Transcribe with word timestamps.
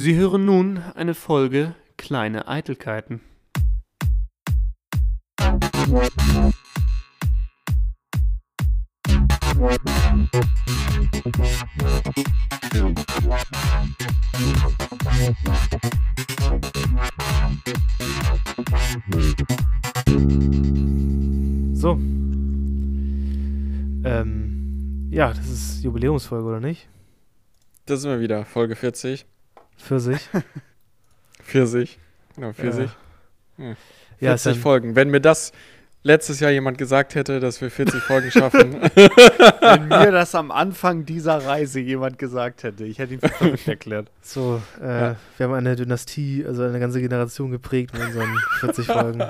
Sie 0.00 0.14
hören 0.14 0.44
nun 0.44 0.78
eine 0.94 1.12
Folge 1.12 1.74
Kleine 1.96 2.46
Eitelkeiten. 2.46 3.20
So. 21.74 21.98
Ähm, 24.04 25.08
ja, 25.10 25.32
das 25.32 25.48
ist 25.48 25.82
Jubiläumsfolge, 25.82 26.46
oder 26.46 26.60
nicht? 26.60 26.88
Das 27.86 28.02
sind 28.02 28.12
wir 28.12 28.20
wieder, 28.20 28.44
Folge 28.44 28.76
40. 28.76 29.26
Für 29.78 30.00
sich. 30.00 30.20
40. 31.44 31.98
Genau, 32.36 32.52
40. 32.52 32.90
Ja, 33.56 33.64
Ja, 33.64 33.76
ja 34.20 34.34
ist 34.34 34.42
40 34.42 34.44
dann, 34.44 34.62
Folgen. 34.62 34.96
Wenn 34.96 35.08
mir 35.10 35.20
das 35.20 35.52
letztes 36.02 36.40
Jahr 36.40 36.50
jemand 36.50 36.78
gesagt 36.78 37.14
hätte, 37.14 37.40
dass 37.40 37.60
wir 37.60 37.70
40 37.70 38.00
Folgen 38.02 38.30
schaffen. 38.30 38.80
Wenn 38.94 39.88
mir 39.88 40.10
das 40.12 40.34
am 40.34 40.50
Anfang 40.50 41.04
dieser 41.04 41.44
Reise 41.44 41.80
jemand 41.80 42.18
gesagt 42.18 42.62
hätte, 42.62 42.84
ich 42.84 42.98
hätte 42.98 43.14
ihn 43.14 43.20
für 43.20 43.28
verrückt 43.28 43.66
erklärt. 43.66 44.10
so, 44.22 44.62
äh, 44.80 44.86
Ja. 45.00 45.16
wir 45.36 45.44
haben 45.46 45.54
eine 45.54 45.74
Dynastie, 45.74 46.44
also 46.46 46.62
eine 46.62 46.78
ganze 46.80 47.00
Generation 47.00 47.50
geprägt 47.50 47.92
mit 47.94 48.02
unseren 48.02 48.36
40 48.60 48.86
Folgen. 48.86 49.22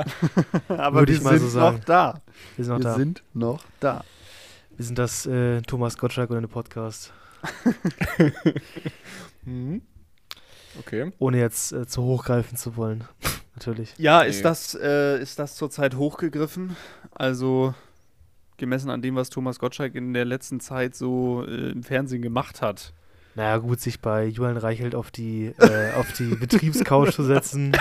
Aber 0.69 1.01
Würde 1.01 1.13
wir 1.13 1.19
ich 1.19 1.23
mal 1.25 1.39
sind 1.39 1.49
so 1.49 1.59
sagen. 1.59 1.77
noch 1.79 1.85
da. 1.85 2.21
Wir 2.57 2.65
sind 2.65 2.75
noch 2.75 2.81
wir 2.81 2.85
da. 2.85 2.95
sind 2.95 3.23
noch 3.35 3.65
da. 3.81 4.05
wir 4.77 4.85
sind 4.85 4.99
das 4.99 5.27
äh, 5.27 5.63
Thomas 5.63 5.97
Gottschalk 5.97 6.31
und 6.31 6.37
eine 6.37 6.49
Podcast. 6.49 7.13
Mhm. 9.45 9.83
Okay. 10.79 11.13
Ohne 11.19 11.39
jetzt 11.39 11.73
äh, 11.73 11.87
zu 11.87 12.03
hochgreifen 12.03 12.57
zu 12.57 12.77
wollen. 12.77 13.05
Natürlich. 13.55 13.95
Ja, 13.99 14.23
Nee. 14.23 14.29
ist 14.31 14.45
das, 14.45 14.75
äh, 14.75 15.21
ist 15.21 15.39
das 15.39 15.57
zurzeit 15.57 15.97
hochgegriffen? 15.97 16.77
Also 17.13 17.75
gemessen 18.57 18.91
an 18.91 19.03
dem, 19.03 19.15
was 19.17 19.31
Thomas 19.31 19.59
Gottschalk 19.59 19.95
in 19.95 20.13
der 20.15 20.25
letzten 20.25 20.61
Zeit 20.61 20.95
so 20.95 21.45
äh, 21.47 21.71
im 21.71 21.83
Fernsehen 21.83 22.23
gemacht 22.23 22.63
hat. 22.63 22.93
Naja, 23.35 23.59
gut, 23.59 23.81
sich 23.81 24.01
bei 24.01 24.27
Julian 24.27 24.57
Reichelt 24.57 24.95
auf 24.95 25.11
die, 25.11 25.53
äh, 25.59 25.93
auf 25.95 26.13
die 26.13 26.35
Betriebscouch 26.35 27.13
zu 27.13 27.23
setzen. 27.23 27.77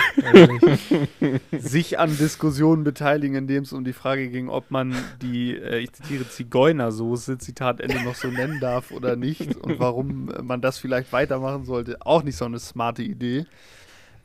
Ich, 1.50 1.62
sich 1.64 1.98
an 1.98 2.16
Diskussionen 2.16 2.84
beteiligen, 2.84 3.34
in 3.34 3.46
dem 3.48 3.64
es 3.64 3.72
um 3.72 3.84
die 3.84 3.92
Frage 3.92 4.28
ging, 4.28 4.48
ob 4.48 4.70
man 4.70 4.94
die, 5.20 5.56
äh, 5.56 5.78
ich 5.78 5.92
zitiere, 5.92 6.28
Zigeunersoße, 6.28 7.38
Zitat 7.38 7.80
Ende, 7.80 8.02
noch 8.04 8.14
so 8.14 8.28
nennen 8.28 8.60
darf 8.60 8.92
oder 8.92 9.16
nicht 9.16 9.56
und 9.56 9.80
warum 9.80 10.30
äh, 10.30 10.42
man 10.42 10.60
das 10.60 10.78
vielleicht 10.78 11.12
weitermachen 11.12 11.64
sollte. 11.64 11.96
Auch 12.00 12.22
nicht 12.22 12.36
so 12.36 12.44
eine 12.44 12.58
smarte 12.58 13.02
Idee. 13.02 13.46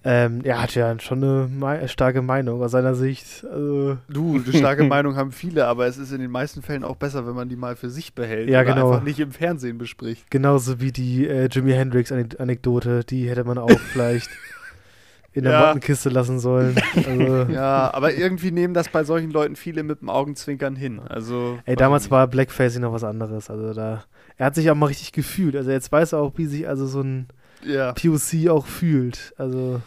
Ähm, 0.05 0.41
er 0.43 0.61
hat 0.61 0.75
ja 0.75 0.99
schon 0.99 1.23
eine 1.23 1.47
mei 1.47 1.87
starke 1.87 2.21
Meinung 2.21 2.61
aus 2.61 2.71
seiner 2.71 2.93
Sicht. 2.95 3.45
Also, 3.49 3.97
Du, 4.09 4.35
eine 4.43 4.53
starke 4.57 4.83
Meinung 4.95 5.15
haben 5.15 5.31
viele, 5.31 5.65
aber 5.67 5.87
es 5.87 5.97
ist 5.97 6.11
in 6.11 6.19
den 6.19 6.31
meisten 6.31 6.61
Fällen 6.61 6.83
auch 6.83 6.97
besser, 6.97 7.25
wenn 7.25 7.35
man 7.35 7.47
die 7.49 7.55
mal 7.55 7.75
für 7.75 7.89
sich 7.89 8.13
behält 8.13 8.49
Ja, 8.49 8.61
oder 8.61 8.73
genau. 8.73 8.91
einfach 8.91 9.03
nicht 9.03 9.19
im 9.19 9.31
Fernsehen 9.31 9.77
bespricht. 9.77 10.29
Genauso 10.29 10.81
wie 10.81 10.91
die 10.91 11.27
äh, 11.27 11.47
Jimi 11.51 11.71
Hendrix-Anekdote, 11.73 13.03
die 13.03 13.29
hätte 13.29 13.43
man 13.45 13.57
auch 13.57 13.69
vielleicht 13.91 14.29
in 15.33 15.43
der 15.45 15.53
Ja. 15.53 15.65
Mottenkiste 15.67 16.09
lassen 16.09 16.39
sollen. 16.39 16.75
Also, 16.95 17.43
Ja, 17.51 17.93
aber 17.93 18.13
irgendwie 18.13 18.51
nehmen 18.51 18.73
das 18.73 18.89
bei 18.89 19.03
solchen 19.03 19.31
Leuten 19.31 19.55
viele 19.55 19.83
mit 19.83 20.01
dem 20.01 20.09
Augenzwinkern 20.09 20.75
hin. 20.75 20.99
Also, 20.99 21.59
Ey, 21.65 21.75
damals 21.75 22.11
war 22.11 22.27
Blackfacing 22.27 22.81
noch 22.81 22.93
was 22.93 23.03
anderes. 23.03 23.49
Also 23.49 23.73
da, 23.73 24.03
er 24.37 24.45
hat 24.47 24.55
sich 24.55 24.69
auch 24.69 24.75
mal 24.75 24.87
richtig 24.87 25.11
gefühlt. 25.11 25.55
Also 25.55 25.71
jetzt 25.71 25.91
weiß 25.91 26.13
er 26.13 26.19
auch, 26.19 26.33
wie 26.35 26.45
sich 26.45 26.67
also 26.67 26.85
so 26.87 27.01
ein. 27.01 27.27
Ja. 27.65 27.93
POC 27.93 28.49
auch 28.49 28.65
fühlt. 28.65 29.33
Also 29.37 29.81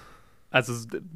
Also 0.51 0.73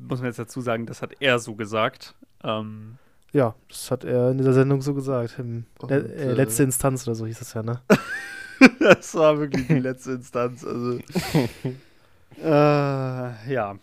muss 0.08 0.20
man 0.20 0.26
jetzt 0.26 0.38
dazu 0.38 0.60
sagen, 0.60 0.86
das 0.86 1.02
hat 1.02 1.14
er 1.20 1.38
so 1.38 1.54
gesagt. 1.54 2.14
Ähm, 2.42 2.98
ja, 3.32 3.54
das 3.68 3.90
hat 3.90 4.04
er 4.04 4.30
in 4.30 4.38
dieser 4.38 4.52
Sendung 4.52 4.82
so 4.82 4.94
gesagt. 4.94 5.38
Im, 5.38 5.66
Und, 5.78 5.90
le 5.90 5.98
äh, 5.98 6.30
äh, 6.30 6.32
letzte 6.32 6.62
Instanz 6.64 7.06
oder 7.06 7.14
so 7.14 7.26
hieß 7.26 7.38
das 7.38 7.54
ja, 7.54 7.62
ne? 7.62 7.80
das 8.80 9.14
war 9.14 9.38
wirklich 9.38 9.66
die 9.68 9.78
letzte 9.78 10.12
Instanz. 10.12 10.64
Also, 10.64 10.98
äh, 12.42 13.52
ja. 13.52 13.76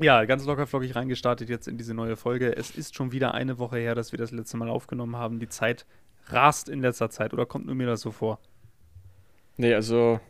Ja, 0.00 0.24
ganz 0.26 0.44
locker 0.44 0.66
flockig 0.66 0.94
reingestartet 0.94 1.48
jetzt 1.48 1.66
in 1.66 1.78
diese 1.78 1.94
neue 1.94 2.16
Folge. 2.16 2.54
Es 2.56 2.70
ist 2.70 2.94
schon 2.94 3.10
wieder 3.10 3.34
eine 3.34 3.58
Woche 3.58 3.78
her, 3.78 3.94
dass 3.94 4.12
wir 4.12 4.18
das 4.18 4.30
letzte 4.30 4.56
Mal 4.56 4.68
aufgenommen 4.68 5.16
haben. 5.16 5.40
Die 5.40 5.48
Zeit 5.48 5.86
rast 6.26 6.68
in 6.68 6.80
letzter 6.80 7.10
Zeit 7.10 7.32
oder 7.32 7.46
kommt 7.46 7.66
nur 7.66 7.74
mir 7.74 7.86
das 7.86 8.02
so 8.02 8.12
vor? 8.12 8.38
Nee, 9.56 9.74
also 9.74 10.20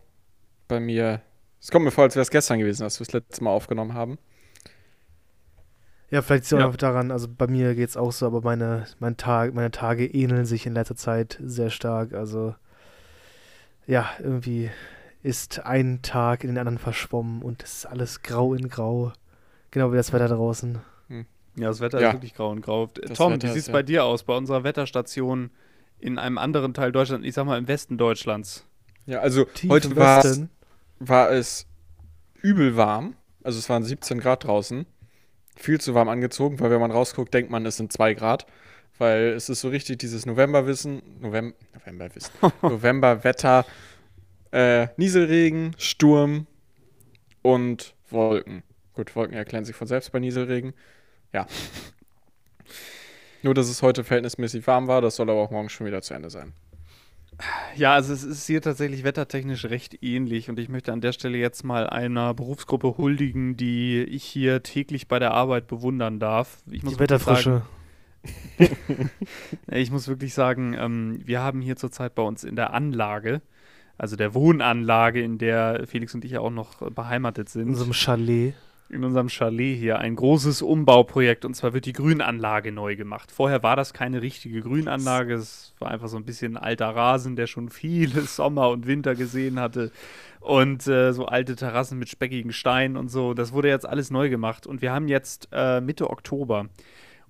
bei 0.69 0.81
mir. 0.81 1.21
Es 1.61 1.71
kommt 1.71 1.85
mir 1.85 1.91
vor, 1.91 2.05
als 2.05 2.15
wäre 2.15 2.23
es 2.23 2.31
gestern 2.31 2.59
gewesen, 2.59 2.85
als 2.85 3.01
wir 3.01 3.07
das 3.07 3.13
letzte 3.15 3.43
Mal 3.43 3.51
aufgenommen 3.51 3.95
haben. 3.95 4.19
Ja, 6.11 6.23
vielleicht 6.23 6.45
ist 6.45 6.53
es 6.53 6.59
Ja. 6.59 6.67
auch 6.69 6.77
daran, 6.77 7.11
also 7.11 7.29
bei 7.29 7.47
mir 7.47 7.75
geht 7.75 7.89
es 7.91 7.97
auch 7.97 8.13
so, 8.13 8.27
aber 8.27 8.41
meine, 8.41 8.87
mein 8.99 9.17
Tag, 9.17 9.53
meine 9.55 9.71
Tage 9.71 10.07
ähneln 10.07 10.47
sich 10.47 10.65
in 10.65 10.73
letzter 10.73 10.97
Zeit 10.97 11.39
sehr 11.43 11.69
stark. 11.71 12.15
Also 12.15 12.55
ja, 13.87 14.09
irgendwie 14.19 14.71
ist 15.23 15.61
ein 15.67 16.01
Tag 16.03 16.45
in 16.45 16.51
den 16.51 16.59
anderen 16.59 16.79
verschwommen 16.79 17.43
und 17.43 17.63
es 17.63 17.79
ist 17.79 17.87
alles 17.87 18.23
grau 18.23 18.55
in 18.55 18.69
grau. 18.69 19.13
Genau 19.71 19.93
wie 19.93 19.97
das 19.97 20.13
Wetter 20.13 20.29
draußen. 20.29 20.79
Ja, 21.57 21.67
das 21.67 21.81
Wetter 21.81 22.01
Ja. 22.01 22.09
ist 22.09 22.15
wirklich 22.15 22.35
grau 22.35 22.51
und 22.51 22.61
grau. 22.63 22.87
Das 22.87 23.19
Tom, 23.19 23.33
Wetter 23.33 23.49
wie 23.49 23.53
sieht 23.53 23.63
es 23.63 23.67
ja. 23.67 23.73
bei 23.73 23.83
dir 23.83 24.05
aus? 24.05 24.23
Bei 24.23 24.37
unserer 24.37 24.63
Wetterstation 24.65 25.51
in 25.99 26.17
einem 26.19 26.39
anderen 26.39 26.73
Teil 26.73 26.93
Deutschlands, 26.93 27.27
ich 27.27 27.35
sag 27.35 27.45
mal 27.47 27.59
im 27.59 27.67
Westen 27.67 27.99
Deutschlands. 27.99 28.65
Ja, 29.07 29.19
also 29.21 29.45
Tief 29.45 29.69
heute 29.69 29.95
war 29.97 30.25
es. 30.25 30.43
War 30.99 31.31
es 31.31 31.67
übel 32.43 32.77
warm. 32.77 33.17
Also 33.43 33.59
es 33.59 33.69
waren 33.69 33.83
17 33.83 34.21
Grad 34.21 34.45
draußen. 34.45 34.87
Viel 35.57 35.81
zu 35.81 35.95
warm 35.95 36.09
angezogen, 36.09 36.61
weil 36.61 36.71
wenn 36.71 36.81
man 36.81 36.91
rausguckt, 36.91 37.35
denkt 37.35 37.51
man, 37.51 37.67
es 37.67 37.77
sind 37.77 37.93
2 37.93 38.15
Grad. 38.15 38.47
Weil 38.99 39.29
es 39.29 39.49
ist 39.49 39.61
so 39.61 39.69
richtig 39.69 39.99
dieses 39.99 40.27
Novemberwissen, 40.27 41.03
November, 41.21 41.57
Novemberwissen, 41.75 42.33
Novemberwetter, 42.63 43.65
äh, 44.51 44.89
Nieselregen, 44.97 45.75
Sturm 45.79 46.47
und 47.43 47.95
Wolken. 48.11 48.65
Gut, 48.95 49.15
Wolken 49.15 49.37
erklären 49.37 49.65
sich 49.65 49.77
von 49.77 49.87
selbst 49.87 50.11
bei 50.11 50.19
Nieselregen. 50.19 50.75
Ja. 51.33 51.47
Nur, 53.43 53.55
dass 53.55 53.69
es 53.69 53.83
heute 53.83 54.03
verhältnismäßig 54.03 54.67
warm 54.67 54.89
war, 54.89 55.01
das 55.01 55.15
soll 55.15 55.31
aber 55.31 55.41
auch 55.41 55.53
morgen 55.53 55.69
schon 55.69 55.87
wieder 55.87 56.03
zu 56.03 56.15
Ende 56.15 56.31
sein. 56.31 56.55
Ja, 57.79 57.95
also 57.95 58.13
es 58.13 58.25
ist 58.25 58.47
hier 58.47 58.61
tatsächlich 58.61 59.05
wettertechnisch 59.05 59.65
recht 59.67 60.03
ähnlich 60.03 60.51
und 60.51 60.59
ich 60.59 60.69
möchte 60.69 60.93
an 60.93 61.01
der 61.01 61.13
Stelle 61.13 61.39
jetzt 61.39 61.63
mal 61.63 61.89
einer 61.89 62.35
Berufsgruppe 62.35 62.99
huldigen, 62.99 63.57
die 63.57 64.03
ich 64.03 64.25
hier 64.25 64.65
täglich 64.65 65.07
bei 65.07 65.21
der 65.21 65.33
Arbeit 65.33 65.69
bewundern 65.69 66.19
darf. 66.19 66.59
Ich 66.67 66.83
muss 66.83 66.95
Die 66.95 66.99
wirklich 66.99 67.21
Wetterfrische. 67.21 67.63
Sagen, 68.59 69.11
ich 69.71 69.93
muss 69.93 70.09
wirklich 70.09 70.35
sagen, 70.35 70.75
ähm, 70.75 71.21
wir 71.25 71.41
haben 71.41 71.61
hier 71.61 71.77
zurzeit 71.77 72.17
bei 72.17 72.23
uns 72.23 72.43
in 72.43 72.57
der 72.57 72.75
Anlage, 72.75 73.43
also 73.97 74.17
der 74.17 74.35
Wohnanlage, 74.35 75.23
in 75.23 75.39
der 75.39 75.87
Felix 75.87 76.15
und 76.15 76.25
ich 76.25 76.33
ja 76.33 76.41
auch 76.41 76.51
noch 76.51 76.91
beheimatet 76.91 77.49
sind, 77.49 77.69
In 77.69 77.75
so 77.77 77.85
einem 77.85 77.93
Chalet. 77.93 78.55
In 78.91 79.05
unserem 79.05 79.29
Chalet 79.29 79.77
hier 79.77 79.99
ein 79.99 80.17
großes 80.17 80.63
Umbauprojekt 80.63 81.45
und 81.45 81.55
zwar 81.55 81.75
wird 81.75 81.85
die 81.85 81.93
Grünanlage 81.93 82.73
neu 82.73 82.97
gemacht. 82.97 83.31
Vorher 83.31 83.63
war 83.63 83.77
das 83.77 83.93
keine 83.93 84.23
richtige 84.23 84.63
Grünanlage, 84.63 85.35
es 85.35 85.75
war 85.79 85.91
einfach 85.91 86.09
so 86.09 86.17
ein 86.17 86.25
bisschen 86.25 86.57
alter 86.57 86.89
Rasen, 86.89 87.37
der 87.37 87.47
schon 87.47 87.69
viele 87.69 88.21
Sommer 88.23 88.71
und 88.71 88.87
Winter 88.87 89.15
gesehen 89.15 89.61
hatte 89.61 89.93
und 90.41 90.87
äh, 90.87 91.13
so 91.13 91.27
alte 91.27 91.57
Terrassen 91.57 91.99
mit 91.99 92.09
speckigen 92.09 92.53
Steinen 92.53 92.97
und 92.97 93.09
so. 93.09 93.35
Das 93.35 93.53
wurde 93.53 93.69
jetzt 93.69 93.87
alles 93.87 94.11
neu 94.11 94.31
gemacht 94.31 94.67
und 94.67 94.81
wir 94.81 94.93
haben 94.93 95.09
jetzt 95.09 95.49
äh, 95.53 95.81
Mitte 95.81 96.09
Oktober. 96.09 96.69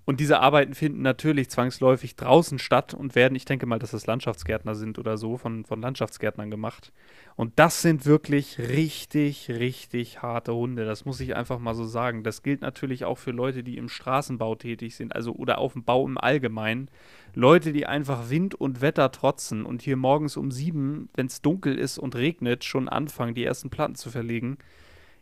Und 0.09 0.21
diese 0.21 0.41
Arbeiten 0.41 0.73
finden 0.73 1.03
natürlich 1.03 1.51
zwangsläufig 1.51 2.17
draußen 2.17 2.59
statt 2.59 2.95
und 2.95 3.15
werden, 3.15 3.35
ich 3.35 3.45
denke 3.45 3.67
mal, 3.67 3.79
dass 3.79 3.91
das 3.91 4.07
Landschaftsgärtner 4.07 4.75
sind 4.75 4.99
oder 4.99 5.19
so, 5.19 5.37
von, 5.37 5.67
von 5.67 5.83
Landschaftsgärtnern 5.83 6.51
gemacht. 6.51 6.95
Und 7.37 7.59
das 7.59 7.83
sind 7.83 8.07
wirklich 8.07 8.59
richtig, 8.59 9.51
richtig 9.51 10.23
harte 10.23 10.55
Hunde. 10.55 10.87
Das 10.87 11.05
muss 11.05 11.21
ich 11.21 11.37
einfach 11.37 11.59
mal 11.59 11.75
so 11.75 11.85
sagen. 11.85 12.25
Das 12.25 12.43
gilt 12.43 12.63
natürlich 12.63 13.05
auch 13.05 13.19
für 13.19 13.33
Leute, 13.33 13.63
die 13.63 13.77
im 13.77 13.91
Straßenbau 13.91 14.55
tätig 14.55 14.97
sind, 14.97 15.15
also 15.15 15.35
oder 15.35 15.59
auf 15.59 15.75
dem 15.75 15.85
Bau 15.85 16.07
im 16.07 16.17
Allgemeinen. 16.17 16.89
Leute, 17.35 17.75
die 17.75 17.85
einfach 17.85 18.31
Wind 18.31 18.55
und 18.55 18.81
Wetter 18.81 19.13
trotzen 19.13 19.67
und 19.67 19.83
hier 19.83 19.99
morgens 19.99 20.39
um 20.39 20.51
sieben, 20.51 21.11
wenn 21.17 21.27
es 21.27 21.43
dunkel 21.43 21.79
ist 21.79 21.99
und 21.99 22.17
regnet, 22.17 22.65
schon 22.65 22.89
anfangen, 22.89 23.35
die 23.35 23.45
ersten 23.45 23.69
Platten 23.69 23.95
zu 23.95 24.09
verlegen. 24.09 24.57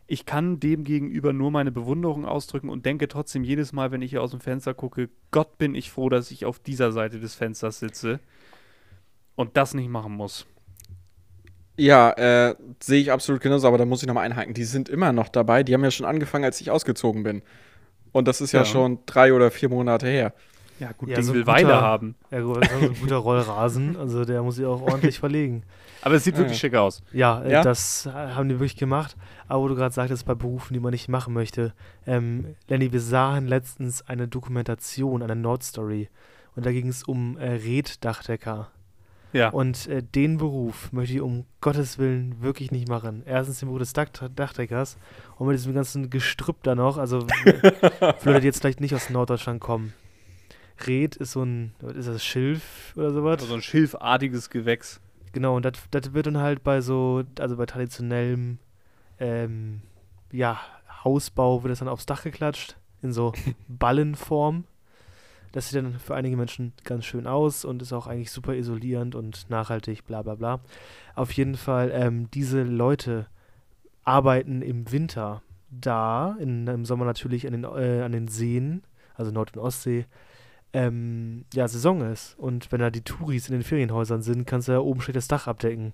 Ich 0.09 0.25
kann 0.25 0.59
dem 0.61 0.85
gegenüber 0.85 1.33
nur 1.33 1.51
meine 1.51 1.71
Bewunderung 1.71 2.25
ausdrücken 2.25 2.69
und 2.69 2.85
denke 2.85 3.07
trotzdem 3.09 3.43
jedes 3.43 3.73
Mal, 3.73 3.91
wenn 3.91 4.01
ich 4.01 4.11
hier 4.11 4.21
aus 4.21 4.31
dem 4.31 4.39
Fenster 4.39 4.73
gucke, 4.73 5.09
Gott 5.31 5.57
bin 5.57 5.75
ich 5.75 5.91
froh, 5.91 6.07
dass 6.09 6.31
ich 6.31 6.45
auf 6.45 6.59
dieser 6.59 6.93
Seite 6.93 7.19
des 7.19 7.35
Fensters 7.35 7.79
sitze 7.79 8.19
und 9.35 9.57
das 9.57 9.73
nicht 9.73 9.89
machen 9.89 10.13
muss. 10.13 10.45
Ja, 11.75 12.11
äh, 12.13 12.55
sehe 12.81 13.01
ich 13.01 13.11
absolut 13.11 13.41
genauso, 13.41 13.67
aber 13.67 13.77
da 13.77 13.85
muss 13.85 14.01
ich 14.01 14.07
nochmal 14.07 14.25
einhaken. 14.25 14.53
Die 14.53 14.63
sind 14.63 14.89
immer 14.89 15.11
noch 15.11 15.29
dabei. 15.29 15.61
Die 15.63 15.73
haben 15.73 15.83
ja 15.83 15.91
schon 15.91 16.05
angefangen, 16.07 16.43
als 16.45 16.59
ich 16.59 16.71
ausgezogen 16.71 17.23
bin. 17.23 17.43
Und 18.13 18.27
das 18.27 18.41
ist 18.41 18.51
ja, 18.51 18.61
Ja. 18.61 18.65
schon 18.65 18.99
drei 19.05 19.31
oder 19.33 19.51
vier 19.51 19.69
Monate 19.69 20.07
her. 20.07 20.33
Ja, 20.79 20.91
gut, 20.93 21.09
Ja, 21.09 21.15
Ding 21.15 21.25
so 21.25 21.33
will 21.33 21.41
guter- 21.41 21.51
Weide 21.53 21.75
haben. 21.81 22.15
Ja, 22.31 22.39
gut, 22.41 22.57
das 22.63 22.71
ist 22.71 22.81
ein 22.81 22.95
guter 22.99 23.17
Rollrasen, 23.17 23.95
also 23.97 24.25
der 24.25 24.41
muss 24.41 24.55
sich 24.55 24.65
auch 24.65 24.81
ordentlich 24.81 25.19
verlegen. 25.19 25.63
Aber 26.07 26.15
es 26.15 26.23
sieht 26.23 26.35
Ja, 26.35 26.39
wirklich 26.39 26.57
schick 26.57 26.73
aus. 26.73 27.01
Ja, 27.11 27.41
äh, 27.41 27.51
Ja? 27.51 27.61
das 27.63 28.05
äh, 28.05 28.11
haben 28.11 28.47
die 28.47 28.55
wirklich 28.55 28.77
gemacht. 28.77 29.17
Aber 29.49 29.63
wo 29.63 29.67
du 29.67 29.75
gerade 29.75 29.93
sagtest, 29.93 30.25
bei 30.25 30.35
Berufen, 30.35 30.73
die 30.73 30.79
man 30.79 30.91
nicht 30.91 31.09
machen 31.09 31.33
möchte. 31.33 31.73
Ähm, 32.05 32.55
Lenny, 32.69 32.93
wir 32.93 33.01
sahen 33.01 33.45
letztens 33.45 34.07
eine 34.07 34.29
Dokumentation, 34.29 35.21
eine 35.21 35.35
Nordstory. 35.35 36.07
Und 36.55 36.65
da 36.65 36.71
ging 36.71 36.87
es 36.87 37.03
um 37.03 37.37
äh, 37.37 37.55
Reddachdecker. 37.55 38.71
Ja. 39.33 39.49
Und 39.49 39.87
äh, 39.87 40.01
den 40.01 40.37
Beruf 40.37 40.93
möchte 40.93 41.15
ich 41.15 41.19
um 41.19 41.45
Gottes 41.59 41.97
Willen 41.97 42.41
wirklich 42.41 42.71
nicht 42.71 42.87
machen. 42.87 43.23
Erstens 43.25 43.59
den 43.59 43.67
Beruf 43.67 43.79
des 43.79 43.91
Dach 43.91 44.07
Dachdeckers 44.33 44.97
und 45.35 45.47
mit 45.47 45.57
diesem 45.57 45.73
ganzen 45.73 46.09
Gestrüpp 46.09 46.63
da 46.63 46.73
noch. 46.73 46.97
Also 46.97 47.19
die 48.23 48.29
jetzt 48.29 48.61
vielleicht 48.61 48.79
nicht 48.79 48.95
aus 48.95 49.09
Norddeutschland 49.09 49.59
kommen. 49.59 49.91
Red 50.87 51.17
ist 51.17 51.33
so 51.33 51.43
ein, 51.43 51.73
ist 51.97 52.07
das, 52.07 52.23
Schilf 52.23 52.93
oder 52.95 53.11
sowas? 53.11 53.41
so 53.43 53.53
ein 53.53 53.61
schilfartiges 53.61 54.49
Gewächs. 54.49 55.01
Genau, 55.33 55.55
und 55.55 55.65
das 55.65 56.13
wird 56.13 56.25
dann 56.27 56.37
halt 56.37 56.63
bei 56.63 56.81
so, 56.81 57.23
also 57.39 57.57
bei 57.57 57.65
traditionellem, 57.65 58.59
ähm, 59.19 59.81
ja, 60.31 60.59
Hausbau 61.03 61.63
wird 61.63 61.71
das 61.71 61.79
dann 61.79 61.87
aufs 61.87 62.05
Dach 62.05 62.23
geklatscht, 62.23 62.77
in 63.01 63.11
so 63.11 63.33
Ballenform. 63.67 64.65
Das 65.51 65.69
sieht 65.69 65.77
dann 65.77 65.97
für 65.99 66.15
einige 66.15 66.37
Menschen 66.37 66.73
ganz 66.83 67.05
schön 67.05 67.25
aus 67.25 67.65
und 67.65 67.81
ist 67.81 67.93
auch 67.93 68.07
eigentlich 68.07 68.31
super 68.31 68.53
isolierend 68.53 69.15
und 69.15 69.49
nachhaltig, 69.49 70.05
bla 70.05 70.21
bla 70.21 70.35
bla. 70.35 70.59
Auf 71.15 71.31
jeden 71.31 71.55
Fall, 71.55 71.91
ähm, 71.93 72.29
diese 72.31 72.63
Leute 72.63 73.27
arbeiten 74.03 74.61
im 74.61 74.91
Winter 74.91 75.41
da, 75.69 76.35
in, 76.39 76.67
im 76.67 76.85
Sommer 76.85 77.05
natürlich 77.05 77.45
an 77.45 77.53
den, 77.53 77.63
äh, 77.63 78.01
an 78.03 78.11
den 78.11 78.27
Seen, 78.27 78.83
also 79.15 79.31
Nord- 79.31 79.55
und 79.55 79.63
Ostsee, 79.63 80.05
ähm, 80.77 81.45
ja, 81.53 81.67
Saison 81.67 82.01
ist. 82.01 82.37
Und 82.37 82.71
wenn 82.71 82.79
da 82.79 82.89
die 82.89 83.01
Touris 83.01 83.47
in 83.49 83.53
den 83.53 83.63
Ferienhäusern 83.63 84.21
sind, 84.21 84.45
kannst 84.45 84.67
du 84.67 84.73
ja 84.73 84.79
oben 84.79 85.01
schlecht 85.01 85.17
das 85.17 85.27
Dach 85.27 85.47
abdecken. 85.47 85.93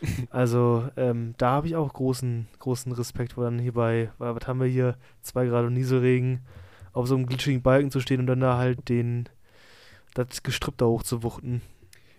also 0.30 0.88
ähm, 0.96 1.34
da 1.38 1.50
habe 1.52 1.66
ich 1.66 1.76
auch 1.76 1.92
großen, 1.92 2.46
großen 2.58 2.92
Respekt 2.92 3.32
vor, 3.32 3.44
dann 3.44 3.58
hier 3.58 3.72
bei, 3.72 4.10
wa- 4.18 4.34
was 4.34 4.46
haben 4.46 4.60
wir 4.60 4.66
hier, 4.68 4.96
zwei 5.22 5.46
Grad 5.46 5.64
und 5.64 5.74
Nieselregen, 5.74 6.40
auf 6.92 7.06
so 7.08 7.16
einem 7.16 7.26
glitschigen 7.26 7.62
Balken 7.62 7.90
zu 7.90 8.00
stehen 8.00 8.20
und 8.20 8.26
dann 8.26 8.40
da 8.40 8.58
halt 8.58 8.88
den, 8.88 9.28
das 10.14 10.42
Gestrüpp 10.42 10.76
da 10.78 10.86
hochzuwuchten. 10.86 11.62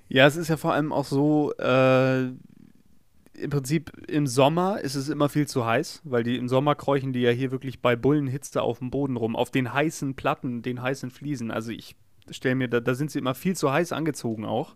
Ja, 0.10 0.26
es 0.26 0.36
ist 0.36 0.48
ja 0.48 0.58
vor 0.58 0.74
allem 0.74 0.92
auch 0.92 1.06
so, 1.06 1.54
äh, 1.58 2.32
im 3.39 3.50
Prinzip 3.50 3.91
im 4.07 4.27
Sommer 4.27 4.81
ist 4.81 4.95
es 4.95 5.09
immer 5.09 5.30
viel 5.30 5.47
zu 5.47 5.65
heiß, 5.65 6.01
weil 6.03 6.24
die 6.24 6.38
im 6.38 6.47
Sommer 6.47 6.75
kräuchen 6.75 7.13
die 7.13 7.21
ja 7.21 7.31
hier 7.31 7.51
wirklich 7.51 7.81
bei 7.81 7.95
Bullenhitze 7.95 8.62
auf 8.62 8.80
dem 8.80 8.91
Boden 8.91 9.18
rum, 9.18 9.36
auf 9.36 9.51
den 9.51 9.74
heißen 9.74 10.15
Platten, 10.15 10.62
den 10.62 10.81
heißen 10.81 11.12
Fliesen. 11.12 11.51
Also 11.51 11.71
ich 11.71 11.95
stelle 12.30 12.56
mir, 12.56 12.68
da, 12.68 12.80
da 12.80 12.94
sind 12.94 13.12
sie 13.12 13.19
immer 13.19 13.36
viel 13.36 13.56
zu 13.56 13.71
heiß 13.71 13.91
angezogen 13.91 14.45
auch. 14.45 14.75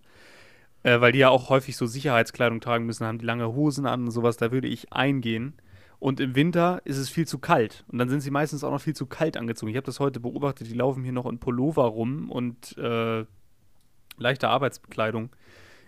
Äh, 0.84 1.00
weil 1.00 1.14
die 1.14 1.20
ja 1.20 1.30
auch 1.30 1.50
häufig 1.50 1.78
so 1.78 1.86
Sicherheitskleidung 1.86 2.60
tragen 2.60 2.86
müssen, 2.86 3.08
haben 3.08 3.18
die 3.18 3.26
lange 3.26 3.54
Hosen 3.54 3.86
an 3.86 4.04
und 4.04 4.12
sowas, 4.12 4.38
da 4.38 4.52
würde 4.52 4.68
ich 4.68 4.92
eingehen. 4.92 5.54
Und 6.00 6.20
im 6.20 6.36
Winter 6.36 6.82
ist 6.84 6.98
es 6.98 7.10
viel 7.10 7.26
zu 7.26 7.40
kalt. 7.40 7.86
Und 7.88 7.98
dann 7.98 8.10
sind 8.10 8.20
sie 8.20 8.32
meistens 8.32 8.66
auch 8.66 8.72
noch 8.72 8.82
viel 8.82 8.96
zu 8.96 9.06
kalt 9.06 9.38
angezogen. 9.38 9.70
Ich 9.70 9.78
habe 9.78 9.86
das 9.86 10.02
heute 10.02 10.20
beobachtet, 10.20 10.68
die 10.68 10.74
laufen 10.74 11.04
hier 11.04 11.14
noch 11.14 11.26
in 11.26 11.40
Pullover 11.40 11.86
rum 11.86 12.30
und 12.30 12.78
äh, 12.78 13.26
leichte 14.18 14.50
Arbeitsbekleidung. 14.50 15.30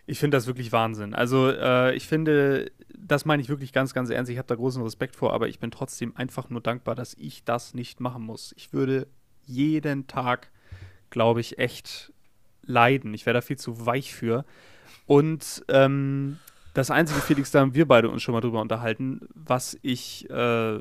Ich 0.07 0.19
finde 0.19 0.38
das 0.38 0.48
wirklich 0.48 0.72
Wahnsinn. 0.72 1.13
Also 1.13 1.50
äh, 1.50 1.96
ich 1.96 2.07
finde, 2.07 2.72
das 2.98 3.25
meine 3.25 3.42
ich 3.42 3.50
wirklich 3.50 3.74
ganz, 3.74 3.94
ganz 3.94 4.10
ernst. 4.10 4.31
Ich 4.31 4.38
habe 4.38 4.48
da 4.48 4.56
großen 4.56 4.81
Respekt 4.84 5.16
vor, 5.16 5.34
aber 5.34 5.48
ich 5.48 5.60
bin 5.60 5.72
trotzdem 5.72 6.16
einfach 6.16 6.50
nur 6.50 6.62
dankbar, 6.62 6.96
dass 6.96 7.16
ich 7.16 7.44
das 7.44 7.74
nicht 7.74 8.00
machen 8.00 8.24
muss. 8.24 8.54
Ich 8.57 8.72
würde 8.72 9.07
jeden 9.46 10.07
Tag, 10.07 10.52
glaube 11.10 11.42
ich, 11.42 11.57
echt 11.57 12.13
leiden. 12.63 13.13
Ich 13.13 13.25
wäre 13.25 13.36
da 13.36 13.42
viel 13.42 13.57
zu 13.57 13.86
weich 13.86 14.13
für. 14.13 14.46
Und 15.07 15.63
ähm, 15.69 16.38
das 16.74 16.92
einzige, 16.92 17.22
Felix, 17.22 17.51
da 17.51 17.62
haben 17.62 17.74
wir 17.74 17.88
beide 17.88 18.10
uns 18.10 18.22
schon 18.22 18.34
mal 18.34 18.42
drüber 18.42 18.62
unterhalten, 18.62 19.22
was 19.34 19.78
ich 19.81 20.30
äh, 20.30 20.80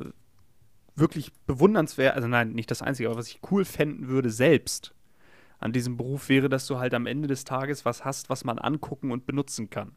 wirklich 0.97 1.32
bewundernswert, 1.47 2.15
also 2.15 2.29
nein, 2.29 2.53
nicht 2.53 2.70
das 2.70 2.82
einzige, 2.82 3.09
aber 3.09 3.19
was 3.19 3.29
ich 3.29 3.41
cool 3.50 3.65
fänden 3.65 4.09
würde 4.09 4.31
selbst 4.31 4.94
an 5.65 5.73
diesem 5.73 5.97
Beruf 5.97 6.29
wäre, 6.29 6.51
dass 6.51 6.67
du 6.67 6.79
halt 6.79 6.93
am 6.93 7.07
Ende 7.07 7.27
des 7.27 7.45
Tages 7.45 7.87
was 7.87 8.05
hast, 8.05 8.29
was 8.29 8.45
man 8.45 8.59
angucken 8.59 9.11
und 9.11 9.25
benutzen 9.27 9.71
kann. 9.71 9.93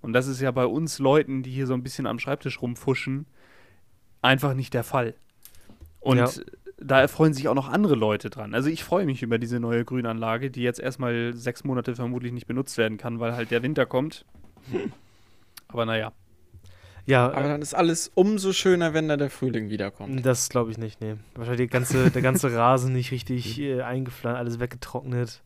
Und 0.00 0.14
das 0.14 0.26
ist 0.26 0.40
ja 0.40 0.50
bei 0.50 0.64
uns 0.64 0.98
Leuten, 0.98 1.42
die 1.42 1.50
hier 1.50 1.66
so 1.66 1.74
ein 1.74 1.82
bisschen 1.82 2.06
am 2.06 2.18
Schreibtisch 2.18 2.62
rumfuschen, 2.62 3.26
einfach 4.22 4.54
nicht 4.54 4.72
der 4.72 4.82
Fall. 4.82 5.14
Und 6.00 6.16
Ja. 6.16 6.30
da 6.78 7.00
erfreuen 7.00 7.34
sich 7.34 7.48
auch 7.48 7.54
noch 7.54 7.68
andere 7.68 7.94
Leute 7.96 8.30
dran. 8.30 8.54
Also 8.54 8.70
ich 8.70 8.82
freue 8.82 9.04
mich 9.04 9.22
über 9.22 9.38
diese 9.38 9.60
neue 9.60 9.84
Grünanlage, 9.84 10.50
die 10.50 10.62
jetzt 10.62 10.80
erstmal 10.80 11.34
sechs 11.34 11.64
Monate 11.64 11.94
vermutlich 11.94 12.32
nicht 12.32 12.46
benutzt 12.46 12.78
werden 12.78 12.96
kann, 12.96 13.20
weil 13.20 13.34
halt 13.34 13.50
der 13.50 13.62
Winter 13.62 13.84
kommt. 13.84 14.24
Aber 15.68 15.84
naja. 15.84 16.12
Ja, 17.06 17.30
Aber 17.30 17.48
dann 17.48 17.60
ist 17.60 17.74
alles 17.74 18.10
umso 18.14 18.52
schöner, 18.52 18.94
wenn 18.94 19.08
da 19.08 19.16
der 19.16 19.30
Frühling 19.30 19.68
wiederkommt. 19.68 20.24
Das 20.24 20.48
glaube 20.48 20.70
ich 20.70 20.78
nicht, 20.78 21.00
nee. 21.00 21.16
Wahrscheinlich 21.34 21.68
der 21.68 21.78
ganze, 21.78 22.10
der 22.10 22.22
ganze 22.22 22.52
Rasen 22.56 22.92
nicht 22.94 23.10
richtig 23.10 23.60
äh, 23.60 23.82
eingepflanzt, 23.82 24.38
alles 24.38 24.58
weggetrocknet. 24.60 25.42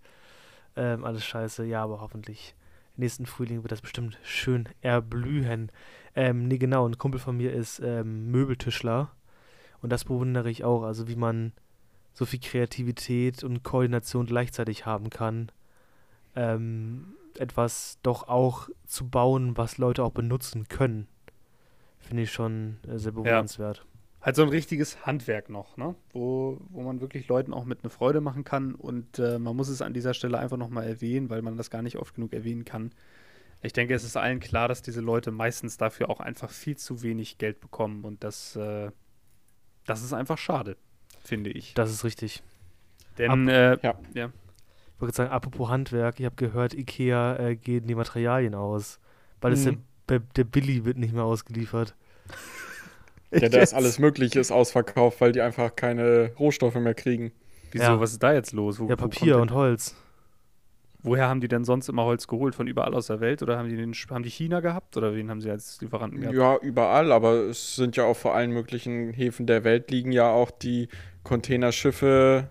Ähm, 0.76 1.04
alles 1.04 1.24
scheiße. 1.24 1.64
Ja, 1.64 1.82
aber 1.82 2.00
hoffentlich 2.00 2.54
nächsten 2.96 3.26
Frühling 3.26 3.62
wird 3.62 3.72
das 3.72 3.80
bestimmt 3.80 4.18
schön 4.22 4.68
erblühen. 4.82 5.72
Ähm, 6.14 6.46
nee, 6.46 6.58
genau. 6.58 6.86
Ein 6.86 6.98
Kumpel 6.98 7.20
von 7.20 7.36
mir 7.36 7.52
ist 7.52 7.80
ähm, 7.80 8.30
Möbeltischler. 8.30 9.10
Und 9.82 9.90
das 9.90 10.04
bewundere 10.04 10.50
ich 10.50 10.64
auch. 10.64 10.84
Also 10.84 11.08
wie 11.08 11.16
man 11.16 11.52
so 12.12 12.24
viel 12.24 12.40
Kreativität 12.40 13.42
und 13.42 13.62
Koordination 13.62 14.26
gleichzeitig 14.26 14.86
haben 14.86 15.10
kann. 15.10 15.50
Ähm, 16.36 17.14
etwas 17.38 17.98
doch 18.02 18.28
auch 18.28 18.68
zu 18.86 19.08
bauen, 19.08 19.56
was 19.56 19.78
Leute 19.78 20.04
auch 20.04 20.12
benutzen 20.12 20.68
können. 20.68 21.08
Finde 22.00 22.22
ich 22.22 22.32
schon 22.32 22.76
äh, 22.88 22.98
sehr 22.98 23.12
bewundernswert. 23.12 23.84
Halt 24.20 24.34
so 24.36 24.42
ein 24.42 24.48
richtiges 24.48 25.06
Handwerk 25.06 25.48
noch, 25.48 25.76
ne? 25.76 25.94
Wo, 26.12 26.58
wo 26.70 26.82
man 26.82 27.00
wirklich 27.00 27.28
Leuten 27.28 27.52
auch 27.52 27.64
mit 27.64 27.84
eine 27.84 27.90
Freude 27.90 28.20
machen 28.20 28.42
kann. 28.44 28.74
Und 28.74 29.18
äh, 29.18 29.38
man 29.38 29.54
muss 29.54 29.68
es 29.68 29.80
an 29.80 29.94
dieser 29.94 30.12
Stelle 30.12 30.38
einfach 30.38 30.56
nochmal 30.56 30.86
erwähnen, 30.86 31.30
weil 31.30 31.40
man 31.42 31.56
das 31.56 31.70
gar 31.70 31.82
nicht 31.82 31.96
oft 31.96 32.14
genug 32.16 32.32
erwähnen 32.32 32.64
kann. 32.64 32.90
Ich 33.62 33.72
denke, 33.72 33.94
es 33.94 34.04
ist 34.04 34.16
allen 34.16 34.40
klar, 34.40 34.68
dass 34.68 34.82
diese 34.82 35.00
Leute 35.00 35.30
meistens 35.30 35.76
dafür 35.76 36.10
auch 36.10 36.20
einfach 36.20 36.50
viel 36.50 36.76
zu 36.76 37.02
wenig 37.02 37.38
Geld 37.38 37.60
bekommen. 37.60 38.04
Und 38.04 38.24
das, 38.24 38.56
äh, 38.56 38.90
das 39.86 40.02
ist 40.02 40.12
einfach 40.12 40.38
schade, 40.38 40.76
finde 41.20 41.50
ich. 41.50 41.74
Das 41.74 41.90
ist 41.90 42.04
richtig. 42.04 42.42
Denn, 43.18 43.48
äh, 43.48 43.78
Ja. 43.82 43.94
ja. 44.14 44.30
Ich 44.94 45.00
wollte 45.00 45.14
sagen, 45.14 45.30
apropos 45.30 45.68
Handwerk, 45.68 46.18
ich 46.18 46.26
habe 46.26 46.34
gehört, 46.34 46.74
Ikea 46.74 47.36
äh, 47.36 47.56
gehen 47.56 47.86
die 47.86 47.94
Materialien 47.94 48.56
aus. 48.56 48.98
Weil 49.40 49.52
es 49.52 49.62
der, 49.62 49.74
Mhm. 49.74 49.84
Der, 50.08 50.44
Billy 50.44 50.84
wird 50.84 50.98
nicht 50.98 51.14
mehr 51.14 51.24
ausgeliefert. 51.24 51.94
Ja, 53.30 53.50
da 53.50 53.58
ist 53.58 53.74
alles 53.74 53.98
Mögliche 53.98 54.40
ist 54.40 54.50
ausverkauft, 54.50 55.20
weil 55.20 55.32
die 55.32 55.42
einfach 55.42 55.76
keine 55.76 56.32
Rohstoffe 56.38 56.76
mehr 56.76 56.94
kriegen. 56.94 57.30
Wieso, 57.72 57.84
Ja. 57.84 58.00
was 58.00 58.12
ist 58.12 58.22
da 58.22 58.32
jetzt 58.32 58.52
los? 58.52 58.80
Wo, 58.80 58.88
Ja, 58.88 58.96
Papier 58.96 59.36
und 59.38 59.50
Holz. 59.52 59.94
Woher 61.02 61.28
haben 61.28 61.42
die 61.42 61.48
denn 61.48 61.64
sonst 61.64 61.88
immer 61.90 62.04
Holz 62.04 62.26
geholt? 62.26 62.54
Von 62.54 62.66
überall 62.66 62.94
aus 62.94 63.08
der 63.08 63.20
Welt? 63.20 63.42
Oder 63.42 63.58
haben 63.58 63.68
die, 63.68 63.76
den, 63.76 63.92
haben 63.92 64.22
die 64.22 64.30
China 64.30 64.60
gehabt? 64.60 64.96
Oder 64.96 65.14
wen 65.14 65.30
haben 65.30 65.42
sie 65.42 65.50
als 65.50 65.78
Lieferanten 65.82 66.20
gehabt? 66.20 66.36
Ja, 66.36 66.56
überall, 66.56 67.12
aber 67.12 67.34
es 67.34 67.76
sind 67.76 67.96
ja 67.96 68.04
auch 68.04 68.16
vor 68.16 68.34
allen 68.34 68.50
möglichen 68.50 69.12
Häfen 69.12 69.46
der 69.46 69.62
Welt 69.62 69.90
liegen 69.90 70.10
ja 70.10 70.30
auch 70.30 70.50
die 70.50 70.88
Containerschiffe 71.22 72.48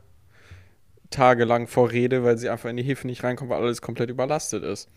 tagelang 1.10 1.68
vor 1.68 1.92
Rede, 1.92 2.24
weil 2.24 2.38
sie 2.38 2.50
einfach 2.50 2.70
in 2.70 2.78
die 2.78 2.84
Häfen 2.84 3.08
nicht 3.08 3.24
reinkommen, 3.24 3.50
weil 3.50 3.64
alles 3.64 3.82
komplett 3.82 4.10
überlastet 4.10 4.64
ist. 4.64 4.90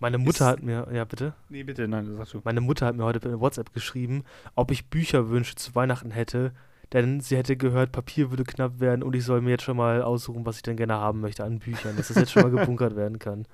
Meine 0.00 0.18
Mutter 0.18 0.30
Ist- 0.46 0.50
hat 0.58 0.62
mir, 0.62 0.86
ja 0.92 1.04
bitte, 1.04 1.34
Nee, 1.48 1.62
bitte, 1.62 1.86
nein, 1.88 2.06
das 2.06 2.16
sagst 2.16 2.34
du. 2.34 2.40
meine 2.44 2.60
Mutter 2.60 2.86
hat 2.86 2.96
mir 2.96 3.04
heute 3.04 3.20
per 3.20 3.40
WhatsApp 3.40 3.72
geschrieben, 3.72 4.24
ob 4.54 4.70
ich 4.70 4.86
Bücherwünsche 4.90 5.54
zu 5.54 5.74
Weihnachten 5.74 6.10
hätte, 6.10 6.52
denn 6.92 7.20
sie 7.20 7.36
hätte 7.36 7.56
gehört, 7.56 7.92
Papier 7.92 8.30
würde 8.30 8.44
knapp 8.44 8.80
werden 8.80 9.02
und 9.02 9.14
ich 9.16 9.24
soll 9.24 9.40
mir 9.40 9.50
jetzt 9.50 9.62
schon 9.64 9.76
mal 9.76 10.02
aussuchen, 10.02 10.44
was 10.44 10.56
ich 10.56 10.62
denn 10.62 10.76
gerne 10.76 10.94
haben 10.94 11.20
möchte 11.20 11.44
an 11.44 11.58
Büchern, 11.58 11.96
dass 11.96 12.08
das 12.08 12.16
jetzt 12.18 12.32
schon 12.32 12.42
mal 12.42 12.50
gebunkert 12.58 12.96
werden 12.96 13.18
kann. 13.18 13.46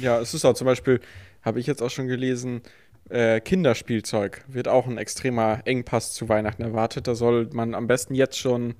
Ja, 0.00 0.20
es 0.20 0.34
ist 0.34 0.44
auch 0.44 0.54
zum 0.54 0.66
Beispiel, 0.66 1.00
habe 1.42 1.58
ich 1.60 1.66
jetzt 1.66 1.82
auch 1.82 1.90
schon 1.90 2.06
gelesen, 2.06 2.60
äh, 3.08 3.40
Kinderspielzeug 3.40 4.44
wird 4.48 4.68
auch 4.68 4.86
ein 4.86 4.98
extremer 4.98 5.60
Engpass 5.64 6.12
zu 6.12 6.28
Weihnachten 6.28 6.62
erwartet. 6.62 7.06
Da 7.08 7.14
soll 7.14 7.48
man 7.52 7.74
am 7.74 7.86
besten 7.86 8.14
jetzt 8.14 8.38
schon 8.38 8.74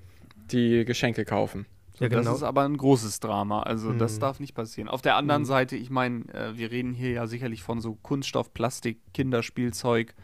die 0.53 0.85
Geschenke 0.85 1.25
kaufen. 1.25 1.67
Ja, 1.99 2.09
Das 2.09 2.21
genau. 2.25 2.35
ist 2.37 2.43
aber 2.43 2.63
ein 2.63 2.77
großes 2.77 3.21
Drama. 3.21 3.63
Also, 3.63 3.93
das 3.93 4.17
Mhm. 4.17 4.21
darf 4.21 4.41
nicht 4.41 4.55
passieren. 4.55 4.89
Auf 4.89 5.03
der 5.03 5.17
anderen 5.17 5.43
Mhm. 5.43 5.47
Seite, 5.47 5.77
ich 5.77 5.91
meine, 5.91 6.25
äh, 6.35 6.57
wir 6.57 6.71
reden 6.71 6.95
hier 6.95 7.11
ja 7.11 7.27
sicherlich 7.27 7.63
von 7.63 7.81
so 7.81 7.95
Kunststoff, 8.03 8.53
Plastik, 8.55 8.99
Kinderspielzeug. 9.15 10.15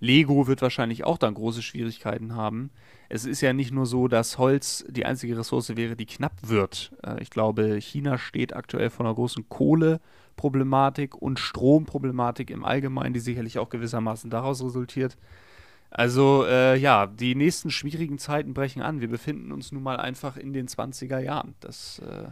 Lego 0.00 0.46
wird 0.46 0.60
wahrscheinlich 0.60 1.04
auch 1.04 1.16
dann 1.16 1.32
große 1.34 1.62
Schwierigkeiten 1.62 2.36
haben. 2.36 2.70
Es 3.08 3.24
ist 3.24 3.40
ja 3.40 3.52
nicht 3.52 3.72
nur 3.72 3.86
so, 3.86 4.06
dass 4.08 4.36
Holz 4.38 4.84
die 4.88 5.06
einzige 5.06 5.38
Ressource 5.38 5.76
wäre, 5.76 5.96
die 5.96 6.04
knapp 6.06 6.32
wird. 6.42 6.92
Äh, 7.02 7.22
ich 7.22 7.30
glaube, 7.30 7.76
China 7.80 8.18
steht 8.18 8.54
aktuell 8.54 8.90
vor 8.90 9.06
einer 9.06 9.14
großen 9.14 9.48
Kohleproblematik 9.48 11.14
und 11.14 11.38
Stromproblematik 11.38 12.50
im 12.50 12.64
Allgemeinen, 12.64 13.14
die 13.14 13.20
sicherlich 13.20 13.58
auch 13.58 13.68
gewissermaßen 13.70 14.30
daraus 14.30 14.62
resultiert. 14.62 15.16
Also 15.96 16.44
äh, 16.46 16.76
ja, 16.76 17.06
die 17.06 17.36
nächsten 17.36 17.70
schwierigen 17.70 18.18
Zeiten 18.18 18.52
brechen 18.52 18.82
an. 18.82 19.00
Wir 19.00 19.08
befinden 19.08 19.52
uns 19.52 19.70
nun 19.70 19.82
mal 19.84 19.96
einfach 19.96 20.36
in 20.36 20.52
den 20.52 20.66
20er 20.66 21.20
Jahren. 21.20 21.54
Das, 21.60 22.00
äh, 22.00 22.26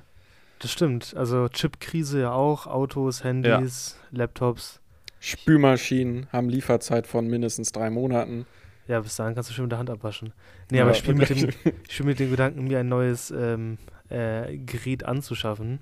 Das 0.59 0.73
stimmt. 0.73 1.15
Also 1.17 1.49
Chipkrise 1.49 2.21
ja 2.23 2.33
auch, 2.33 2.67
Autos, 2.67 3.23
Handys, 3.25 3.97
Laptops. 4.11 4.81
Spülmaschinen 5.21 6.27
haben 6.33 6.49
Lieferzeit 6.49 7.07
von 7.07 7.29
mindestens 7.29 7.71
drei 7.71 7.89
Monaten. 7.91 8.47
Ja, 8.89 8.99
bis 9.01 9.15
dahin 9.15 9.35
kannst 9.37 9.49
du 9.51 9.55
schön 9.55 9.65
mit 9.67 9.73
der 9.73 9.79
Hand 9.79 9.91
abwaschen. 9.91 10.33
Nee, 10.71 10.79
Ja, 10.79 10.83
aber 10.83 10.91
ich 10.93 10.99
spiele 10.99 11.15
mit, 11.19 11.31
dem- 11.31 11.51
ich 11.89 11.95
spiel 11.95 12.07
mit 12.07 12.19
dem 12.19 12.31
Gedanken, 12.31 12.65
mir 12.65 12.81
ein 12.81 12.89
neues 12.89 13.31
ähm, 13.31 13.79
äh, 14.09 14.57
Gerät 14.59 15.05
anzuschaffen. 15.05 15.79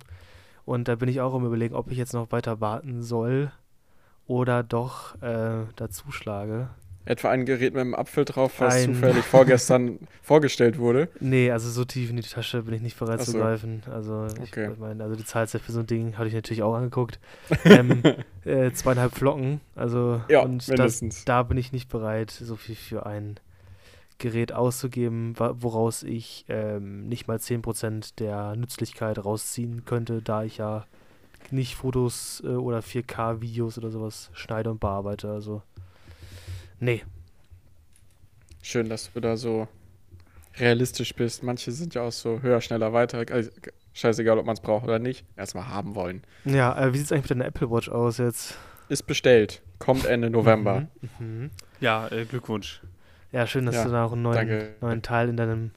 Und 0.66 0.86
da 0.88 0.96
bin 0.96 1.08
ich 1.08 1.22
auch 1.22 1.32
am 1.34 1.46
überlegen, 1.46 1.74
ob 1.74 1.90
ich 1.90 1.96
jetzt 1.96 2.12
noch 2.12 2.30
weiter 2.30 2.60
warten 2.60 3.02
soll 3.02 3.50
oder 4.26 4.62
doch 4.62 5.20
äh, 5.22 5.64
dazu 5.76 6.12
schlage. 6.12 6.68
Etwa 7.06 7.30
ein 7.30 7.46
Gerät 7.46 7.72
mit 7.72 7.80
einem 7.80 7.94
Apfel 7.94 8.24
drauf, 8.24 8.60
was 8.60 8.74
Ein- 8.74 8.94
zufällig 8.94 9.24
vorgestern 9.24 9.98
vorgestellt 10.22 10.78
wurde. 10.78 11.08
Nee, 11.18 11.50
also 11.50 11.68
so 11.70 11.84
tief 11.84 12.10
in 12.10 12.16
die 12.16 12.22
Tasche 12.22 12.62
bin 12.62 12.74
ich 12.74 12.82
nicht 12.82 12.98
bereit 12.98 13.20
Ach 13.20 13.24
zu 13.24 13.32
so. 13.32 13.38
greifen. 13.38 13.82
Also 13.90 14.26
ich 14.42 14.50
Okay. 14.52 14.70
meine, 14.78 15.02
also 15.02 15.16
die 15.16 15.24
Zahlzeit 15.24 15.62
für 15.62 15.72
so 15.72 15.80
ein 15.80 15.86
Ding 15.86 16.18
hatte 16.18 16.28
ich 16.28 16.34
natürlich 16.34 16.62
auch 16.62 16.74
angeguckt. 16.74 17.18
ähm, 17.64 18.02
äh, 18.44 18.70
zweieinhalb 18.72 19.14
Flocken, 19.14 19.60
also 19.74 20.22
Ja, 20.28 20.42
und 20.42 20.58
das, 20.68 20.68
mindestens. 20.68 21.24
da 21.24 21.42
bin 21.42 21.56
ich 21.56 21.72
nicht 21.72 21.88
bereit, 21.88 22.30
so 22.30 22.54
viel 22.56 22.76
für 22.76 23.06
ein 23.06 23.40
Gerät 24.18 24.52
auszugeben, 24.52 25.34
woraus 25.38 26.02
ich 26.02 26.44
ähm, 26.50 27.08
nicht 27.08 27.26
mal 27.26 27.38
10% 27.38 28.16
der 28.18 28.54
Nützlichkeit 28.54 29.24
rausziehen 29.24 29.86
könnte, 29.86 30.20
da 30.20 30.44
ich 30.44 30.58
ja 30.58 30.84
nicht 31.50 31.74
Fotos 31.76 32.42
äh, 32.44 32.48
oder 32.48 32.80
4K-Videos 32.80 33.78
oder 33.78 33.90
sowas 33.90 34.28
schneide 34.34 34.70
und 34.70 34.78
bearbeite. 34.78 35.30
Also, 35.30 35.62
nee. 36.80 37.02
Schön, 38.62 38.88
dass 38.88 39.10
du 39.12 39.20
da 39.20 39.36
so 39.36 39.68
realistisch 40.58 41.14
bist. 41.14 41.42
Manche 41.42 41.72
sind 41.72 41.94
ja 41.94 42.02
auch 42.02 42.12
so 42.12 42.42
höher, 42.42 42.60
schneller, 42.60 42.92
weiter. 42.92 43.24
Also, 43.30 43.50
scheißegal, 43.94 44.38
ob 44.38 44.44
man 44.46 44.54
es 44.54 44.60
braucht 44.60 44.84
oder 44.84 44.98
nicht. 44.98 45.24
Erstmal 45.36 45.68
haben 45.68 45.94
wollen. 45.94 46.22
Ja, 46.44 46.78
äh, 46.78 46.92
wie 46.92 46.98
sieht 46.98 47.06
es 47.06 47.12
eigentlich 47.12 47.22
mit 47.24 47.30
deiner 47.30 47.46
Apple 47.46 47.70
Watch 47.70 47.88
aus 47.88 48.18
jetzt? 48.18 48.56
Ist 48.88 49.06
bestellt. 49.06 49.62
Kommt 49.78 50.04
Ende 50.04 50.28
November. 50.30 50.88
Mhm. 51.18 51.26
Mhm. 51.42 51.50
ja, 51.80 52.08
äh, 52.08 52.24
Glückwunsch. 52.26 52.82
Ja, 53.32 53.46
schön, 53.46 53.64
dass 53.64 53.76
Ja, 53.76 53.84
du 53.84 53.90
da 53.92 54.04
auch 54.04 54.12
einen 54.12 54.22
neuen, 54.22 54.34
danke. 54.34 54.74
neuen 54.80 55.02
Teil 55.02 55.28
in 55.28 55.36
deinem 55.36 55.70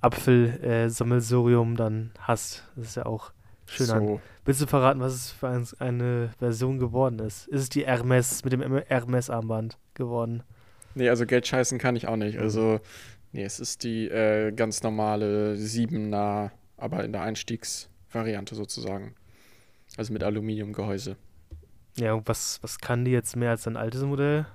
Apfelsammelsurium 0.00 1.76
dann 1.76 2.10
hast. 2.20 2.64
Das 2.74 2.86
ist 2.88 2.96
ja 2.96 3.06
auch 3.06 3.32
schön 3.66 3.90
an. 3.90 4.06
So. 4.06 4.20
Willst 4.44 4.60
du 4.62 4.66
verraten, 4.66 5.00
was 5.00 5.14
es 5.14 5.30
für 5.30 5.48
ein, 5.48 5.66
eine 5.78 6.30
Version 6.38 6.78
geworden 6.78 7.18
ist? 7.18 7.46
Ist 7.48 7.60
es 7.62 7.68
die 7.68 7.86
Hermes 7.86 8.44
mit 8.44 8.52
dem 8.52 8.62
Hermes-Armband 8.62 9.76
geworden? 9.96 10.42
Nee, 10.94 11.08
also 11.08 11.26
Geld 11.26 11.46
scheißen 11.46 11.78
kann 11.78 11.96
ich 11.96 12.06
auch 12.08 12.16
nicht. 12.16 12.38
Also, 12.38 12.80
nee, 13.32 13.44
es 13.44 13.60
ist 13.60 13.84
die 13.84 14.08
äh, 14.08 14.52
ganz 14.52 14.82
normale 14.82 15.56
7er, 15.56 16.50
aber 16.76 17.04
in 17.04 17.12
der 17.12 17.22
Einstiegsvariante 17.22 18.54
sozusagen. 18.54 19.14
Also 19.96 20.12
mit 20.12 20.22
Aluminiumgehäuse. 20.22 21.16
Ja, 21.98 22.12
und 22.12 22.28
was, 22.28 22.62
was 22.62 22.78
kann 22.78 23.04
die 23.04 23.10
jetzt 23.10 23.36
mehr 23.36 23.50
als 23.50 23.62
dein 23.62 23.76
altes 23.76 24.02
Modell? 24.02 24.46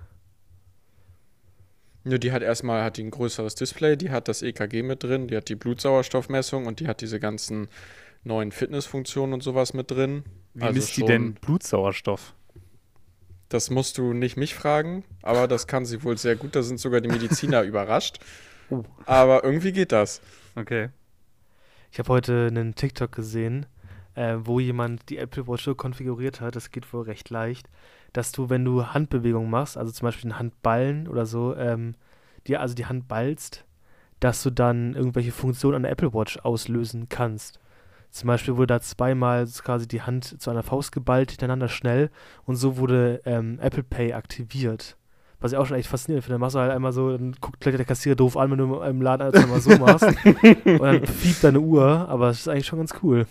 Nur 2.04 2.18
die 2.18 2.32
hat 2.32 2.42
erstmal 2.42 2.84
hat 2.84 2.98
die 2.98 3.04
ein 3.04 3.12
größeres 3.12 3.56
Display, 3.56 3.96
die 3.96 4.10
hat 4.10 4.28
das 4.28 4.42
EKG 4.42 4.82
mit 4.82 5.04
drin, 5.04 5.28
die 5.28 5.38
hat 5.38 5.50
die 5.50 5.56
Blutsauerstoffmessung 5.56 6.66
und 6.66 6.80
die 6.80 6.88
hat 6.88 7.02
diese 7.02 7.20
ganzen 7.20 7.68
neuen 8.24 8.52
Fitnessfunktionen 8.52 9.34
und 9.34 9.44
sowas 9.44 9.74
mit 9.74 9.92
drin. 9.92 10.24
Wie 10.54 10.64
Also 10.64 10.74
misst 10.74 10.98
die 10.98 11.04
denn 11.06 11.36
Blutsauerstoff? 11.36 12.34
Das 13.52 13.70
musst 13.70 13.98
du 13.98 14.14
nicht 14.14 14.38
mich 14.38 14.56
fragen, 14.56 15.04
aber 15.22 15.46
das 15.46 15.68
kann 15.68 15.84
sie 15.84 16.04
wohl 16.04 16.18
sehr 16.18 16.38
gut. 16.38 16.56
Da 16.56 16.64
sind 16.64 16.80
sogar 16.80 17.02
die 17.02 17.10
Mediziner 17.10 17.64
überrascht. 17.64 18.20
Oh. 18.70 18.84
Aber 19.06 19.44
irgendwie 19.44 19.74
geht 19.74 19.92
das. 19.92 20.22
Okay. 20.56 20.88
Ich 21.92 22.00
habe 22.00 22.08
heute 22.08 22.48
einen 22.50 22.76
TikTok 22.76 23.12
gesehen, 23.12 23.66
äh, 24.16 24.38
wo 24.40 24.62
jemand 24.62 25.10
die 25.10 25.18
Apple 25.18 25.48
Watch 25.50 25.66
so 25.66 25.76
konfiguriert 25.76 26.40
hat, 26.40 26.56
das 26.56 26.72
geht 26.72 26.94
wohl 26.94 27.04
recht 27.04 27.30
leicht, 27.30 27.70
dass 28.14 28.32
du, 28.32 28.50
wenn 28.50 28.64
du 28.64 28.88
Handbewegungen 28.88 29.50
machst, 29.50 29.78
also 29.78 29.92
zum 29.92 30.06
Beispiel 30.06 30.30
den 30.30 30.40
Handballen 30.40 31.10
oder 31.10 31.26
so, 31.26 31.54
ähm, 31.58 31.96
dir 32.48 32.62
also 32.62 32.74
die 32.74 32.86
Hand 32.86 33.10
ballst, 33.10 33.66
dass 34.22 34.44
du 34.44 34.50
dann 34.50 34.96
irgendwelche 34.96 35.34
Funktionen 35.34 35.76
an 35.76 35.84
der 35.84 35.92
Apple 35.92 36.14
Watch 36.14 36.38
auslösen 36.38 37.10
kannst. 37.10 37.60
Zum 38.12 38.28
Beispiel 38.28 38.58
wurde 38.58 38.68
da 38.68 38.82
zweimal 38.82 39.48
quasi 39.48 39.88
die 39.88 40.02
Hand 40.02 40.42
zu 40.42 40.50
einer 40.50 40.64
Faust 40.64 40.92
geballt, 40.92 41.32
hintereinander 41.32 41.70
schnell 41.70 42.10
und 42.46 42.58
so 42.58 42.78
wurde 42.78 43.22
ähm, 43.26 43.58
Apple 43.62 43.84
Pay 43.84 44.14
aktiviert. 44.14 44.98
Was 45.40 45.54
ich 45.54 45.58
auch 45.58 45.66
schon 45.66 45.78
echt 45.78 45.90
faszinierend 45.90 46.26
finde. 46.26 46.36
Dann 46.36 46.42
machst 46.42 46.56
du 46.56 46.60
halt 46.60 46.72
einmal 46.72 46.92
so, 46.92 47.18
dann 47.18 47.36
guckt 47.40 47.62
gleich 47.62 47.76
der 47.76 47.86
Kassierer 47.86 48.16
doof 48.16 48.38
an, 48.38 48.52
wenn 48.52 48.58
du 48.58 48.82
im 48.82 49.02
Laden 49.02 49.24
alles 49.24 49.42
einmal 49.42 49.62
so 49.62 49.70
machst. 49.78 50.04
und 50.04 50.82
dann 50.82 51.06
fiebt 51.08 51.44
deine 51.44 51.62
Uhr, 51.62 51.88
aber 52.10 52.30
es 52.30 52.42
ist 52.42 52.48
eigentlich 52.50 52.68
schon 52.68 52.80
ganz 52.80 52.94
cool. 53.02 53.26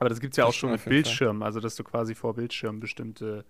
Aber 0.00 0.08
das 0.08 0.20
gibt 0.20 0.34
es 0.34 0.36
ja 0.36 0.44
auch 0.44 0.52
schon 0.52 0.72
mit. 0.72 0.84
Bildschirmen, 0.84 1.42
also 1.42 1.60
dass 1.60 1.76
du 1.76 1.84
quasi 1.84 2.14
vor 2.14 2.34
Bildschirmen 2.34 2.80
bestimmte 2.80 3.44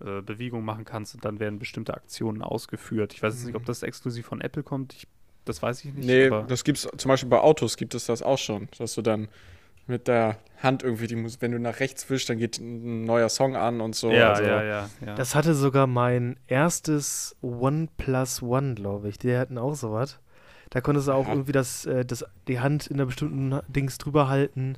äh, 0.00 0.22
Bewegungen 0.22 0.64
machen 0.64 0.84
kannst 0.84 1.14
und 1.14 1.24
dann 1.24 1.38
werden 1.38 1.58
bestimmte 1.58 1.94
Aktionen 1.94 2.42
ausgeführt. 2.42 3.14
Ich 3.14 3.22
weiß 3.22 3.34
jetzt 3.34 3.46
nicht, 3.46 3.56
ob 3.56 3.64
das 3.64 3.82
exklusiv 3.82 4.26
von 4.26 4.40
Apple 4.40 4.62
kommt. 4.62 4.94
Ich, 4.94 5.06
das 5.44 5.62
weiß 5.62 5.84
ich 5.84 5.94
nicht. 5.94 6.06
Nee, 6.06 6.26
aber 6.26 6.42
das 6.42 6.64
gibt's 6.64 6.88
zum 6.96 7.08
Beispiel 7.08 7.28
bei 7.28 7.38
Autos 7.38 7.76
gibt 7.76 7.94
es 7.94 8.06
das 8.06 8.22
auch 8.22 8.38
schon, 8.38 8.68
dass 8.78 8.94
du 8.94 9.02
dann 9.02 9.28
mit 9.90 10.08
der 10.08 10.38
Hand 10.62 10.82
irgendwie 10.82 11.06
die 11.06 11.16
Musik, 11.16 11.40
wenn 11.42 11.52
du 11.52 11.58
nach 11.58 11.80
rechts 11.80 12.08
wischst, 12.10 12.28
dann 12.30 12.38
geht 12.38 12.58
ein 12.58 13.04
neuer 13.04 13.28
Song 13.28 13.56
an 13.56 13.80
und 13.80 13.94
so. 13.94 14.10
ja, 14.10 14.30
also, 14.32 14.42
ja, 14.44 14.62
ja, 14.62 14.90
ja. 15.04 15.14
Das 15.14 15.34
hatte 15.34 15.54
sogar 15.54 15.86
mein 15.86 16.36
erstes 16.46 17.36
OnePlus 17.42 18.42
One, 18.42 18.74
glaube 18.74 19.08
ich. 19.08 19.18
Die 19.18 19.36
hatten 19.36 19.58
auch 19.58 19.74
sowas. 19.74 20.18
Da 20.70 20.80
konntest 20.80 21.08
du 21.08 21.12
auch 21.12 21.26
Ja. 21.26 21.32
irgendwie 21.32 21.52
das, 21.52 21.86
äh, 21.86 22.04
das, 22.04 22.24
die 22.46 22.60
Hand 22.60 22.86
in 22.86 22.96
einer 22.96 23.06
bestimmten 23.06 23.58
Dings 23.68 23.98
drüber 23.98 24.28
halten 24.28 24.76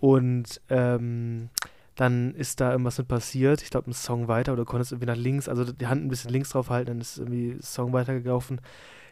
und 0.00 0.60
ähm, 0.68 1.48
dann 1.96 2.34
ist 2.34 2.60
da 2.60 2.70
irgendwas 2.70 2.98
mit 2.98 3.08
passiert. 3.08 3.62
Ich 3.62 3.70
glaube, 3.70 3.90
ein 3.90 3.94
Song 3.94 4.28
weiter 4.28 4.52
oder 4.52 4.62
du 4.62 4.70
konntest 4.70 4.92
irgendwie 4.92 5.06
nach 5.08 5.16
links, 5.16 5.48
also 5.48 5.64
die 5.64 5.86
Hand 5.88 6.04
ein 6.04 6.08
bisschen 6.08 6.30
links 6.30 6.50
drauf 6.50 6.70
halten, 6.70 6.88
dann 6.88 7.00
ist 7.00 7.18
irgendwie 7.18 7.52
ein 7.52 7.62
Song 7.62 7.92
weitergelaufen. 7.92 8.60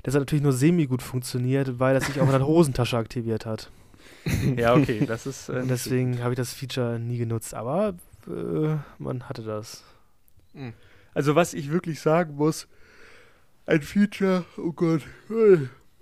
Das 0.04 0.14
hat 0.14 0.20
natürlich 0.20 0.44
nur 0.44 0.52
semi 0.52 0.86
gut 0.86 1.02
funktioniert, 1.02 1.80
weil 1.80 1.94
das 1.94 2.06
sich 2.06 2.20
auch 2.20 2.26
in 2.26 2.30
der 2.32 2.46
Hosentasche 2.46 2.96
aktiviert 2.96 3.44
hat. 3.44 3.70
ja, 4.56 4.74
okay, 4.74 5.04
das 5.06 5.26
ist. 5.26 5.48
Äh, 5.48 5.66
deswegen 5.66 6.22
habe 6.22 6.32
ich 6.32 6.36
das 6.36 6.52
Feature 6.52 6.98
nie 6.98 7.18
genutzt, 7.18 7.54
aber 7.54 7.94
äh, 8.26 8.76
man 8.98 9.28
hatte 9.28 9.42
das. 9.42 9.84
Hm. 10.52 10.72
Also 11.14 11.34
was 11.34 11.54
ich 11.54 11.70
wirklich 11.70 12.00
sagen 12.00 12.36
muss, 12.36 12.68
ein 13.66 13.82
Feature, 13.82 14.44
oh 14.58 14.72
Gott, 14.72 15.02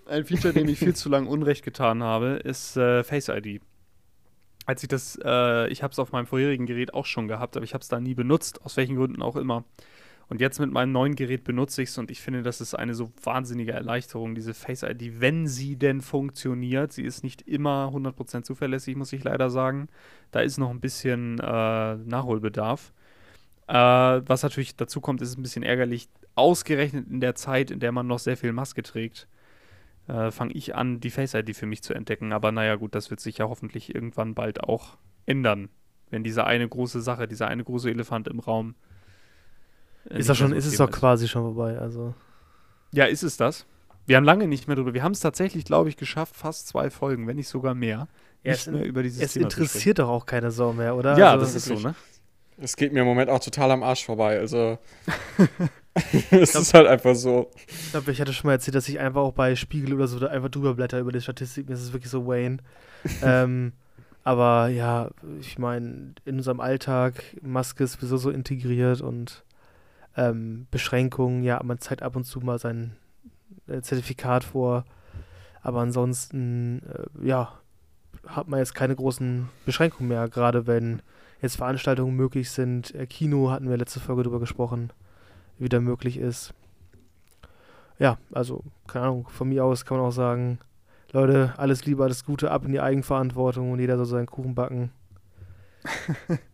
ein 0.07 0.25
Feature, 0.25 0.53
dem 0.53 0.69
ich 0.69 0.79
viel 0.79 0.95
zu 0.95 1.09
lange 1.09 1.29
Unrecht 1.29 1.65
getan 1.65 2.03
habe, 2.03 2.41
ist 2.45 2.77
äh, 2.77 3.05
Face 3.05 3.29
ID. 3.29 3.61
Als 4.67 4.83
ich 4.83 4.89
das, 4.89 5.19
äh, 5.23 5.69
ich 5.69 5.83
habe 5.83 5.93
es 5.93 5.99
auf 5.99 6.13
meinem 6.13 6.27
vorherigen 6.27 6.67
Gerät 6.67 6.95
auch 6.95 7.07
schon 7.07 7.29
gehabt, 7.29 7.57
aber 7.57 7.65
ich 7.65 7.75
habe 7.75 7.83
es 7.83 7.89
da 7.89 8.01
nie 8.01 8.15
benutzt, 8.15 8.65
aus 8.65 8.77
welchen 8.77 8.97
Gründen 8.97 9.23
auch 9.23 9.37
immer. 9.37 9.65
Und 10.29 10.41
jetzt 10.41 10.59
mit 10.59 10.71
meinem 10.71 10.93
neuen 10.93 11.17
Gerät 11.17 11.45
benutze 11.45 11.83
ich 11.83 11.91
es 11.91 11.99
und 11.99 12.11
ich 12.11 12.23
finde, 12.23 12.43
das 12.43 12.61
ist 12.61 12.75
eine 12.75 12.95
so 12.95 13.13
wahnsinnige 13.23 13.73
Erleichterung, 13.73 14.35
diese 14.35 14.55
Face 14.55 14.83
ID, 14.83 15.21
wenn 15.21 15.47
sie 15.47 15.77
denn 15.77 16.01
funktioniert. 16.01 16.93
Sie 16.93 17.03
ist 17.03 17.23
nicht 17.23 17.43
immer 17.43 17.93
100% 17.95 18.43
zuverlässig, 18.43 18.97
muss 18.97 19.13
ich 19.13 19.23
leider 19.23 19.51
sagen. 19.51 19.89
Da 20.31 20.41
ist 20.41 20.59
noch 20.59 20.71
ein 20.71 20.81
bisschen 20.81 21.39
äh, 21.41 21.97
Nachholbedarf. 21.97 22.93
Äh, 23.67 23.75
was 23.75 24.43
natürlich 24.43 24.77
dazu 24.77 25.01
kommt, 25.01 25.23
ist 25.23 25.39
ein 25.39 25.43
bisschen 25.43 25.63
ärgerlich. 25.63 26.09
Ausgerechnet 26.35 27.07
in 27.09 27.21
der 27.21 27.35
Zeit, 27.35 27.71
in 27.71 27.81
der 27.81 27.93
man 27.93 28.07
noch 28.07 28.19
sehr 28.19 28.37
viel 28.37 28.53
Maske 28.53 28.83
trägt, 28.83 29.29
äh, 30.09 30.31
fange 30.31 30.53
ich 30.55 30.75
an, 30.75 31.01
die 31.01 31.11
Face 31.11 31.35
ID 31.35 31.55
für 31.57 31.67
mich 31.67 31.83
zu 31.83 31.95
entdecken. 31.95 32.33
Aber 32.33 32.53
naja, 32.53 32.77
gut, 32.77 32.95
das 32.95 33.11
wird 33.11 33.21
sich 33.21 33.39
ja 33.39 33.49
hoffentlich 33.49 33.95
irgendwann 33.95 34.35
bald 34.35 34.63
auch 34.65 34.99
ändern. 35.27 35.69
Wenn 36.11 36.25
diese 36.25 36.45
eine 36.45 36.69
große 36.69 37.01
Sache, 37.01 37.29
dieser 37.29 37.49
eine 37.49 37.65
große 37.65 37.91
Elefant 37.91 38.29
im 38.29 38.41
Raum. 38.41 38.75
Äh, 40.11 40.19
Ist 40.19 40.29
das 40.29 40.37
schon, 40.39 40.53
ist 40.53 40.67
es 40.67 40.77
doch 40.77 40.91
quasi 40.91 41.29
schon 41.29 41.43
vorbei, 41.43 41.79
also. 41.79 42.15
Ja, 42.93 43.05
ist 43.07 43.23
es 43.23 43.37
das? 43.37 43.67
Wir 44.07 44.17
haben 44.17 44.25
lange 44.25 44.47
nicht 44.47 44.67
mehr 44.69 44.77
drüber. 44.77 44.93
Wir 44.95 45.03
haben 45.03 45.13
es 45.13 45.21
tatsächlich, 45.21 45.65
glaube 45.65 45.89
ich, 45.89 45.97
geschafft, 45.97 46.37
fast 46.37 46.69
zwei 46.69 46.91
Folgen, 46.91 47.27
wenn 47.27 47.37
nicht 47.37 47.49
sogar 47.49 47.75
mehr. 47.75 48.09
Ja, 48.43 48.53
nicht 48.53 48.67
es- 48.67 48.73
mehr 48.73 48.85
über 48.85 49.03
dieses 49.03 49.21
Es 49.23 49.33
Thema 49.33 49.49
zu 49.49 49.61
interessiert 49.61 49.99
doch 49.99 50.09
auch 50.09 50.27
keine 50.27 50.51
Sau 50.51 50.73
mehr, 50.73 50.95
oder? 50.95 51.17
Ja, 51.17 51.33
also, 51.33 51.45
das 51.47 51.55
ist 51.55 51.65
so, 51.65 51.79
ne? 51.79 51.95
Es 52.57 52.77
geht 52.77 52.93
mir 52.93 53.01
im 53.01 53.07
Moment 53.07 53.31
auch 53.31 53.41
total 53.41 53.71
am 53.73 53.83
Arsch 53.83 54.05
vorbei. 54.05 54.39
Also 54.39 54.79
es 56.31 56.55
ist 56.55 56.75
halt 56.75 56.87
einfach 56.87 57.15
so. 57.15 57.51
Ich 57.67 57.91
glaube, 57.91 58.13
ich 58.13 58.21
hatte 58.21 58.33
schon 58.33 58.49
mal 58.49 58.55
erzählt, 58.55 58.75
dass 58.77 58.89
ich 58.89 58.99
einfach 59.01 59.23
auch 59.23 59.33
bei 59.33 59.57
Spiegel 59.57 59.93
oder 59.95 60.07
so 60.07 60.19
da 60.21 60.29
einfach 60.29 60.51
drüber 60.51 60.75
blätter 60.75 61.01
über 61.01 61.11
die 61.11 61.21
Statistiken. 61.21 61.71
Das 61.71 61.83
ist 61.83 61.93
wirklich 61.93 62.11
so 62.11 62.27
Wayne. 62.27 62.59
ähm, 63.23 63.73
aber 64.23 64.69
ja, 64.69 65.11
ich 65.41 65.59
meine, 65.59 66.15
in 66.25 66.37
unserem 66.37 66.61
Alltag, 66.61 67.15
Maske 67.43 67.85
ist 67.85 67.95
sowieso 67.95 68.17
so 68.17 68.31
integriert 68.31 69.01
und 69.01 69.45
ähm, 70.17 70.67
Beschränkungen, 70.71 71.43
ja, 71.43 71.61
man 71.63 71.79
zeigt 71.79 72.03
ab 72.03 72.17
und 72.17 72.25
zu 72.25 72.41
mal 72.41 72.59
sein 72.59 72.97
äh, 73.67 73.81
Zertifikat 73.81 74.45
vor. 74.45 74.85
Aber 75.63 75.81
ansonsten, 75.81 76.83
äh, 76.83 77.27
ja, 77.27 77.53
hat 78.27 78.49
man 78.49 78.59
jetzt 78.59 78.75
keine 78.75 78.95
großen 78.95 79.49
Beschränkungen 79.65 80.09
mehr, 80.09 80.29
gerade 80.29 80.67
wenn 80.67 81.03
jetzt 81.41 81.57
Veranstaltungen 81.57 82.15
möglich 82.15 82.51
sind. 82.51 82.95
Äh, 82.95 83.07
Kino 83.07 83.51
hatten 83.51 83.69
wir 83.69 83.77
letzte 83.77 84.01
Folge 84.01 84.23
drüber 84.23 84.41
gesprochen, 84.41 84.93
wieder 85.59 85.81
möglich 85.81 86.19
ist. 86.19 86.55
ja, 87.99 88.19
also, 88.33 88.65
keine 88.87 89.07
Ahnung, 89.07 89.29
von 89.29 89.49
mir 89.49 89.65
aus 89.65 89.85
kann 89.85 89.99
man 89.99 90.07
auch 90.07 90.13
sagen, 90.13 90.59
Leute, 91.13 91.55
alles 91.59 91.87
Liebe, 91.87 92.03
alles 92.03 92.25
Gute, 92.25 92.51
ab 92.51 92.65
in 92.65 92.73
die 92.73 92.81
Eigenverantwortung 92.81 93.71
und 93.73 93.79
jeder 93.79 93.97
soll 93.97 94.07
seinen 94.07 94.27
Kuchen 94.27 94.55
backen. 94.55 94.91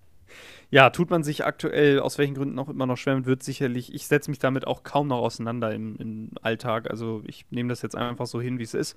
Ja, 0.72 0.90
tut 0.90 1.10
man 1.10 1.24
sich 1.24 1.44
aktuell 1.44 1.98
aus 1.98 2.16
welchen 2.18 2.34
Gründen 2.34 2.58
auch 2.58 2.68
immer 2.68 2.86
noch 2.86 2.96
schwer 2.96 3.16
mit, 3.16 3.26
wird 3.26 3.42
sicherlich, 3.42 3.92
ich 3.92 4.06
setze 4.06 4.30
mich 4.30 4.38
damit 4.38 4.66
auch 4.66 4.84
kaum 4.84 5.08
noch 5.08 5.18
auseinander 5.18 5.74
im, 5.74 5.96
im 5.96 6.30
Alltag. 6.42 6.88
Also 6.90 7.22
ich 7.26 7.44
nehme 7.50 7.68
das 7.68 7.82
jetzt 7.82 7.96
einfach 7.96 8.26
so 8.26 8.40
hin, 8.40 8.58
wie 8.60 8.62
es 8.62 8.74
ist. 8.74 8.96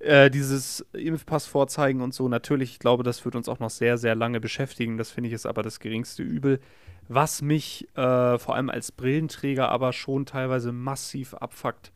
Äh, 0.00 0.28
dieses 0.28 0.84
Impfpass 0.92 1.46
vorzeigen 1.46 2.00
und 2.00 2.12
so, 2.12 2.28
natürlich, 2.28 2.72
ich 2.72 2.78
glaube, 2.80 3.04
das 3.04 3.24
wird 3.24 3.36
uns 3.36 3.48
auch 3.48 3.60
noch 3.60 3.70
sehr, 3.70 3.96
sehr 3.96 4.16
lange 4.16 4.40
beschäftigen. 4.40 4.98
Das 4.98 5.12
finde 5.12 5.28
ich 5.28 5.34
ist 5.34 5.46
aber 5.46 5.62
das 5.62 5.78
geringste 5.78 6.24
Übel. 6.24 6.60
Was 7.08 7.42
mich 7.42 7.88
äh, 7.96 8.38
vor 8.38 8.56
allem 8.56 8.70
als 8.70 8.90
Brillenträger 8.90 9.68
aber 9.68 9.92
schon 9.92 10.26
teilweise 10.26 10.72
massiv 10.72 11.34
abfuckt, 11.34 11.92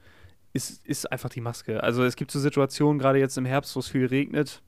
ist, 0.53 0.87
ist 0.87 1.11
einfach 1.11 1.29
die 1.31 1.41
Maske. 1.41 1.83
Also 1.83 2.05
es 2.05 2.15
gibt 2.15 2.31
so 2.31 2.39
Situationen, 2.39 3.01
gerade 3.01 3.19
jetzt 3.19 3.37
im 3.37 3.45
Herbst, 3.47 3.75
wo 3.75 3.81
es 3.81 3.89
viel 3.89 4.07
regnet, 4.07 4.63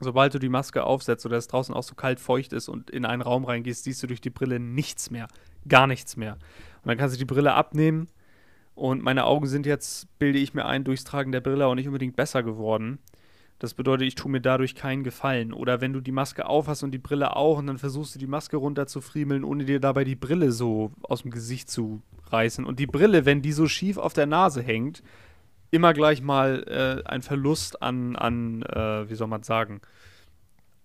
sobald 0.00 0.34
du 0.34 0.38
die 0.38 0.48
Maske 0.48 0.84
aufsetzt 0.84 1.26
oder 1.26 1.36
es 1.36 1.48
draußen 1.48 1.74
auch 1.74 1.82
so 1.82 1.94
kalt 1.94 2.20
feucht 2.20 2.52
ist 2.52 2.68
und 2.68 2.90
in 2.90 3.04
einen 3.04 3.22
Raum 3.22 3.44
reingehst, 3.44 3.84
siehst 3.84 4.02
du 4.02 4.06
durch 4.06 4.20
die 4.20 4.30
Brille 4.30 4.60
nichts 4.60 5.10
mehr. 5.10 5.28
Gar 5.68 5.86
nichts 5.86 6.16
mehr. 6.16 6.34
Und 6.82 6.88
dann 6.88 6.98
kannst 6.98 7.14
du 7.14 7.18
die 7.18 7.26
Brille 7.26 7.54
abnehmen 7.54 8.08
und 8.74 9.02
meine 9.02 9.26
Augen 9.26 9.46
sind 9.46 9.66
jetzt, 9.66 10.08
bilde 10.18 10.38
ich 10.38 10.54
mir 10.54 10.64
ein, 10.64 10.84
durchs 10.84 11.04
Tragen 11.04 11.32
der 11.32 11.42
Brille 11.42 11.66
auch 11.66 11.74
nicht 11.74 11.86
unbedingt 11.86 12.16
besser 12.16 12.42
geworden. 12.42 12.98
Das 13.58 13.74
bedeutet, 13.74 14.08
ich 14.08 14.14
tue 14.14 14.30
mir 14.30 14.40
dadurch 14.40 14.74
keinen 14.74 15.04
Gefallen. 15.04 15.52
Oder 15.52 15.82
wenn 15.82 15.92
du 15.92 16.00
die 16.00 16.12
Maske 16.12 16.46
aufhast 16.46 16.82
und 16.82 16.92
die 16.92 16.98
Brille 16.98 17.36
auch 17.36 17.58
und 17.58 17.66
dann 17.66 17.76
versuchst 17.76 18.14
du 18.14 18.18
die 18.18 18.26
Maske 18.26 18.56
runter 18.56 18.86
zu 18.86 19.02
friemeln, 19.02 19.44
ohne 19.44 19.66
dir 19.66 19.80
dabei 19.80 20.04
die 20.04 20.16
Brille 20.16 20.50
so 20.50 20.92
aus 21.02 21.22
dem 21.22 21.30
Gesicht 21.30 21.70
zu 21.70 22.00
reißen. 22.28 22.64
Und 22.64 22.78
die 22.78 22.86
Brille, 22.86 23.26
wenn 23.26 23.42
die 23.42 23.52
so 23.52 23.68
schief 23.68 23.98
auf 23.98 24.14
der 24.14 24.24
Nase 24.24 24.62
hängt, 24.62 25.02
immer 25.70 25.92
gleich 25.94 26.22
mal 26.22 26.64
äh, 26.66 27.02
ein 27.08 27.22
Verlust 27.22 27.80
an, 27.82 28.16
an 28.16 28.62
äh, 28.62 29.08
wie 29.08 29.14
soll 29.14 29.28
man 29.28 29.42
sagen, 29.42 29.80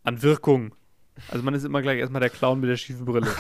an 0.03 0.21
Wirkung. 0.21 0.75
Also 1.29 1.43
man 1.43 1.53
ist 1.53 1.63
immer 1.63 1.81
gleich 1.81 1.99
erstmal 1.99 2.21
der 2.21 2.29
Clown 2.29 2.59
mit 2.59 2.69
der 2.69 2.77
schiefen 2.77 3.05
Brille. 3.05 3.27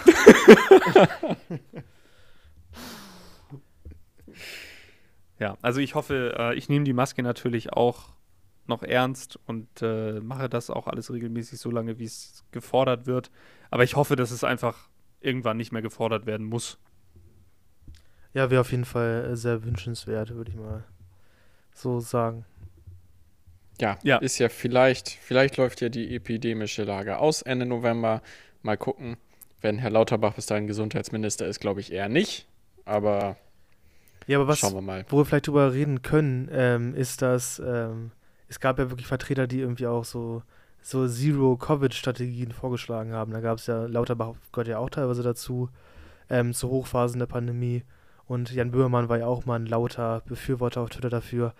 ja, 5.39 5.57
also 5.61 5.79
ich 5.81 5.95
hoffe, 5.95 6.35
äh, 6.37 6.55
ich 6.55 6.69
nehme 6.69 6.85
die 6.85 6.93
Maske 6.93 7.21
natürlich 7.21 7.73
auch 7.73 8.15
noch 8.67 8.81
ernst 8.81 9.37
und 9.45 9.67
äh, 9.81 10.19
mache 10.21 10.49
das 10.49 10.71
auch 10.71 10.87
alles 10.87 11.11
regelmäßig 11.11 11.59
so 11.59 11.69
lange, 11.69 11.99
wie 11.99 12.05
es 12.05 12.43
gefordert 12.51 13.05
wird. 13.05 13.29
Aber 13.69 13.83
ich 13.83 13.95
hoffe, 13.95 14.15
dass 14.15 14.31
es 14.31 14.43
einfach 14.43 14.89
irgendwann 15.19 15.57
nicht 15.57 15.71
mehr 15.71 15.83
gefordert 15.83 16.25
werden 16.25 16.47
muss. 16.47 16.79
Ja, 18.33 18.49
wäre 18.49 18.61
auf 18.61 18.71
jeden 18.71 18.85
Fall 18.85 19.29
äh, 19.31 19.35
sehr 19.35 19.63
wünschenswert, 19.63 20.33
würde 20.33 20.49
ich 20.51 20.57
mal 20.57 20.83
so 21.75 21.99
sagen. 21.99 22.45
Ja, 23.79 23.97
ja, 24.03 24.17
ist 24.17 24.39
ja 24.39 24.49
vielleicht, 24.49 25.09
vielleicht 25.09 25.57
läuft 25.57 25.81
ja 25.81 25.89
die 25.89 26.15
epidemische 26.15 26.83
Lage 26.83 27.17
aus 27.17 27.41
Ende 27.41 27.65
November. 27.65 28.21
Mal 28.61 28.77
gucken. 28.77 29.17
Wenn 29.61 29.77
Herr 29.79 29.89
Lauterbach 29.89 30.33
bis 30.33 30.45
dahin 30.45 30.67
Gesundheitsminister 30.67 31.45
ist, 31.45 31.59
glaube 31.59 31.81
ich 31.81 31.91
eher 31.91 32.07
nicht. 32.07 32.47
Aber, 32.85 33.35
ja, 34.27 34.37
aber 34.37 34.47
was, 34.47 34.59
schauen 34.59 34.75
wir 34.75 34.81
mal. 34.81 35.05
Wo 35.09 35.17
wir 35.17 35.25
vielleicht 35.25 35.47
drüber 35.47 35.73
reden 35.73 36.01
können, 36.01 36.49
ähm, 36.51 36.95
ist, 36.95 37.21
dass 37.21 37.61
ähm, 37.65 38.11
es 38.47 38.59
gab 38.59 38.79
ja 38.79 38.89
wirklich 38.89 39.07
Vertreter, 39.07 39.47
die 39.47 39.59
irgendwie 39.59 39.87
auch 39.87 40.05
so, 40.05 40.43
so 40.81 41.07
Zero-Covid-Strategien 41.07 42.51
vorgeschlagen 42.51 43.11
haben. 43.11 43.33
Da 43.33 43.41
gab 43.41 43.57
es 43.57 43.67
ja, 43.67 43.85
Lauterbach 43.85 44.35
gehört 44.51 44.67
ja 44.67 44.77
auch 44.77 44.89
teilweise 44.89 45.23
dazu, 45.23 45.69
ähm, 46.29 46.53
zu 46.53 46.69
Hochphasen 46.69 47.19
der 47.19 47.25
Pandemie. 47.25 47.83
Und 48.27 48.51
Jan 48.51 48.71
Böhmermann 48.71 49.09
war 49.09 49.19
ja 49.19 49.27
auch 49.27 49.45
mal 49.45 49.59
ein 49.59 49.67
lauter 49.67 50.21
Befürworter 50.25 50.81
auf 50.81 50.89
Twitter 50.89 51.09
dafür. 51.09 51.53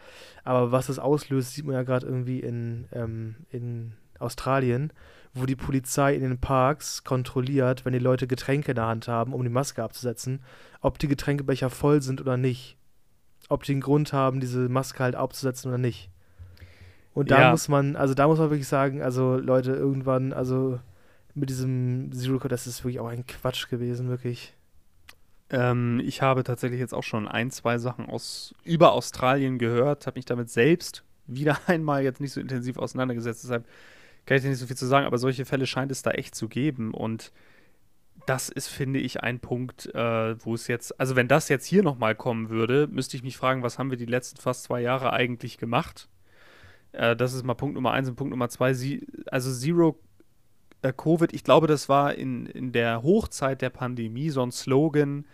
Aber 0.44 0.72
was 0.72 0.88
das 0.88 1.00
auslöst, 1.00 1.54
sieht 1.54 1.66
man 1.66 1.76
ja 1.76 1.84
gerade 1.84 2.08
irgendwie 2.08 2.40
in, 2.40 2.88
ähm, 2.92 3.36
in 3.52 3.94
Australien, 4.18 4.92
wo 5.34 5.46
die 5.46 5.56
Polizei 5.56 6.16
in 6.16 6.22
den 6.22 6.40
Parks 6.40 7.04
kontrolliert, 7.04 7.86
wenn 7.86 7.94
die 7.94 8.00
Leute 8.00 8.26
Getränke 8.26 8.72
in 8.72 8.76
der 8.76 8.88
Hand 8.88 9.08
haben, 9.08 9.34
um 9.34 9.44
die 9.44 9.50
Maske 9.50 9.84
abzusetzen, 9.84 10.42
ob 10.82 10.98
die 10.98 11.08
Getränkebecher 11.08 11.70
voll 11.70 12.02
sind 12.02 12.22
oder 12.22 12.38
nicht. 12.38 12.78
Ob 13.48 13.64
die 13.64 13.74
einen 13.74 13.82
Grund 13.82 14.12
haben, 14.12 14.40
diese 14.40 14.70
Maske 14.70 15.04
halt 15.04 15.16
abzusetzen 15.16 15.70
oder 15.70 15.78
nicht. 15.78 16.10
Und 17.14 17.30
da 17.32 17.42
ja. 17.42 17.52
muss 17.52 17.68
man, 17.68 17.96
also 17.96 18.14
da 18.14 18.28
muss 18.28 18.40
man 18.40 18.50
wirklich 18.50 18.68
sagen, 18.68 19.04
also 19.04 19.38
Leute, 19.38 19.72
irgendwann, 19.72 20.34
also 20.34 20.80
mit 21.36 21.50
diesem 21.50 22.12
Zero 22.12 22.40
Code, 22.40 22.50
das 22.50 22.66
ist 22.66 22.84
wirklich 22.84 23.00
auch 23.00 23.08
ein 23.08 23.28
Quatsch 23.28 23.70
gewesen, 23.70 24.10
wirklich. 24.10 24.54
Ähm, 25.50 26.02
ich 26.04 26.22
habe 26.22 26.44
tatsächlich 26.44 26.80
jetzt 26.80 26.94
auch 26.94 27.04
schon 27.04 27.28
ein, 27.28 27.52
zwei 27.52 27.78
Sachen 27.78 28.08
aus 28.08 28.56
über 28.64 28.94
Australien 28.94 29.58
gehört, 29.58 30.08
habe 30.08 30.18
mich 30.18 30.26
damit 30.26 30.50
selbst 30.50 31.04
wieder 31.28 31.58
einmal 31.68 32.04
jetzt 32.04 32.22
nicht 32.22 32.32
so 32.32 32.42
intensiv 32.42 32.78
auseinandergesetzt, 32.78 33.44
deshalb 33.44 33.66
kann 34.26 34.38
ich 34.38 34.44
dir 34.44 34.50
nicht 34.50 34.60
so 34.60 34.68
viel 34.68 34.78
zu 34.78 34.88
sagen, 34.88 35.06
aber 35.06 35.20
solche 35.20 35.46
Fälle 35.46 35.68
scheint 35.68 35.92
es 35.92 36.02
da 36.02 36.12
echt 36.12 36.34
zu 36.36 36.48
geben 36.48 36.94
und 36.94 37.32
das 38.26 38.50
ist, 38.50 38.68
finde 38.68 39.00
ich, 39.00 39.22
ein 39.22 39.40
Punkt, 39.40 39.94
äh, 39.94 40.44
wo 40.44 40.56
es 40.56 40.68
jetzt, 40.68 41.00
also 41.00 41.16
wenn 41.16 41.28
das 41.28 41.50
jetzt 41.50 41.66
hier 41.66 41.84
nochmal 41.84 42.16
kommen 42.16 42.50
würde, 42.50 42.88
müsste 42.88 43.18
ich 43.18 43.24
mich 43.24 43.38
fragen, 43.38 43.62
was 43.62 43.78
haben 43.78 43.92
wir 43.92 43.98
die 43.98 44.06
letzten 44.06 44.42
fast 44.42 44.64
zwei 44.64 44.82
Jahre 44.82 45.14
eigentlich 45.14 45.58
gemacht? 45.60 46.10
Äh, 46.92 47.16
das 47.16 47.34
ist 47.34 47.44
mal 47.44 47.54
Punkt 47.54 47.76
Nummer 47.76 47.92
eins 47.92 48.10
und 48.10 48.16
Punkt 48.16 48.32
Nummer 48.32 48.50
zwei. 48.50 48.74
Sie, 48.74 49.06
also 49.28 49.52
Zero 49.52 50.00
äh, 50.86 50.94
Covid, 50.96 51.34
ich 51.34 51.44
glaube, 51.44 51.68
das 51.68 51.90
war 51.90 52.14
in, 52.14 52.46
in 52.46 52.72
der 52.72 53.04
Hochzeit 53.04 53.62
der 53.62 53.72
Pandemie 53.72 54.30
so 54.30 54.44
ein 54.44 54.52
Slogan 54.52 55.26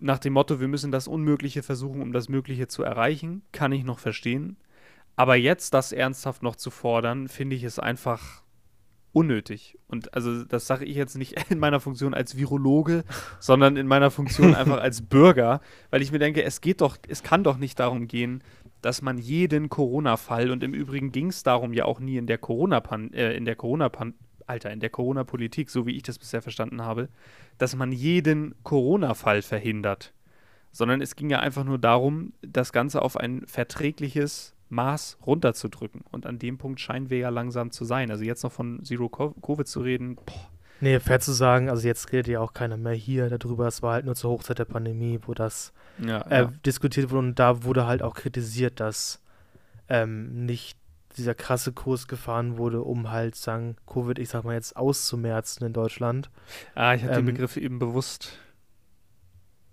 nach 0.00 0.18
dem 0.18 0.32
Motto, 0.32 0.60
wir 0.60 0.68
müssen 0.68 0.90
das 0.90 1.06
Unmögliche 1.06 1.62
versuchen, 1.62 2.02
um 2.02 2.12
das 2.12 2.28
Mögliche 2.28 2.66
zu 2.66 2.82
erreichen. 2.82 3.42
Kann 3.52 3.72
ich 3.72 3.84
noch 3.84 3.98
verstehen. 3.98 4.56
Aber 5.16 5.36
jetzt 5.36 5.72
das 5.74 5.92
ernsthaft 5.92 6.42
noch 6.42 6.56
zu 6.56 6.70
fordern, 6.70 7.28
finde 7.28 7.56
ich 7.56 7.62
es 7.62 7.78
einfach 7.78 8.42
unnötig. 9.12 9.78
Und 9.86 10.12
also 10.12 10.44
das 10.44 10.66
sage 10.66 10.84
ich 10.84 10.96
jetzt 10.96 11.16
nicht 11.16 11.36
in 11.50 11.58
meiner 11.58 11.80
Funktion 11.80 12.14
als 12.14 12.36
Virologe, 12.36 13.04
sondern 13.38 13.76
in 13.76 13.86
meiner 13.86 14.10
Funktion 14.10 14.54
einfach 14.56 14.80
als 14.80 15.02
Bürger, 15.02 15.60
weil 15.90 16.02
ich 16.02 16.10
mir 16.10 16.18
denke, 16.18 16.42
es 16.42 16.60
geht 16.60 16.80
doch, 16.80 16.96
es 17.08 17.22
kann 17.22 17.44
doch 17.44 17.56
nicht 17.56 17.78
darum 17.78 18.08
gehen, 18.08 18.42
dass 18.82 19.00
man 19.00 19.16
jeden 19.16 19.70
Corona-Fall, 19.70 20.50
und 20.50 20.62
im 20.62 20.74
Übrigen 20.74 21.12
ging 21.12 21.28
es 21.28 21.42
darum 21.42 21.72
ja 21.72 21.86
auch 21.86 22.00
nie 22.00 22.18
in 22.18 22.26
der 22.26 22.36
Corona-Pan, 22.36 23.14
äh, 23.14 23.34
in 23.34 23.46
der 23.46 23.56
Corona-Pan, 23.56 24.14
Alter, 24.46 24.70
in 24.70 24.80
der 24.80 24.90
Corona-Politik, 24.90 25.70
so 25.70 25.86
wie 25.86 25.96
ich 25.96 26.02
das 26.02 26.18
bisher 26.18 26.42
verstanden 26.42 26.82
habe, 26.82 27.08
dass 27.58 27.76
man 27.76 27.92
jeden 27.92 28.54
Corona-Fall 28.62 29.42
verhindert. 29.42 30.12
Sondern 30.72 31.00
es 31.00 31.16
ging 31.16 31.30
ja 31.30 31.40
einfach 31.40 31.64
nur 31.64 31.78
darum, 31.78 32.32
das 32.42 32.72
Ganze 32.72 33.02
auf 33.02 33.16
ein 33.16 33.46
verträgliches 33.46 34.54
Maß 34.70 35.18
runterzudrücken. 35.24 36.02
Und 36.10 36.26
an 36.26 36.38
dem 36.38 36.58
Punkt 36.58 36.80
scheinen 36.80 37.10
wir 37.10 37.18
ja 37.18 37.28
langsam 37.28 37.70
zu 37.70 37.84
sein. 37.84 38.10
Also 38.10 38.24
jetzt 38.24 38.42
noch 38.42 38.52
von 38.52 38.84
Zero 38.84 39.08
Covid 39.08 39.68
zu 39.68 39.80
reden, 39.80 40.16
boah, 40.16 40.50
Nee, 40.80 41.00
fair 41.00 41.20
zu 41.20 41.32
sagen, 41.32 41.70
also 41.70 41.86
jetzt 41.86 42.12
redet 42.12 42.28
ja 42.28 42.40
auch 42.40 42.52
keiner 42.52 42.76
mehr 42.76 42.92
hier 42.92 43.30
darüber. 43.30 43.66
Es 43.66 43.82
war 43.82 43.94
halt 43.94 44.04
nur 44.04 44.14
zur 44.16 44.32
Hochzeit 44.32 44.58
der 44.58 44.64
Pandemie, 44.64 45.20
wo 45.24 45.32
das 45.32 45.72
ja, 45.98 46.20
äh, 46.22 46.42
ja. 46.42 46.52
diskutiert 46.66 47.10
wurde 47.10 47.20
und 47.20 47.38
da 47.38 47.64
wurde 47.64 47.86
halt 47.86 48.02
auch 48.02 48.14
kritisiert, 48.14 48.80
dass 48.80 49.22
ähm, 49.88 50.44
nicht 50.44 50.76
dieser 51.16 51.34
krasse 51.34 51.72
Kurs 51.72 52.08
gefahren 52.08 52.58
wurde, 52.58 52.82
um 52.82 53.10
halt 53.10 53.36
sagen, 53.36 53.76
Covid, 53.86 54.18
ich 54.18 54.28
sag 54.28 54.44
mal 54.44 54.54
jetzt 54.54 54.76
auszumerzen 54.76 55.64
in 55.64 55.72
Deutschland. 55.72 56.30
Ah, 56.74 56.94
ich 56.94 57.02
habe 57.02 57.14
ähm, 57.14 57.26
den 57.26 57.34
Begriff 57.34 57.56
eben 57.56 57.78
bewusst 57.78 58.38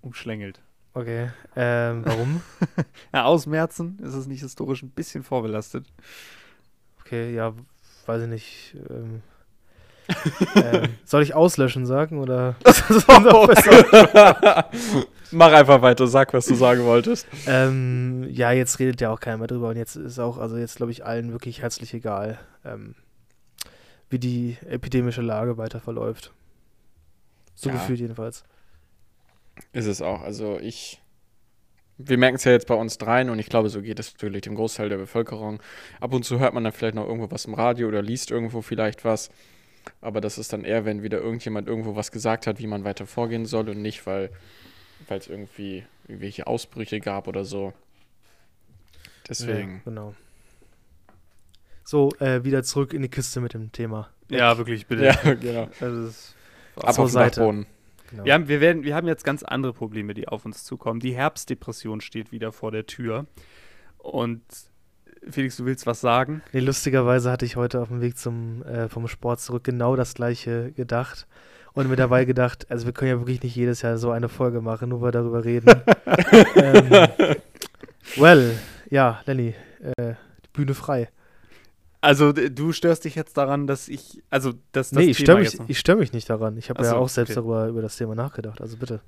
umschlängelt. 0.02 0.62
Okay, 0.94 1.30
ähm, 1.56 2.06
warum? 2.06 2.42
ja, 3.14 3.24
ausmerzen 3.24 3.98
ist 4.00 4.14
es 4.14 4.28
nicht 4.28 4.42
historisch 4.42 4.84
ein 4.84 4.92
bisschen 4.92 5.24
vorbelastet. 5.24 5.88
Okay, 7.00 7.34
ja, 7.34 7.54
weiß 8.06 8.24
ich 8.24 8.30
nicht. 8.30 8.76
Ähm, 8.90 9.22
ähm, 10.56 10.90
soll 11.06 11.24
ich 11.24 11.34
auslöschen 11.34 11.86
sagen 11.86 12.20
oder? 12.20 12.56
Mach 15.32 15.54
einfach 15.54 15.82
weiter, 15.82 16.08
sag, 16.08 16.34
was 16.34 16.46
du 16.46 16.56
sagen 16.56 16.84
wolltest. 16.84 17.28
Ähm, 17.48 18.28
ja, 18.30 18.52
jetzt 18.52 18.80
redet 18.80 19.02
ja 19.02 19.12
auch 19.12 19.20
keiner 19.20 19.38
mehr 19.38 19.48
drüber 19.48 19.70
und 19.70 19.78
jetzt 19.78 19.96
ist 19.96 20.20
auch, 20.20 20.38
also 20.38 20.58
jetzt 20.58 20.78
glaube 20.78 20.92
ich 20.92 21.06
allen 21.06 21.32
wirklich 21.32 21.62
herzlich 21.62 21.94
egal, 21.94 22.40
ähm, 22.66 22.96
wie 24.10 24.20
die 24.20 24.58
epidemische 24.68 25.22
Lage 25.22 25.58
weiter 25.58 25.80
verläuft. 25.80 26.32
So 27.56 27.70
ja. 27.70 27.76
gefühlt 27.76 28.00
jedenfalls. 28.00 28.44
Ist 29.74 29.86
es 29.86 30.02
auch. 30.02 30.22
Also 30.22 30.60
ich, 30.60 31.02
wir 31.98 32.18
merken 32.18 32.36
es 32.36 32.44
ja 32.44 32.52
jetzt 32.52 32.68
bei 32.68 32.76
uns 32.76 32.98
dreien 32.98 33.30
und 33.30 33.40
ich 33.40 33.48
glaube, 33.48 33.70
so 33.70 33.82
geht 33.82 34.00
es 34.00 34.14
natürlich 34.14 34.42
dem 34.42 34.56
Großteil 34.56 34.90
der 34.90 34.98
Bevölkerung. 34.98 35.62
Ab 36.00 36.14
und 36.14 36.24
zu 36.24 36.40
hört 36.40 36.54
man 36.54 36.64
dann 36.64 36.74
vielleicht 36.74 36.96
noch 36.96 37.08
irgendwo 37.08 37.32
was 37.32 37.46
im 37.46 37.54
Radio 37.54 37.88
oder 37.88 38.02
liest 38.02 38.32
irgendwo 38.32 38.62
vielleicht 38.62 39.06
was. 39.06 39.30
Aber 40.00 40.22
das 40.22 40.38
ist 40.38 40.54
dann 40.54 40.64
eher, 40.64 40.86
wenn 40.86 41.04
wieder 41.04 41.20
irgendjemand 41.20 41.68
irgendwo 41.68 41.96
was 41.96 42.12
gesagt 42.12 42.48
hat, 42.48 42.60
wie 42.60 42.68
man 42.68 42.84
weiter 42.84 43.08
vorgehen 43.08 43.46
soll 43.46 43.70
und 43.70 43.82
nicht, 43.82 44.06
weil 44.06 44.30
es 45.10 45.28
irgendwie 45.28 45.84
irgendwelche 46.08 46.48
Ausbrüche 46.48 47.00
gab 47.00 47.28
oder 47.28 47.46
so. 47.46 47.74
Deswegen. 49.28 49.76
Ja, 49.76 49.82
genau. 49.86 50.16
So, 51.84 52.12
äh, 52.20 52.44
wieder 52.44 52.64
zurück 52.64 52.94
in 52.94 53.02
die 53.02 53.10
Kiste 53.10 53.42
mit 53.42 53.54
dem 53.54 53.72
Thema. 53.72 54.10
Ja, 54.30 54.58
wirklich, 54.58 54.88
bitte. 54.88 55.06
Ja, 55.06 55.34
genau. 55.34 55.70
Also 55.82 56.88
Ab 56.88 57.00
auf 57.00 57.12
Seite. 57.12 57.66
Genau. 58.10 58.26
Wir, 58.26 58.34
haben, 58.34 58.48
wir, 58.48 58.62
werden, 58.62 58.84
wir 58.84 58.96
haben 58.96 59.08
jetzt 59.08 59.24
ganz 59.24 59.44
andere 59.44 59.74
Probleme, 59.74 60.14
die 60.14 60.28
auf 60.28 60.46
uns 60.46 60.64
zukommen. 60.64 61.00
Die 61.00 61.16
Herbstdepression 61.16 62.02
steht 62.02 62.32
wieder 62.32 62.52
vor 62.52 62.72
der 62.72 62.86
Tür. 62.86 63.26
Und 63.98 64.42
Felix, 65.30 65.58
du 65.58 65.66
willst 65.66 65.86
was 65.86 66.02
sagen? 66.02 66.42
Nee, 66.52 66.62
lustigerweise 66.62 67.32
hatte 67.32 67.46
ich 67.46 67.56
heute 67.56 67.82
auf 67.82 67.90
dem 67.90 68.02
Weg 68.02 68.18
zum, 68.18 68.64
äh, 68.64 68.90
vom 68.90 69.08
Sport 69.08 69.40
zurück 69.40 69.64
genau 69.64 69.96
das 69.96 70.14
gleiche 70.14 70.72
gedacht. 70.72 71.28
Und 71.74 71.90
mir 71.90 71.96
dabei 71.96 72.26
gedacht, 72.26 72.70
also 72.70 72.86
wir 72.86 72.94
können 72.94 73.12
ja 73.12 73.20
wirklich 73.20 73.42
nicht 73.44 73.56
jedes 73.56 73.82
Jahr 73.82 73.98
so 73.98 74.12
eine 74.12 74.28
Folge 74.28 74.62
machen, 74.62 74.90
nur 74.90 75.02
weil 75.02 75.08
wir 75.08 75.12
darüber 75.14 75.46
reden. 75.46 75.68
ähm, 76.56 76.90
well, 78.18 78.58
ja, 78.90 79.22
Lenny, 79.26 79.56
äh, 79.82 80.16
die 80.44 80.50
Bühne 80.52 80.74
frei. 80.74 81.10
Also 82.02 82.34
du 82.34 82.72
störst 82.72 83.06
dich 83.06 83.16
jetzt 83.16 83.38
daran, 83.38 83.68
dass 83.68 83.88
ich, 83.88 84.24
also 84.30 84.54
dass 84.72 84.90
das 84.90 84.92
Nee, 84.92 85.12
ich 85.12 85.20
störe 85.20 85.40
mich, 85.40 85.80
stör 85.80 85.96
mich 85.96 86.14
nicht 86.14 86.30
daran. 86.30 86.58
Ich 86.58 86.70
habe 86.70 86.84
ja 86.84 86.96
auch 86.96 87.08
selbst 87.08 87.32
okay. 87.32 87.36
darüber 87.36 87.68
über 87.68 87.82
das 87.84 87.96
Thema 87.96 88.16
nachgedacht, 88.16 88.60
also 88.60 88.76
bitte. 88.78 89.02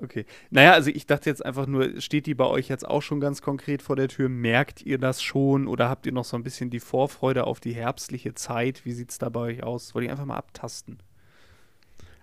Okay. 0.00 0.26
Naja, 0.50 0.72
also 0.72 0.90
ich 0.90 1.06
dachte 1.06 1.30
jetzt 1.30 1.44
einfach 1.44 1.66
nur, 1.66 2.00
steht 2.00 2.26
die 2.26 2.34
bei 2.34 2.46
euch 2.46 2.68
jetzt 2.68 2.86
auch 2.86 3.02
schon 3.02 3.20
ganz 3.20 3.40
konkret 3.40 3.82
vor 3.82 3.94
der 3.94 4.08
Tür? 4.08 4.28
Merkt 4.28 4.82
ihr 4.82 4.98
das 4.98 5.22
schon 5.22 5.68
oder 5.68 5.88
habt 5.88 6.06
ihr 6.06 6.12
noch 6.12 6.24
so 6.24 6.36
ein 6.36 6.42
bisschen 6.42 6.70
die 6.70 6.80
Vorfreude 6.80 7.44
auf 7.44 7.60
die 7.60 7.72
herbstliche 7.72 8.34
Zeit? 8.34 8.84
Wie 8.84 8.92
sieht 8.92 9.12
es 9.12 9.18
da 9.18 9.28
bei 9.28 9.40
euch 9.40 9.62
aus? 9.62 9.94
Wollte 9.94 10.06
ich 10.06 10.10
einfach 10.10 10.26
mal 10.26 10.36
abtasten. 10.36 10.98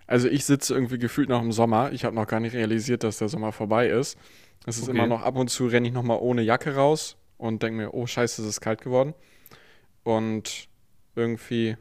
Also 0.06 0.28
ich 0.28 0.44
sitze 0.44 0.74
irgendwie 0.74 0.98
gefühlt 0.98 1.28
noch 1.28 1.42
im 1.42 1.52
Sommer. 1.52 1.92
Ich 1.92 2.04
habe 2.04 2.14
noch 2.14 2.26
gar 2.26 2.40
nicht 2.40 2.54
realisiert, 2.54 3.04
dass 3.04 3.18
der 3.18 3.28
Sommer 3.28 3.52
vorbei 3.52 3.88
ist. 3.88 4.18
Es 4.66 4.76
ist 4.76 4.84
okay. 4.88 4.92
immer 4.92 5.06
noch 5.06 5.22
ab 5.22 5.36
und 5.36 5.48
zu 5.48 5.66
renne 5.66 5.88
ich 5.88 5.94
noch 5.94 6.02
mal 6.02 6.16
ohne 6.16 6.42
Jacke 6.42 6.74
raus 6.74 7.16
und 7.36 7.62
denke 7.62 7.78
mir, 7.78 7.94
oh 7.94 8.06
scheiße, 8.06 8.42
es 8.42 8.48
ist 8.48 8.60
kalt 8.60 8.82
geworden. 8.82 9.14
Und 10.04 10.68
irgendwie, 11.16 11.76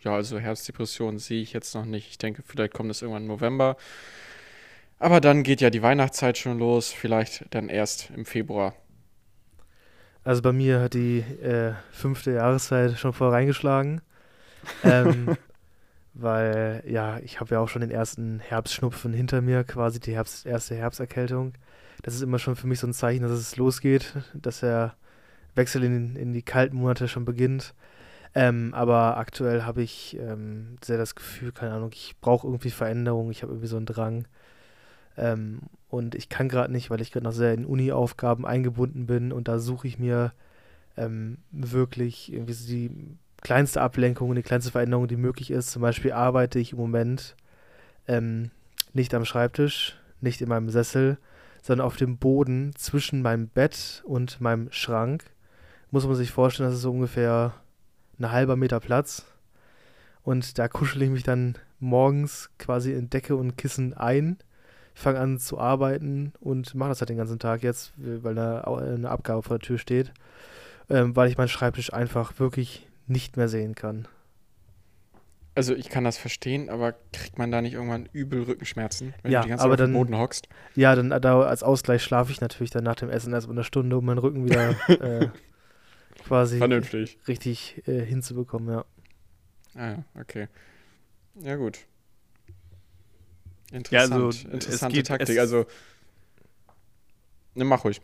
ja, 0.00 0.14
also 0.14 0.38
Herbstdepression 0.38 1.18
sehe 1.18 1.42
ich 1.42 1.52
jetzt 1.52 1.74
noch 1.74 1.84
nicht. 1.84 2.10
Ich 2.10 2.18
denke, 2.18 2.42
vielleicht 2.44 2.74
kommt 2.74 2.90
es 2.90 3.02
irgendwann 3.02 3.22
im 3.22 3.28
November. 3.28 3.76
Aber 4.98 5.20
dann 5.20 5.42
geht 5.42 5.60
ja 5.60 5.70
die 5.70 5.82
Weihnachtszeit 5.82 6.38
schon 6.38 6.58
los, 6.58 6.92
vielleicht 6.92 7.46
dann 7.50 7.68
erst 7.68 8.10
im 8.14 8.26
Februar. 8.26 8.74
Also 10.22 10.42
bei 10.42 10.52
mir 10.52 10.80
hat 10.80 10.94
die 10.94 11.20
äh, 11.20 11.72
fünfte 11.90 12.32
Jahreszeit 12.32 12.98
schon 12.98 13.12
voll 13.12 13.30
reingeschlagen. 13.30 14.02
ähm, 14.84 15.36
weil, 16.14 16.82
ja, 16.86 17.18
ich 17.20 17.40
habe 17.40 17.54
ja 17.54 17.60
auch 17.60 17.68
schon 17.68 17.82
den 17.82 17.90
ersten 17.90 18.40
Herbstschnupfen 18.40 19.12
hinter 19.12 19.40
mir, 19.42 19.64
quasi 19.64 20.00
die 20.00 20.14
Herbst, 20.14 20.46
erste 20.46 20.74
Herbsterkältung. 20.74 21.54
Das 22.02 22.14
ist 22.14 22.22
immer 22.22 22.38
schon 22.38 22.56
für 22.56 22.66
mich 22.66 22.80
so 22.80 22.86
ein 22.86 22.92
Zeichen, 22.94 23.22
dass 23.22 23.32
es 23.32 23.56
losgeht, 23.56 24.14
dass 24.34 24.60
der 24.60 24.94
Wechsel 25.54 25.84
in, 25.84 26.16
in 26.16 26.32
die 26.32 26.42
kalten 26.42 26.76
Monate 26.76 27.08
schon 27.08 27.24
beginnt. 27.24 27.74
Ähm, 28.34 28.72
aber 28.74 29.16
aktuell 29.16 29.62
habe 29.62 29.82
ich 29.82 30.16
ähm, 30.18 30.76
sehr 30.84 30.98
das 30.98 31.14
Gefühl, 31.14 31.52
keine 31.52 31.74
Ahnung, 31.74 31.90
ich 31.92 32.16
brauche 32.20 32.46
irgendwie 32.46 32.70
Veränderung, 32.70 33.30
ich 33.30 33.42
habe 33.42 33.52
irgendwie 33.52 33.68
so 33.68 33.76
einen 33.76 33.86
Drang. 33.86 34.26
Ähm, 35.16 35.60
und 35.88 36.14
ich 36.14 36.28
kann 36.28 36.48
gerade 36.48 36.72
nicht, 36.72 36.90
weil 36.90 37.00
ich 37.00 37.10
gerade 37.10 37.24
noch 37.24 37.32
sehr 37.32 37.52
in 37.52 37.66
Uni-Aufgaben 37.66 38.46
eingebunden 38.46 39.06
bin 39.06 39.32
und 39.32 39.48
da 39.48 39.58
suche 39.58 39.88
ich 39.88 39.98
mir 39.98 40.32
ähm, 40.96 41.38
wirklich 41.50 42.32
irgendwie 42.32 42.52
so 42.52 42.68
die 42.68 42.90
kleinste 43.40 43.80
Ablenkung 43.80 44.34
die 44.34 44.42
kleinste 44.42 44.70
Veränderung, 44.70 45.08
die 45.08 45.16
möglich 45.16 45.50
ist. 45.50 45.70
Zum 45.70 45.82
Beispiel 45.82 46.12
arbeite 46.12 46.58
ich 46.58 46.72
im 46.72 46.78
Moment 46.78 47.36
ähm, 48.06 48.50
nicht 48.92 49.14
am 49.14 49.24
Schreibtisch, 49.24 49.96
nicht 50.20 50.40
in 50.40 50.48
meinem 50.48 50.70
Sessel, 50.70 51.18
sondern 51.62 51.86
auf 51.86 51.96
dem 51.96 52.18
Boden 52.18 52.74
zwischen 52.76 53.22
meinem 53.22 53.48
Bett 53.48 54.02
und 54.06 54.40
meinem 54.40 54.70
Schrank. 54.72 55.24
Muss 55.90 56.06
man 56.06 56.14
sich 56.16 56.30
vorstellen, 56.30 56.68
das 56.68 56.76
ist 56.76 56.82
so 56.82 56.92
ungefähr 56.92 57.54
ein 58.18 58.30
halber 58.30 58.56
Meter 58.56 58.80
Platz. 58.80 59.26
Und 60.22 60.58
da 60.58 60.68
kuschel 60.68 61.02
ich 61.02 61.10
mich 61.10 61.22
dann 61.22 61.56
morgens 61.78 62.50
quasi 62.58 62.92
in 62.92 63.08
Decke 63.10 63.36
und 63.36 63.56
Kissen 63.56 63.94
ein, 63.94 64.38
fange 64.94 65.18
an 65.18 65.38
zu 65.38 65.58
arbeiten 65.58 66.32
und 66.40 66.74
mache 66.74 66.90
das 66.90 67.00
halt 67.00 67.08
den 67.08 67.16
ganzen 67.16 67.38
Tag 67.38 67.62
jetzt, 67.62 67.92
weil 67.96 68.34
da 68.34 68.60
eine 68.60 69.08
Abgabe 69.08 69.42
vor 69.42 69.58
der 69.58 69.66
Tür 69.66 69.78
steht, 69.78 70.12
ähm, 70.90 71.16
weil 71.16 71.30
ich 71.30 71.38
meinen 71.38 71.48
Schreibtisch 71.48 71.92
einfach 71.92 72.38
wirklich 72.38 72.86
nicht 73.10 73.36
mehr 73.36 73.48
sehen 73.48 73.74
kann. 73.74 74.08
Also 75.54 75.74
ich 75.74 75.88
kann 75.88 76.04
das 76.04 76.16
verstehen, 76.16 76.70
aber 76.70 76.94
kriegt 77.12 77.36
man 77.36 77.50
da 77.50 77.60
nicht 77.60 77.74
irgendwann 77.74 78.08
übel 78.12 78.44
Rückenschmerzen, 78.44 79.14
wenn 79.22 79.32
ja, 79.32 79.40
du 79.40 79.46
die 79.46 79.48
ganze 79.50 79.64
Zeit 79.64 79.72
auf 79.72 79.76
dem 79.76 79.92
Boden 79.92 80.16
hockst? 80.16 80.48
Ja, 80.76 80.94
dann 80.94 81.10
da 81.10 81.42
als 81.42 81.62
Ausgleich 81.62 82.02
schlafe 82.02 82.30
ich 82.30 82.40
natürlich 82.40 82.70
dann 82.70 82.84
nach 82.84 82.94
dem 82.94 83.10
Essen 83.10 83.32
erst 83.32 83.50
eine 83.50 83.64
Stunde, 83.64 83.98
um 83.98 84.06
meinen 84.06 84.18
Rücken 84.18 84.44
wieder 84.44 84.70
äh, 84.88 85.28
quasi 86.24 86.58
Vernünftig. 86.58 87.18
richtig 87.26 87.82
äh, 87.86 88.00
hinzubekommen, 88.00 88.72
ja. 88.72 88.84
Ah 89.74 89.90
ja, 89.90 90.04
okay. 90.18 90.48
Ja 91.34 91.56
gut. 91.56 91.80
Interessant. 93.72 94.10
Ja, 94.10 94.16
also, 94.16 94.48
Interessante 94.48 94.96
geht, 94.96 95.06
Taktik. 95.08 95.38
Also, 95.38 95.66
ne, 97.54 97.64
mach 97.64 97.84
ruhig. 97.84 98.00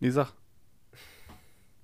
Nee, 0.00 0.10
sag. 0.10 0.32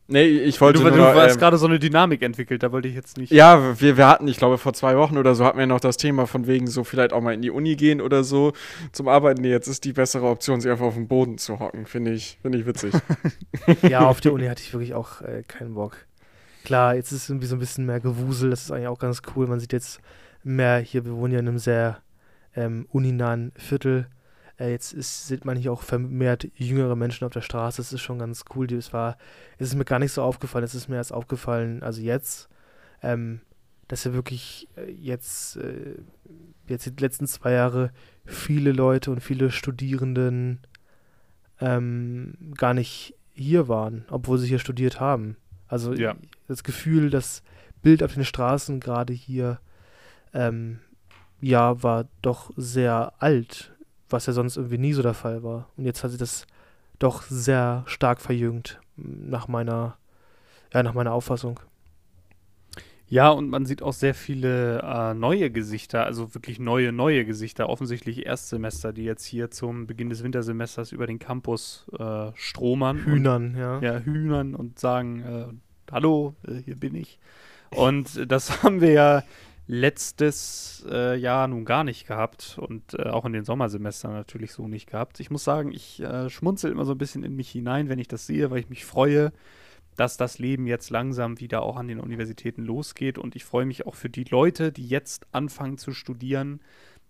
Nee, 0.07 0.25
ich 0.25 0.61
wollte 0.61 0.81
du, 0.81 0.85
nur... 0.85 0.93
Du 0.93 1.21
hast 1.21 1.35
ähm, 1.35 1.39
gerade 1.39 1.57
so 1.57 1.67
eine 1.67 1.79
Dynamik 1.79 2.21
entwickelt, 2.23 2.63
da 2.63 2.73
wollte 2.73 2.89
ich 2.89 2.95
jetzt 2.95 3.17
nicht... 3.17 3.33
Ja, 3.33 3.81
wir, 3.81 3.97
wir 3.97 4.07
hatten, 4.07 4.29
ich 4.29 4.37
glaube, 4.37 4.59
vor 4.59 4.75
zwei 4.75 4.97
Wochen 4.99 5.17
oder 5.17 5.35
so 5.35 5.47
hatten 5.47 5.59
wir 5.59 5.67
noch 5.67 5.81
das 5.81 5.97
Thema 5.97 6.27
von 6.27 6.47
wegen 6.47 6.67
so 6.67 6.85
vielleicht 6.85 7.15
auch 7.15 7.23
mal 7.23 7.33
in 7.33 7.41
die 7.41 7.51
Uni 7.51 7.75
gehen 7.77 8.03
oder 8.03 8.23
so 8.23 8.53
zum 8.93 9.09
Arbeiten. 9.09 9.41
Nee, 9.41 9.51
jetzt 9.51 9.67
ist 9.67 9.85
die 9.85 9.95
bessere 9.95 10.27
Option, 10.27 10.61
sich 10.61 10.71
einfach 10.71 10.85
auf 10.85 10.95
den 10.95 11.09
Boden 11.09 11.39
zu 11.39 11.59
hocken. 11.59 11.87
Finde 11.87 12.13
ich, 12.13 12.39
find 12.43 12.55
ich 12.55 12.67
witzig. 12.67 12.93
ja, 13.83 14.01
auf 14.01 14.21
die 14.21 14.29
Uni 14.31 14.47
hatte 14.47 14.63
ich 14.63 14.75
wirklich 14.75 14.93
auch 14.93 15.23
äh, 15.23 15.43
keinen 15.49 15.75
Bock. 15.75 15.97
Klar, 16.65 16.95
jetzt 16.95 17.13
ist 17.13 17.23
es 17.23 17.31
irgendwie 17.31 17.47
so 17.47 17.57
ein 17.57 17.61
bisschen 17.61 17.87
mehr 17.87 18.01
Gewusel, 18.01 18.51
das 18.51 18.63
ist 18.63 18.71
eigentlich 18.71 18.89
auch 18.89 18.99
ganz 18.99 19.23
cool. 19.35 19.47
Man 19.47 19.61
sieht 19.61 19.73
jetzt 19.73 20.01
mehr, 20.43 20.79
hier, 20.79 21.07
wir 21.07 21.15
wohnen 21.15 21.33
ja 21.33 21.39
in 21.39 21.49
einem 21.49 21.59
sehr 21.59 21.99
ähm, 22.55 22.87
uninahen 22.91 23.53
Viertel 23.57 24.07
äh, 24.59 24.71
jetzt 24.71 24.93
ist, 24.93 25.27
sieht 25.27 25.45
man 25.45 25.57
hier 25.57 25.73
auch 25.73 25.83
vermehrt 25.83 26.49
jüngere 26.55 26.97
Menschen 26.97 27.25
auf 27.25 27.33
der 27.33 27.41
Straße. 27.41 27.79
Das 27.79 27.93
ist 27.93 28.01
schon 28.01 28.19
ganz 28.19 28.45
cool. 28.55 28.73
Es 28.73 28.93
war, 28.93 29.17
es 29.59 29.69
ist 29.69 29.75
mir 29.75 29.85
gar 29.85 29.99
nicht 29.99 30.13
so 30.13 30.23
aufgefallen. 30.23 30.65
Es 30.65 30.75
ist 30.75 30.89
mir 30.89 30.97
erst 30.97 31.13
aufgefallen, 31.13 31.83
also 31.83 32.01
jetzt, 32.01 32.49
ähm, 33.03 33.41
dass 33.89 34.05
ja 34.05 34.13
wirklich 34.13 34.69
äh, 34.77 34.91
jetzt, 34.91 35.57
äh, 35.57 35.97
jetzt 36.69 36.87
die 36.87 37.03
letzten 37.03 37.27
zwei 37.27 37.53
Jahre 37.53 37.91
viele 38.25 38.73
Leute 38.73 39.11
und 39.11 39.21
viele 39.21 39.51
Studierenden 39.51 40.61
ähm, 41.61 42.35
gar 42.57 42.75
nicht 42.75 43.15
hier 43.33 43.69
waren, 43.69 44.05
obwohl 44.11 44.39
sie 44.39 44.49
hier 44.49 44.59
studiert 44.59 45.01
haben. 45.01 45.37
Also 45.67 45.93
ja. 45.93 46.15
das 46.47 46.63
Gefühl, 46.63 47.11
das 47.11 47.43
Bild 47.83 48.03
auf 48.03 48.15
den 48.15 48.25
Straßen 48.25 48.81
gerade 48.81 49.13
hier, 49.13 49.59
ähm, 50.33 50.79
ja, 51.41 51.83
war 51.83 52.09
doch 52.23 52.53
sehr 52.57 53.13
alt 53.19 53.74
was 54.11 54.27
ja 54.27 54.33
sonst 54.33 54.57
irgendwie 54.57 54.79
nie 54.79 54.93
so 54.93 55.03
der 55.03 55.15
Fall 55.15 55.43
war. 55.43 55.69
Und 55.77 55.85
jetzt 55.85 56.03
hat 56.05 56.11
sich 56.11 56.21
das 56.21 56.47
doch 56.99 57.23
sehr 57.23 57.83
stark 57.87 58.21
verjüngt, 58.21 58.81
nach 58.97 59.49
meiner, 59.49 59.97
ja, 60.73 60.83
nach 60.83 60.95
meiner 60.95 61.13
Auffassung. 61.13 61.61
Ja, 63.07 63.29
und 63.31 63.51
man 63.51 63.67
sieht 63.67 63.83
auch 63.83 63.93
sehr 63.93 64.15
viele 64.15 64.81
äh, 64.81 65.15
neue 65.15 65.51
Gesichter, 65.51 66.05
also 66.05 66.35
wirklich 66.35 66.59
neue, 66.59 66.91
neue 66.91 67.25
Gesichter, 67.25 67.69
offensichtlich 67.69 68.25
Erstsemester, 68.25 68.93
die 68.93 69.05
jetzt 69.05 69.25
hier 69.25 69.51
zum 69.51 69.87
Beginn 69.87 70.09
des 70.09 70.25
Wintersemesters 70.25 70.91
über 70.91 71.07
den 71.07 71.19
Campus 71.19 71.87
äh, 71.99 72.31
stromern. 72.35 73.05
Hühnern, 73.05 73.51
und, 73.51 73.57
ja. 73.57 73.81
Ja, 73.81 73.99
hühnern 73.99 74.55
und 74.55 74.79
sagen, 74.79 75.21
äh, 75.21 75.93
hallo, 75.93 76.35
äh, 76.49 76.55
hier 76.65 76.77
bin 76.77 76.95
ich. 76.95 77.19
Und 77.71 78.31
das 78.31 78.63
haben 78.63 78.81
wir 78.81 78.93
ja 78.93 79.23
letztes 79.67 80.85
äh, 80.91 81.17
Jahr 81.17 81.49
nun 81.49 81.65
gar 81.65 81.85
nicht 81.85 82.07
gehabt 82.07 82.59
und 82.59 82.95
äh, 82.95 83.09
auch 83.09 83.25
in 83.25 83.33
den 83.33 83.45
Sommersemestern 83.45 84.13
natürlich 84.13 84.53
so 84.53 84.69
nicht 84.69 84.91
gehabt. 84.91 85.21
Ich 85.21 85.31
muss 85.31 85.45
sagen, 85.45 85.73
ich 85.73 86.01
äh, 86.01 86.29
schmunzel 86.29 86.71
immer 86.71 86.85
so 86.85 86.93
ein 86.93 86.99
bisschen 86.99 87.25
in 87.25 87.35
mich 87.35 87.51
hinein, 87.51 87.89
wenn 87.89 87.99
ich 87.99 88.09
das 88.09 88.27
sehe, 88.27 88.51
weil 88.51 88.59
ich 88.59 88.69
mich 88.69 88.85
freue, 88.85 89.33
dass 89.97 90.17
das 90.17 90.39
Leben 90.39 90.67
jetzt 90.67 90.91
langsam 90.91 91.41
wieder 91.41 91.63
auch 91.63 91.77
an 91.77 91.89
den 91.89 92.01
Universitäten 92.01 92.63
losgeht 92.63 93.17
und 93.17 93.37
ich 93.37 93.45
freue 93.45 93.65
mich 93.65 93.87
auch 93.87 93.95
für 93.95 94.11
die 94.11 94.25
Leute, 94.25 94.71
die 94.71 94.87
jetzt 94.87 95.27
anfangen 95.33 95.79
zu 95.79 95.93
studieren, 95.93 96.61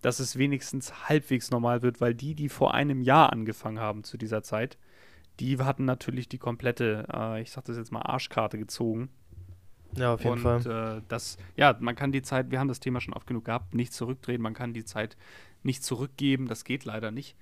dass 0.00 0.20
es 0.20 0.36
wenigstens 0.36 1.08
halbwegs 1.08 1.50
normal 1.50 1.82
wird, 1.82 2.00
weil 2.00 2.14
die, 2.14 2.34
die 2.34 2.50
vor 2.50 2.74
einem 2.74 3.00
Jahr 3.00 3.32
angefangen 3.32 3.80
haben 3.80 4.04
zu 4.04 4.16
dieser 4.16 4.42
Zeit, 4.42 4.76
die 5.40 5.58
hatten 5.58 5.86
natürlich 5.86 6.28
die 6.28 6.38
komplette, 6.38 7.06
äh, 7.12 7.42
ich 7.42 7.50
sag 7.50 7.64
das 7.64 7.76
jetzt 7.76 7.90
mal, 7.90 8.02
Arschkarte 8.02 8.58
gezogen 8.58 9.08
ja, 9.96 10.14
auf 10.14 10.22
jeden 10.22 10.34
und, 10.34 10.62
Fall. 10.62 10.98
Äh, 10.98 11.02
das, 11.08 11.38
ja, 11.56 11.76
man 11.80 11.94
kann 11.94 12.12
die 12.12 12.22
Zeit, 12.22 12.50
wir 12.50 12.58
haben 12.58 12.68
das 12.68 12.80
Thema 12.80 13.00
schon 13.00 13.14
oft 13.14 13.26
genug 13.26 13.44
gehabt, 13.44 13.74
nicht 13.74 13.92
zurückdrehen, 13.92 14.40
man 14.40 14.54
kann 14.54 14.72
die 14.72 14.84
Zeit 14.84 15.16
nicht 15.62 15.82
zurückgeben, 15.82 16.46
das 16.46 16.64
geht 16.64 16.84
leider 16.84 17.10
nicht. 17.10 17.36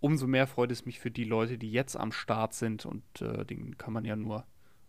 Umso 0.00 0.26
mehr 0.26 0.46
freut 0.46 0.70
es 0.70 0.86
mich 0.86 1.00
für 1.00 1.10
die 1.10 1.24
Leute, 1.24 1.58
die 1.58 1.72
jetzt 1.72 1.96
am 1.96 2.12
Start 2.12 2.54
sind 2.54 2.86
und 2.86 3.02
äh, 3.20 3.44
denen 3.44 3.76
kann 3.78 3.92
man 3.92 4.04
ja 4.04 4.16
nur 4.16 4.44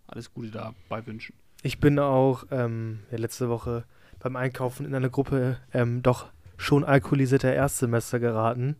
alles 0.07 0.33
Gute 0.33 0.51
dabei 0.51 1.05
wünschen. 1.05 1.35
Ich 1.61 1.79
bin 1.79 1.99
auch 1.99 2.45
ähm, 2.51 2.99
ja, 3.11 3.17
letzte 3.17 3.49
Woche 3.49 3.85
beim 4.19 4.35
Einkaufen 4.35 4.85
in 4.85 4.93
eine 4.93 5.09
Gruppe 5.09 5.57
ähm, 5.73 6.01
doch 6.01 6.27
schon 6.57 6.83
alkoholisierter 6.83 7.53
Erstsemester 7.53 8.19
geraten. 8.19 8.77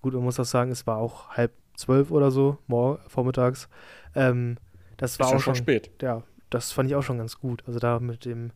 Gut, 0.00 0.14
man 0.14 0.22
muss 0.22 0.38
auch 0.38 0.44
sagen, 0.44 0.70
es 0.70 0.86
war 0.86 0.98
auch 0.98 1.30
halb 1.30 1.52
zwölf 1.76 2.10
oder 2.10 2.30
so, 2.30 2.58
morgen, 2.66 3.02
vormittags. 3.08 3.68
Ähm, 4.14 4.56
das 4.96 5.18
war 5.18 5.28
Ist 5.28 5.34
auch 5.34 5.40
schon 5.40 5.54
spät. 5.54 5.90
Ja, 6.00 6.22
das 6.54 6.72
fand 6.72 6.88
ich 6.88 6.96
auch 6.96 7.02
schon 7.02 7.18
ganz 7.18 7.38
gut. 7.38 7.62
Also 7.66 7.78
da 7.78 8.00
mit 8.00 8.24
dem 8.24 8.52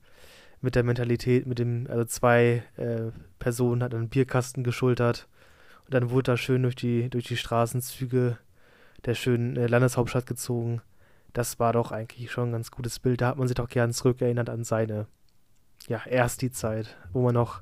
mit 0.61 0.75
der 0.75 0.83
Mentalität, 0.83 1.47
mit 1.47 1.59
dem, 1.59 1.87
also 1.89 2.05
zwei 2.05 2.63
äh, 2.77 3.13
Personen 3.39 3.83
hat 3.83 3.95
einen 3.95 4.09
Bierkasten 4.09 4.65
geschultert 4.65 5.29
und 5.85 5.95
dann 5.95 6.11
wurde 6.11 6.33
da 6.33 6.37
schön 6.37 6.63
durch 6.63 6.77
die, 6.77 7.09
durch 7.11 7.25
die 7.27 7.37
Straßenzüge 7.37 8.39
der 9.05 9.15
schönen 9.15 9.57
äh, 9.57 9.67
Landeshauptstadt 9.67 10.27
gezogen. 10.27 10.81
Das 11.33 11.59
war 11.59 11.73
doch 11.73 11.93
eigentlich 11.93 12.31
schon 12.31 12.49
ein 12.49 12.53
ganz 12.53 12.71
gutes 12.71 12.99
Bild. 12.99 13.21
Da 13.21 13.29
hat 13.29 13.39
man 13.39 13.47
sich 13.47 13.55
doch 13.55 13.69
gern 13.69 13.93
zurückerinnert 13.93 14.49
an 14.49 14.65
seine, 14.65 15.07
ja, 15.87 16.01
erst 16.07 16.43
die 16.43 16.51
Zeit, 16.51 16.97
wo 17.13 17.23
man 17.23 17.35
noch 17.35 17.61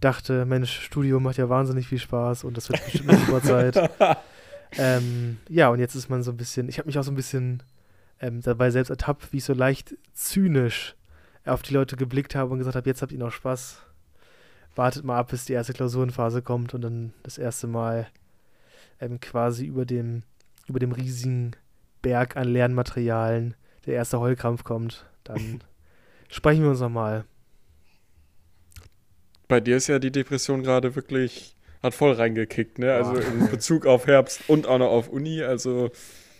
dachte, 0.00 0.46
Mensch, 0.46 0.80
Studium 0.80 1.24
macht 1.24 1.38
ja 1.38 1.48
wahnsinnig 1.48 1.88
viel 1.88 1.98
Spaß 1.98 2.44
und 2.44 2.56
das 2.56 2.68
wird 2.68 2.84
bestimmt 2.84 3.10
eine 3.10 3.18
super 3.18 3.42
Zeit. 3.42 3.90
Ähm, 4.78 5.38
ja, 5.48 5.68
und 5.70 5.80
jetzt 5.80 5.96
ist 5.96 6.08
man 6.08 6.22
so 6.22 6.30
ein 6.30 6.36
bisschen, 6.36 6.68
ich 6.68 6.78
habe 6.78 6.86
mich 6.86 6.98
auch 6.98 7.02
so 7.02 7.10
ein 7.10 7.16
bisschen 7.16 7.62
ähm, 8.20 8.40
dabei 8.40 8.70
selbst 8.70 8.90
ertappt, 8.90 9.32
wie 9.32 9.38
ich 9.38 9.44
so 9.44 9.54
leicht 9.54 9.96
zynisch 10.12 10.96
auf 11.44 11.62
die 11.62 11.74
Leute 11.74 11.96
geblickt 11.96 12.34
habe 12.34 12.52
und 12.52 12.58
gesagt 12.58 12.76
habe, 12.76 12.88
jetzt 12.88 13.02
habt 13.02 13.12
ihr 13.12 13.18
noch 13.18 13.32
Spaß. 13.32 13.82
Wartet 14.74 15.04
mal 15.04 15.18
ab, 15.18 15.30
bis 15.30 15.44
die 15.44 15.54
erste 15.54 15.72
Klausurenphase 15.72 16.42
kommt 16.42 16.74
und 16.74 16.82
dann 16.82 17.12
das 17.22 17.38
erste 17.38 17.66
Mal 17.66 18.06
ähm, 19.00 19.20
quasi 19.20 19.66
über 19.66 19.84
dem, 19.84 20.22
über 20.68 20.78
dem 20.78 20.92
riesigen 20.92 21.52
Berg 22.02 22.36
an 22.36 22.48
Lernmaterialien 22.48 23.54
der 23.86 23.94
erste 23.94 24.20
Heulkrampf 24.20 24.64
kommt. 24.64 25.06
Dann 25.24 25.62
sprechen 26.28 26.62
wir 26.62 26.70
uns 26.70 26.80
nochmal. 26.80 27.24
Bei 29.48 29.60
dir 29.60 29.78
ist 29.78 29.88
ja 29.88 29.98
die 29.98 30.12
Depression 30.12 30.62
gerade 30.62 30.94
wirklich, 30.94 31.56
hat 31.82 31.94
voll 31.94 32.12
reingekickt, 32.12 32.78
ne? 32.78 32.92
Also 32.92 33.16
in 33.16 33.50
Bezug 33.50 33.86
auf 33.86 34.06
Herbst 34.06 34.42
und 34.48 34.66
auch 34.66 34.78
noch 34.78 34.90
auf 34.90 35.08
Uni, 35.08 35.42
also. 35.42 35.90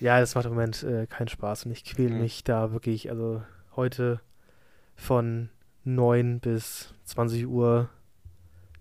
Ja, 0.01 0.21
das 0.21 0.35
macht 0.35 0.47
im 0.47 0.53
Moment 0.53 0.83
äh, 0.83 1.07
keinen 1.07 1.29
Spaß 1.29 1.67
und 1.67 1.73
ich 1.73 1.85
quäle 1.85 2.15
Ja. 2.15 2.21
mich 2.21 2.45
da 2.45 2.73
wirklich, 2.73 3.11
also 3.11 3.43
heute 3.75 4.21
von 4.97 5.49
9 5.85 6.41
bis 6.41 6.95
20 7.05 7.47
Uhr 7.47 7.89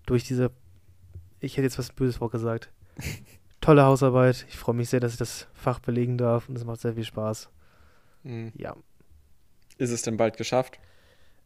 durch 0.06 0.24
diese, 0.24 0.50
ich 1.40 1.52
hätte 1.56 1.64
jetzt 1.64 1.78
was 1.78 1.92
Böses 1.92 2.16
vorgesagt, 2.18 2.70
tolle 3.60 3.82
Hausarbeit. 3.84 4.46
Ich 4.48 4.56
freue 4.56 4.74
mich 4.76 4.88
sehr, 4.90 5.00
dass 5.00 5.12
ich 5.12 5.18
das 5.18 5.48
Fach 5.54 5.80
belegen 5.80 6.18
darf 6.18 6.48
und 6.48 6.56
es 6.56 6.64
macht 6.64 6.80
sehr 6.80 6.94
viel 6.94 7.04
Spaß. 7.04 7.50
mh. 8.22 8.52
Ja, 8.56 8.76
Ist 9.76 9.90
es 9.90 10.02
denn 10.02 10.16
bald 10.16 10.36
geschafft? 10.36 10.78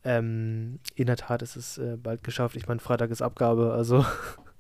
ähm, 0.04 0.80
in 0.96 1.06
der 1.06 1.16
Tat 1.16 1.42
ist 1.42 1.54
es 1.56 1.78
äh, 1.78 1.96
bald 1.96 2.24
geschafft. 2.24 2.56
Ich 2.56 2.66
meine, 2.66 2.80
Freitag 2.80 3.10
ist 3.10 3.22
Abgabe, 3.22 3.72
also 3.72 4.04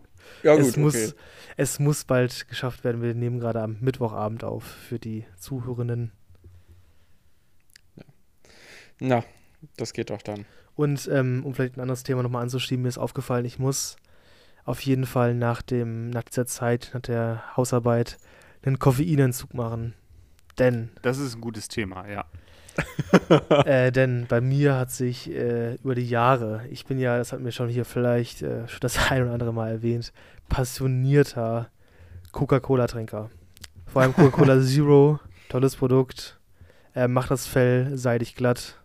Ja, 0.42 0.54
es, 0.54 0.76
muss, 0.76 0.94
okay. 0.94 1.12
es 1.56 1.78
muss 1.78 2.04
bald 2.04 2.48
geschafft 2.48 2.84
werden. 2.84 3.02
Wir 3.02 3.14
nehmen 3.14 3.38
gerade 3.38 3.60
am 3.60 3.76
Mittwochabend 3.80 4.44
auf 4.44 4.64
für 4.64 4.98
die 4.98 5.24
Zuhörenden. 5.38 6.12
Na, 8.98 9.24
das 9.76 9.92
geht 9.92 10.10
doch 10.10 10.22
dann. 10.22 10.44
Und 10.74 11.08
ähm, 11.12 11.42
um 11.44 11.54
vielleicht 11.54 11.76
ein 11.76 11.80
anderes 11.80 12.02
Thema 12.02 12.22
nochmal 12.22 12.42
anzuschieben, 12.42 12.82
mir 12.82 12.88
ist 12.88 12.98
aufgefallen, 12.98 13.44
ich 13.44 13.58
muss 13.58 13.96
auf 14.64 14.80
jeden 14.80 15.06
Fall 15.06 15.34
nach, 15.34 15.60
dem, 15.62 16.10
nach 16.10 16.22
dieser 16.22 16.46
Zeit, 16.46 16.90
nach 16.94 17.00
der 17.02 17.56
Hausarbeit, 17.56 18.18
einen 18.62 18.78
Koffeinentzug 18.78 19.54
machen. 19.54 19.94
Denn, 20.58 20.90
Das 21.02 21.18
ist 21.18 21.34
ein 21.34 21.40
gutes 21.40 21.68
Thema, 21.68 22.08
ja. 22.08 22.24
Äh, 23.64 23.92
denn 23.92 24.26
bei 24.28 24.40
mir 24.40 24.76
hat 24.76 24.90
sich 24.90 25.30
äh, 25.30 25.74
über 25.76 25.94
die 25.94 26.08
Jahre, 26.08 26.62
ich 26.70 26.86
bin 26.86 26.98
ja, 26.98 27.18
das 27.18 27.32
hat 27.32 27.40
mir 27.40 27.52
schon 27.52 27.68
hier 27.68 27.84
vielleicht 27.84 28.42
äh, 28.42 28.66
schon 28.68 28.80
das 28.80 28.98
ein 29.10 29.22
oder 29.22 29.32
andere 29.32 29.52
Mal 29.52 29.70
erwähnt, 29.70 30.12
passionierter 30.48 31.70
Coca-Cola-Trinker. 32.32 33.30
Vor 33.86 34.02
allem 34.02 34.14
Coca-Cola 34.14 34.60
Zero, 34.62 35.20
tolles 35.48 35.76
Produkt, 35.76 36.38
macht 37.08 37.30
das 37.30 37.46
Fell 37.46 37.96
seidig 37.96 38.34
glatt 38.34 38.78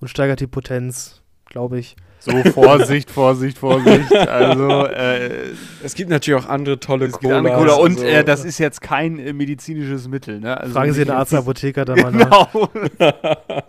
und 0.00 0.08
steigert 0.08 0.40
die 0.40 0.46
Potenz, 0.46 1.22
glaube 1.46 1.78
ich. 1.78 1.96
So, 2.20 2.32
Vorsicht, 2.52 3.10
Vorsicht, 3.10 3.58
Vorsicht. 3.58 4.12
Also, 4.14 4.86
äh, 4.86 5.52
Es 5.82 5.94
gibt 5.94 6.10
natürlich 6.10 6.42
auch 6.42 6.48
andere 6.48 6.80
tolle 6.80 7.06
andere 7.06 7.18
Colas, 7.20 7.56
Cola. 7.56 7.74
Und 7.74 7.92
also- 7.98 8.04
äh, 8.04 8.24
das 8.24 8.44
ist 8.44 8.58
jetzt 8.58 8.80
kein 8.80 9.18
äh, 9.18 9.32
medizinisches 9.32 10.08
Mittel, 10.08 10.40
ne? 10.40 10.58
Also 10.58 10.74
Fragen 10.74 10.92
Sie 10.92 11.04
den 11.04 11.10
Arzt, 11.14 11.32
Apotheker 11.34 11.84
da 11.84 11.96
mal 11.96 12.12
nach. 12.12 12.52
Genau. 12.52 12.70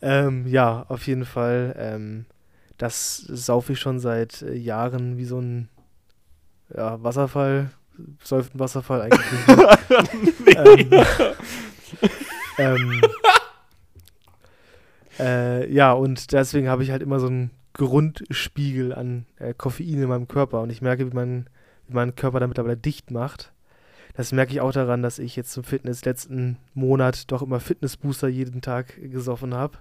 Ähm, 0.00 0.46
ja, 0.46 0.84
auf 0.88 1.06
jeden 1.06 1.24
Fall. 1.24 1.74
Ähm, 1.76 2.26
das 2.76 3.16
saufe 3.16 3.72
ich 3.72 3.80
schon 3.80 3.98
seit 3.98 4.42
äh, 4.42 4.54
Jahren 4.54 5.16
wie 5.18 5.24
so 5.24 5.40
ein 5.40 5.68
ja, 6.74 7.02
Wasserfall. 7.02 7.70
Säuft 8.22 8.54
ein 8.54 8.60
Wasserfall 8.60 9.02
eigentlich 9.02 9.46
nicht. 10.46 10.56
ähm, 10.56 11.04
ähm, 12.58 13.00
äh, 15.18 15.72
ja, 15.72 15.92
und 15.92 16.32
deswegen 16.32 16.68
habe 16.68 16.82
ich 16.82 16.90
halt 16.90 17.02
immer 17.02 17.20
so 17.20 17.26
einen 17.26 17.50
Grundspiegel 17.74 18.92
an 18.92 19.26
äh, 19.38 19.54
Koffein 19.54 20.02
in 20.02 20.08
meinem 20.08 20.28
Körper. 20.28 20.60
Und 20.60 20.70
ich 20.70 20.82
merke, 20.82 21.10
wie 21.10 21.14
mein, 21.14 21.46
wie 21.86 21.94
mein 21.94 22.14
Körper 22.14 22.40
da 22.40 22.46
mittlerweile 22.46 22.76
dicht 22.76 23.10
macht. 23.10 23.52
Das 24.14 24.32
merke 24.32 24.52
ich 24.52 24.60
auch 24.60 24.72
daran, 24.72 25.02
dass 25.02 25.20
ich 25.20 25.36
jetzt 25.36 25.52
zum 25.52 25.62
Fitness 25.62 26.04
letzten 26.04 26.58
Monat 26.74 27.30
doch 27.30 27.40
immer 27.40 27.60
Fitnessbooster 27.60 28.26
jeden 28.26 28.60
Tag 28.62 28.98
gesoffen 29.00 29.54
habe. 29.54 29.78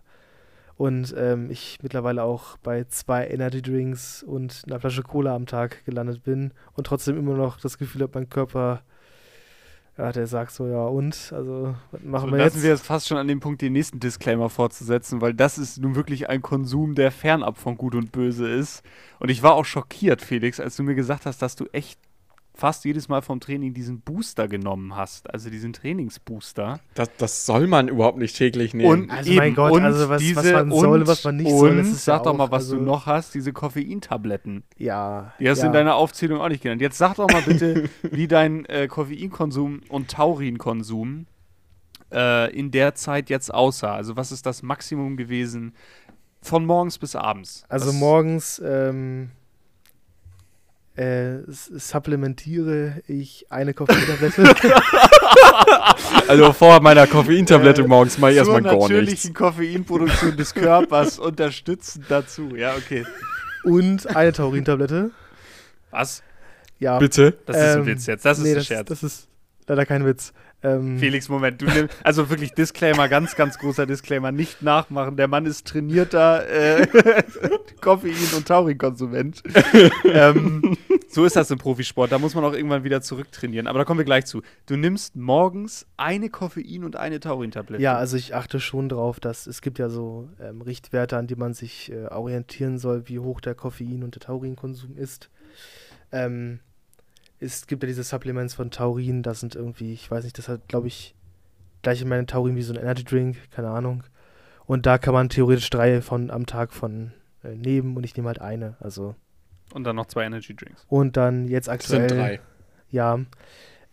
Und 0.75 1.15
ähm, 1.17 1.49
ich 1.49 1.79
mittlerweile 1.81 2.21
auch 2.21 2.57
bei 2.57 2.83
zwei 2.83 3.27
Energy 3.27 3.63
Drinks 3.63 4.21
und 4.21 4.61
einer 4.67 4.79
Flasche 4.79 5.01
Cola 5.01 5.35
am 5.35 5.47
Tag 5.47 5.83
gelandet 5.85 6.23
bin 6.23 6.51
und 6.73 6.85
trotzdem 6.85 7.17
immer 7.17 7.33
noch 7.33 7.59
das 7.59 7.79
Gefühl 7.79 8.03
habe, 8.03 8.11
mein 8.13 8.29
Körper, 8.29 8.83
ja, 9.97 10.11
der 10.11 10.27
sagt 10.27 10.51
so, 10.51 10.67
ja 10.67 10.85
und, 10.85 11.31
also, 11.35 11.75
was 11.91 12.01
machen 12.03 12.29
So, 12.29 12.31
wir 12.31 12.37
lassen 12.37 12.55
jetzt? 12.57 12.63
wir 12.63 12.69
jetzt 12.71 12.85
fast 12.85 13.07
schon 13.07 13.17
an 13.17 13.27
dem 13.27 13.39
Punkt, 13.39 13.61
den 13.61 13.73
nächsten 13.73 13.99
Disclaimer 13.99 14.49
fortzusetzen, 14.49 15.21
weil 15.21 15.33
das 15.33 15.57
ist 15.57 15.79
nun 15.79 15.95
wirklich 15.95 16.29
ein 16.29 16.41
Konsum, 16.41 16.93
der 16.95 17.11
fernab 17.11 17.57
von 17.57 17.77
Gut 17.77 17.95
und 17.95 18.11
Böse 18.11 18.47
ist. 18.47 18.83
Und 19.19 19.29
ich 19.29 19.41
war 19.43 19.53
auch 19.53 19.65
schockiert, 19.65 20.21
Felix, 20.21 20.59
als 20.59 20.75
du 20.75 20.83
mir 20.83 20.95
gesagt 20.95 21.25
hast, 21.25 21.41
dass 21.41 21.55
du 21.55 21.65
echt 21.71 21.99
fast 22.57 22.85
jedes 22.85 23.07
Mal 23.07 23.21
vom 23.21 23.39
Training 23.39 23.73
diesen 23.73 24.01
Booster 24.01 24.47
genommen 24.47 24.95
hast, 24.95 25.31
also 25.31 25.49
diesen 25.51 25.73
Trainingsbooster. 25.73 26.79
Das, 26.95 27.09
das 27.17 27.45
soll 27.45 27.67
man 27.67 27.87
überhaupt 27.87 28.17
nicht 28.17 28.35
täglich 28.35 28.73
nehmen. 28.73 29.09
Also 29.11 29.31
mein 29.33 29.53
Gott, 29.53 29.71
und 29.73 29.83
also 29.83 29.99
was- 30.09 30.09
was 30.09 30.21
diese, 30.21 30.53
man 30.53 30.71
soll, 30.71 31.01
und, 31.01 31.07
was 31.07 31.23
man 31.23 31.35
nicht 31.37 31.51
und, 31.51 31.59
soll, 31.59 31.77
das 31.77 31.87
ist 31.87 32.07
ja 32.07 32.15
sag 32.15 32.23
doch 32.23 32.35
mal, 32.35 32.45
auch, 32.45 32.51
was 32.51 32.67
du 32.69 32.73
also- 32.75 32.85
noch 32.85 33.05
hast, 33.05 33.35
diese 33.35 33.53
Koffeintabletten. 33.53 34.63
Ja. 34.77 35.33
Die 35.39 35.47
hast 35.49 35.59
du 35.59 35.63
ja. 35.63 35.67
in 35.67 35.73
deiner 35.73 35.95
Aufzählung 35.95 36.41
auch 36.41 36.49
nicht 36.49 36.63
genannt. 36.63 36.81
Jetzt 36.81 36.97
sag 36.97 37.15
doch 37.15 37.29
mal 37.31 37.43
bitte, 37.43 37.89
wie 38.01 38.27
dein 38.27 38.65
äh, 38.65 38.87
Koffeinkonsum 38.87 39.81
und 39.89 40.09
Taurinkonsum 40.09 41.27
äh, 42.11 42.51
in 42.57 42.71
der 42.71 42.95
Zeit 42.95 43.29
jetzt 43.29 43.53
aussah. 43.53 43.93
Also 43.95 44.15
was 44.17 44.31
ist 44.31 44.45
das 44.45 44.63
Maximum 44.63 45.15
gewesen 45.17 45.73
von 46.41 46.65
morgens 46.65 46.97
bis 46.97 47.15
abends? 47.15 47.63
Also 47.69 47.87
Was- 47.89 47.95
morgens 47.95 48.61
ähm, 48.65 49.29
äh, 50.97 51.39
supplementiere 51.47 53.01
ich 53.07 53.45
eine 53.49 53.73
Koffeintablette. 53.73 54.43
Also 56.27 56.53
vor 56.53 56.81
meiner 56.81 57.07
Koffeintablette 57.07 57.83
Äh, 57.83 57.87
morgens 57.87 58.17
mache 58.17 58.31
ich 58.31 58.37
zur 58.43 58.53
erstmal 58.53 58.61
gar 58.63 58.73
nichts. 58.73 58.89
natürlichen 58.89 59.33
Koffeinproduktion 59.33 60.37
des 60.37 60.53
Körpers 60.53 61.19
unterstützend 61.27 62.05
dazu. 62.09 62.55
Ja, 62.55 62.75
okay. 62.75 63.05
und 63.63 64.15
eine 64.15 64.33
Taurintablette. 64.33 65.11
Was? 65.91 66.23
Ja. 66.79 66.99
Bitte? 66.99 67.37
Das 67.45 67.57
ist 67.57 67.63
ein 67.63 67.79
Ähm, 67.79 67.85
Witz 67.87 68.05
jetzt. 68.05 68.25
Das 68.25 68.37
ist 68.37 68.43
nee, 68.43 68.49
ein 68.51 68.55
das, 68.55 68.65
Scherz. 68.67 68.87
das 68.89 69.03
ist 69.03 69.27
leider 69.67 69.85
kein 69.85 70.05
Witz. 70.05 70.33
Ähm, 70.63 70.97
Felix, 70.99 71.29
Moment, 71.29 71.61
du 71.61 71.65
nimm, 71.67 71.87
also 72.03 72.29
wirklich 72.31 72.51
Disclaimer, 72.53 73.07
ganz, 73.07 73.35
ganz 73.35 73.59
großer 73.59 73.85
Disclaimer, 73.85 74.31
nicht 74.31 74.61
nachmachen. 74.63 75.15
Der 75.15 75.27
Mann 75.27 75.45
ist 75.45 75.67
trainierter 75.67 76.47
äh, 76.49 76.87
Koffein- 77.81 78.15
und 78.35 78.47
Taurinkonsument. 78.47 79.43
ähm, 80.03 80.75
so 81.09 81.25
ist 81.25 81.35
das 81.35 81.49
im 81.51 81.57
Profisport, 81.57 82.11
da 82.11 82.19
muss 82.19 82.35
man 82.35 82.43
auch 82.43 82.53
irgendwann 82.53 82.83
wieder 82.83 83.01
zurücktrainieren. 83.01 83.67
Aber 83.67 83.79
da 83.79 83.85
kommen 83.85 83.99
wir 83.99 84.05
gleich 84.05 84.25
zu. 84.25 84.41
Du 84.65 84.75
nimmst 84.75 85.15
morgens 85.15 85.87
eine 85.95 86.29
Koffein- 86.29 86.83
und 86.83 86.95
eine 86.95 87.19
Taurintablette. 87.19 87.81
Ja, 87.81 87.95
also 87.97 88.17
ich 88.17 88.35
achte 88.35 88.59
schon 88.59 88.89
drauf, 88.89 89.19
dass 89.19 89.47
es 89.47 89.61
gibt 89.61 89.79
ja 89.79 89.89
so 89.89 90.29
ähm, 90.41 90.61
Richtwerte, 90.61 91.17
an 91.17 91.27
die 91.27 91.35
man 91.35 91.53
sich 91.53 91.91
äh, 91.91 92.07
orientieren 92.07 92.77
soll, 92.77 93.07
wie 93.07 93.19
hoch 93.19 93.41
der 93.41 93.55
Koffein- 93.55 94.03
und 94.03 94.15
der 94.15 94.21
Taurinkonsum 94.21 94.97
ist. 94.97 95.29
Ähm, 96.11 96.59
es 97.39 97.67
gibt 97.67 97.83
ja 97.83 97.87
diese 97.87 98.03
Supplements 98.03 98.55
von 98.55 98.71
Taurin, 98.71 99.23
das 99.23 99.39
sind 99.39 99.55
irgendwie, 99.55 99.93
ich 99.93 100.09
weiß 100.09 100.23
nicht, 100.23 100.37
das 100.37 100.49
hat, 100.49 100.67
glaube 100.67 100.87
ich, 100.87 101.15
gleich 101.83 102.01
in 102.01 102.09
meinen 102.09 102.27
Taurin 102.27 102.55
wie 102.55 102.63
so 102.63 102.73
ein 102.73 102.79
Energy 102.79 103.03
Drink, 103.03 103.37
keine 103.51 103.69
Ahnung. 103.69 104.03
Und 104.65 104.85
da 104.85 104.97
kann 104.97 105.13
man 105.13 105.29
theoretisch 105.29 105.69
drei 105.69 106.01
von 106.01 106.29
am 106.31 106.45
Tag 106.45 106.73
von 106.73 107.13
äh, 107.43 107.55
nehmen 107.55 107.95
und 107.95 108.03
ich 108.03 108.15
nehme 108.17 108.27
halt 108.27 108.41
eine. 108.41 108.75
Also 108.79 109.15
Und 109.73 109.83
dann 109.83 109.95
noch 109.95 110.05
zwei 110.07 110.23
Energy 110.25 110.55
Drinks. 110.55 110.85
und 110.89 111.17
dann 111.17 111.47
jetzt 111.47 111.67
Das 111.67 111.73
aktuell. 111.75 112.09
sind 112.09 112.19
drei. 112.19 112.39
Ja, 112.89 113.19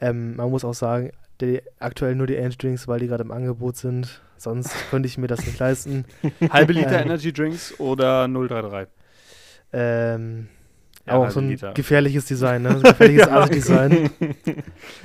ähm, 0.00 0.36
man 0.36 0.50
muss 0.50 0.64
auch 0.64 0.74
sagen, 0.74 1.10
die, 1.40 1.60
aktuell 1.80 2.14
nur 2.14 2.26
die 2.26 2.34
Energy 2.34 2.56
Drinks, 2.58 2.86
weil 2.88 3.00
die 3.00 3.06
gerade 3.08 3.24
im 3.24 3.30
Angebot 3.32 3.76
sind. 3.76 4.22
Sonst 4.36 4.72
könnte 4.90 5.06
ich 5.08 5.18
mir 5.18 5.26
das 5.26 5.44
nicht 5.44 5.58
leisten. 5.58 6.04
Halbe 6.50 6.72
Liter 6.74 6.98
Ähm. 7.00 7.06
Energy 7.06 7.32
Drinks 7.32 7.78
oder 7.80 8.28
033? 8.28 8.88
Ähm, 9.72 10.48
Aber 11.06 11.26
auch 11.26 11.30
so 11.30 11.40
ein 11.40 11.48
Liter. 11.48 11.72
gefährliches 11.74 12.26
Design, 12.26 12.62
ne? 12.62 12.70
So 12.72 12.76
ein 12.78 12.82
gefährliches 12.82 13.26
Ja. 13.28 13.40
Asi-Design. 13.40 14.10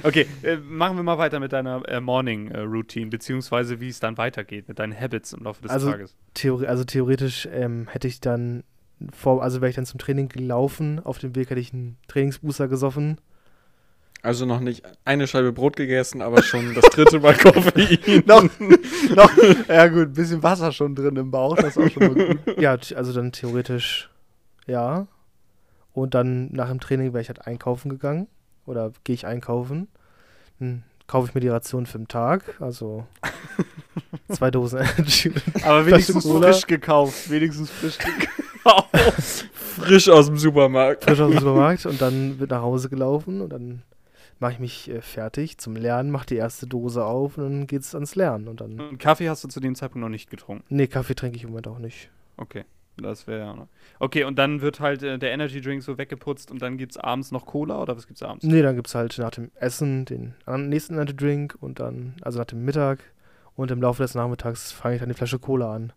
Okay, 0.04 0.28
äh, 0.44 0.58
machen 0.58 0.96
wir 0.98 1.04
mal 1.04 1.18
weiter 1.18 1.40
mit 1.40 1.52
deiner 1.52 1.88
äh, 1.90 2.00
Morning 2.00 2.50
äh, 2.52 2.60
Routine, 2.60 3.08
beziehungsweise 3.08 3.80
wie 3.80 3.90
es 3.90 4.00
dann 4.00 4.18
weitergeht 4.18 4.68
mit 4.68 4.78
deinen 4.80 4.98
Habits 5.00 5.34
im 5.34 5.44
Laufe 5.44 5.62
des 5.64 5.72
Also- 5.72 5.92
Tages. 5.92 6.16
Theori 6.36 6.68
also 6.68 6.84
theoretisch 6.84 7.48
ähm, 7.52 7.88
hätte 7.90 8.08
ich 8.08 8.22
dann 8.22 8.64
vor, 9.14 9.42
also 9.42 9.62
wäre 9.62 9.70
ich 9.70 9.76
dann 9.76 9.86
zum 9.86 10.00
Training 10.00 10.30
gelaufen, 10.30 11.00
auf 11.04 11.20
dem 11.20 11.36
Weg 11.36 11.50
hätte 11.50 11.60
ich 11.60 11.74
einen 11.74 11.98
Trainingsbooster 12.08 12.68
gesoffen. 12.68 13.20
Also 14.22 14.46
noch 14.46 14.60
nicht 14.60 14.84
eine 15.06 15.28
Scheibe 15.28 15.54
Brot 15.54 15.78
gegessen, 15.78 16.22
aber 16.22 16.44
schon 16.44 16.76
das 16.76 16.86
dritte 16.86 17.20
Mal 17.20 17.34
Koffein. 17.38 18.24
noch, 18.26 18.44
noch, 19.16 19.32
ja 19.68 19.88
gut, 19.88 20.10
ein 20.10 20.14
bisschen 20.14 20.44
Wasser 20.44 20.74
schon 20.74 20.94
drin 20.94 21.16
im 21.16 21.32
Bauch, 21.32 21.56
das 21.56 21.78
ist 21.78 21.78
auch 21.78 21.90
schon 21.90 22.04
mal 22.04 22.36
gut. 22.36 22.40
Ja, 22.60 22.78
also 22.96 23.14
dann 23.14 23.32
theoretisch 23.32 24.10
ja. 24.68 25.08
Und 25.94 26.14
dann 26.14 26.52
nach 26.52 26.70
dem 26.70 26.80
Training 26.80 27.14
wäre 27.14 27.22
ich 27.22 27.30
halt 27.30 27.46
einkaufen 27.48 27.90
gegangen. 27.90 28.28
Oder 28.66 28.92
gehe 29.04 29.16
ich 29.16 29.26
einkaufen. 29.26 29.88
Dann 30.60 30.84
kaufe 31.08 31.28
ich 31.28 31.34
mir 31.34 31.42
die 31.42 31.48
Ration 31.50 31.86
für 31.86 31.98
den 31.98 32.08
Tag. 32.08 32.44
Also 32.60 33.08
zwei 34.30 34.52
Dosen 34.52 34.80
Energy. 34.80 35.34
Aber 35.64 35.86
wenigstens 35.86 36.26
frisch 36.26 36.68
gekauft, 36.68 37.30
wenigstens 37.30 37.70
frisch 37.70 37.98
gekauft. 37.98 38.49
Frisch 39.80 40.10
aus 40.10 40.28
dem 40.28 40.38
Supermarkt. 40.38 41.04
frisch 41.06 41.20
aus 41.20 41.32
dem 41.32 41.40
Supermarkt 41.40 41.86
und 41.86 42.02
dann 42.02 42.40
wird 42.40 42.52
nach 42.52 42.62
Hause 42.62 42.90
gelaufen 42.90 43.42
und 43.42 43.50
dann 43.50 43.82
mache 44.40 44.54
ich 44.54 44.60
mich 44.60 44.90
äh, 44.90 45.02
fertig 45.02 45.58
zum 45.58 45.76
Lernen, 45.76 46.12
mache 46.12 46.26
die 46.28 46.36
erste 46.36 46.68
Dose 46.68 47.04
auf 47.06 47.38
und 47.38 47.44
dann 47.44 47.68
geht's 47.68 47.94
ans 47.96 48.16
Lernen 48.16 48.48
und 48.48 48.62
dann 48.62 48.80
Und 48.80 48.98
Kaffee 48.98 49.30
hast 49.30 49.44
du 49.44 49.48
zu 49.48 49.60
dem 49.60 49.76
Zeitpunkt 49.76 50.02
noch 50.04 50.10
nicht 50.10 50.30
getrunken. 50.30 50.64
nee, 50.70 50.88
Kaffee 50.88 51.16
trinke 51.16 51.38
ich 51.38 51.44
im 51.44 51.50
Moment 51.50 51.68
auch 51.68 51.80
nicht. 51.80 52.10
Okay, 52.38 52.64
das 52.98 53.28
wäre 53.28 53.40
ja. 53.40 53.68
Okay, 54.00 54.24
und 54.24 54.38
dann 54.40 54.62
wird 54.62 54.80
halt 54.80 55.04
äh, 55.04 55.18
der 55.20 55.32
Energy 55.32 55.60
Drink 55.62 55.84
so 55.84 55.98
weggeputzt 55.98 56.52
und 56.52 56.62
dann 56.62 56.78
gibt's 56.78 56.98
abends 56.98 57.32
noch 57.32 57.46
Cola 57.46 57.82
oder 57.82 57.96
was 57.98 58.08
gibt's 58.08 58.24
abends? 58.24 58.46
Nee, 58.46 58.62
dann 58.62 58.76
gibt's 58.76 58.96
halt 58.96 59.18
nach 59.18 59.32
dem 59.32 59.52
Essen 59.56 60.06
den 60.06 60.36
nächsten 60.48 60.94
Energy 60.96 61.16
Drink 61.16 61.56
und 61.60 61.80
dann 61.80 62.16
also 62.22 62.40
nach 62.40 62.46
dem 62.46 62.64
Mittag 62.64 63.00
und 63.56 63.72
im 63.72 63.82
Laufe 63.82 64.04
des 64.04 64.16
Nachmittags 64.16 64.72
fange 64.72 64.96
ich 64.96 65.00
dann 65.02 65.10
die 65.10 65.16
Flasche 65.16 65.40
Cola 65.40 65.74
an. 65.74 65.94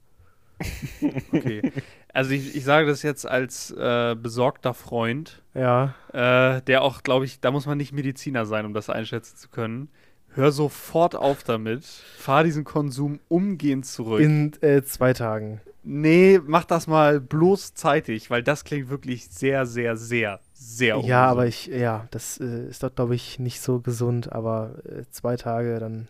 Okay. 1.32 1.72
Also 2.12 2.32
ich, 2.32 2.54
ich 2.54 2.64
sage 2.64 2.86
das 2.86 3.02
jetzt 3.02 3.26
als 3.26 3.70
äh, 3.70 4.14
besorgter 4.14 4.74
Freund, 4.74 5.42
Ja, 5.54 5.94
äh, 6.12 6.60
der 6.62 6.82
auch, 6.82 7.02
glaube 7.02 7.24
ich, 7.24 7.40
da 7.40 7.50
muss 7.50 7.66
man 7.66 7.78
nicht 7.78 7.92
Mediziner 7.92 8.44
sein, 8.44 8.66
um 8.66 8.74
das 8.74 8.90
einschätzen 8.90 9.36
zu 9.36 9.48
können. 9.48 9.88
Hör 10.34 10.50
sofort 10.52 11.14
auf 11.14 11.42
damit. 11.44 11.84
Fahr 11.84 12.44
diesen 12.44 12.64
Konsum 12.64 13.20
umgehend 13.28 13.86
zurück. 13.86 14.20
in 14.20 14.52
äh, 14.62 14.82
zwei 14.82 15.12
Tagen. 15.12 15.60
nee, 15.82 16.38
mach 16.46 16.64
das 16.64 16.86
mal 16.86 17.20
bloß 17.20 17.74
zeitig, 17.74 18.30
weil 18.30 18.42
das 18.42 18.64
klingt 18.64 18.88
wirklich 18.88 19.28
sehr, 19.28 19.66
sehr, 19.66 19.96
sehr, 19.96 20.40
sehr 20.54 20.88
Ja, 20.88 20.96
ungesund. 20.96 21.12
aber 21.12 21.46
ich 21.46 21.66
ja, 21.66 22.06
das 22.12 22.38
äh, 22.40 22.66
ist 22.68 22.82
doch 22.82 22.94
glaube 22.94 23.14
ich 23.14 23.38
nicht 23.40 23.60
so 23.60 23.80
gesund, 23.80 24.32
aber 24.32 24.76
äh, 24.84 25.04
zwei 25.10 25.36
Tage 25.36 25.78
dann 25.80 26.08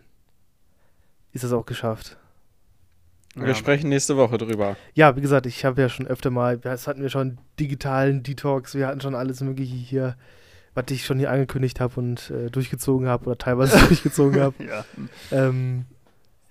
ist 1.33 1.43
das 1.45 1.53
auch 1.53 1.67
geschafft. 1.67 2.17
Wir 3.35 3.49
Ja. 3.49 3.55
sprechen 3.55 3.89
nächste 3.89 4.17
Woche 4.17 4.37
drüber. 4.39 4.77
Ja, 4.95 5.17
wie 5.17 5.21
gesagt, 5.21 5.47
ich 5.47 5.65
habe 5.65 5.81
ja 5.81 5.89
schon 5.89 6.07
öfter 6.07 6.31
mal, 6.31 6.59
das 6.59 6.87
hatten 6.87 7.01
wir 7.03 7.09
schon 7.09 7.39
digitalen 7.59 8.23
Detox, 8.23 8.75
wir 8.75 8.87
hatten 8.87 9.01
schon 9.01 9.15
alles 9.15 9.41
Mögliche 9.41 9.75
hier, 9.75 10.17
was 10.75 10.85
ich 10.91 11.05
schon 11.07 11.19
hier 11.19 11.31
angekündigt 11.31 11.81
habe 11.81 11.99
und 11.99 12.31
äh, 12.31 12.51
durchgezogen 12.51 13.09
habe 13.09 13.27
oder 13.27 13.39
teilweise 13.39 13.79
durchgezogen 13.89 14.41
habe. 14.41 14.55
Ja. 14.65 14.85
Ähm, 15.31 15.87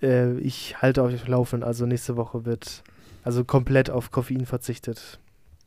äh, 0.02 0.32
ich 0.38 0.80
halte 0.82 1.02
euch 1.02 1.14
auf 1.14 1.24
dem 1.24 1.30
Laufenden, 1.30 1.66
also 1.68 1.86
nächste 1.86 2.16
Woche 2.16 2.44
wird 2.44 2.82
also 3.24 3.44
komplett 3.44 3.88
auf 3.88 4.10
Koffein 4.10 4.46
verzichtet. 4.46 5.20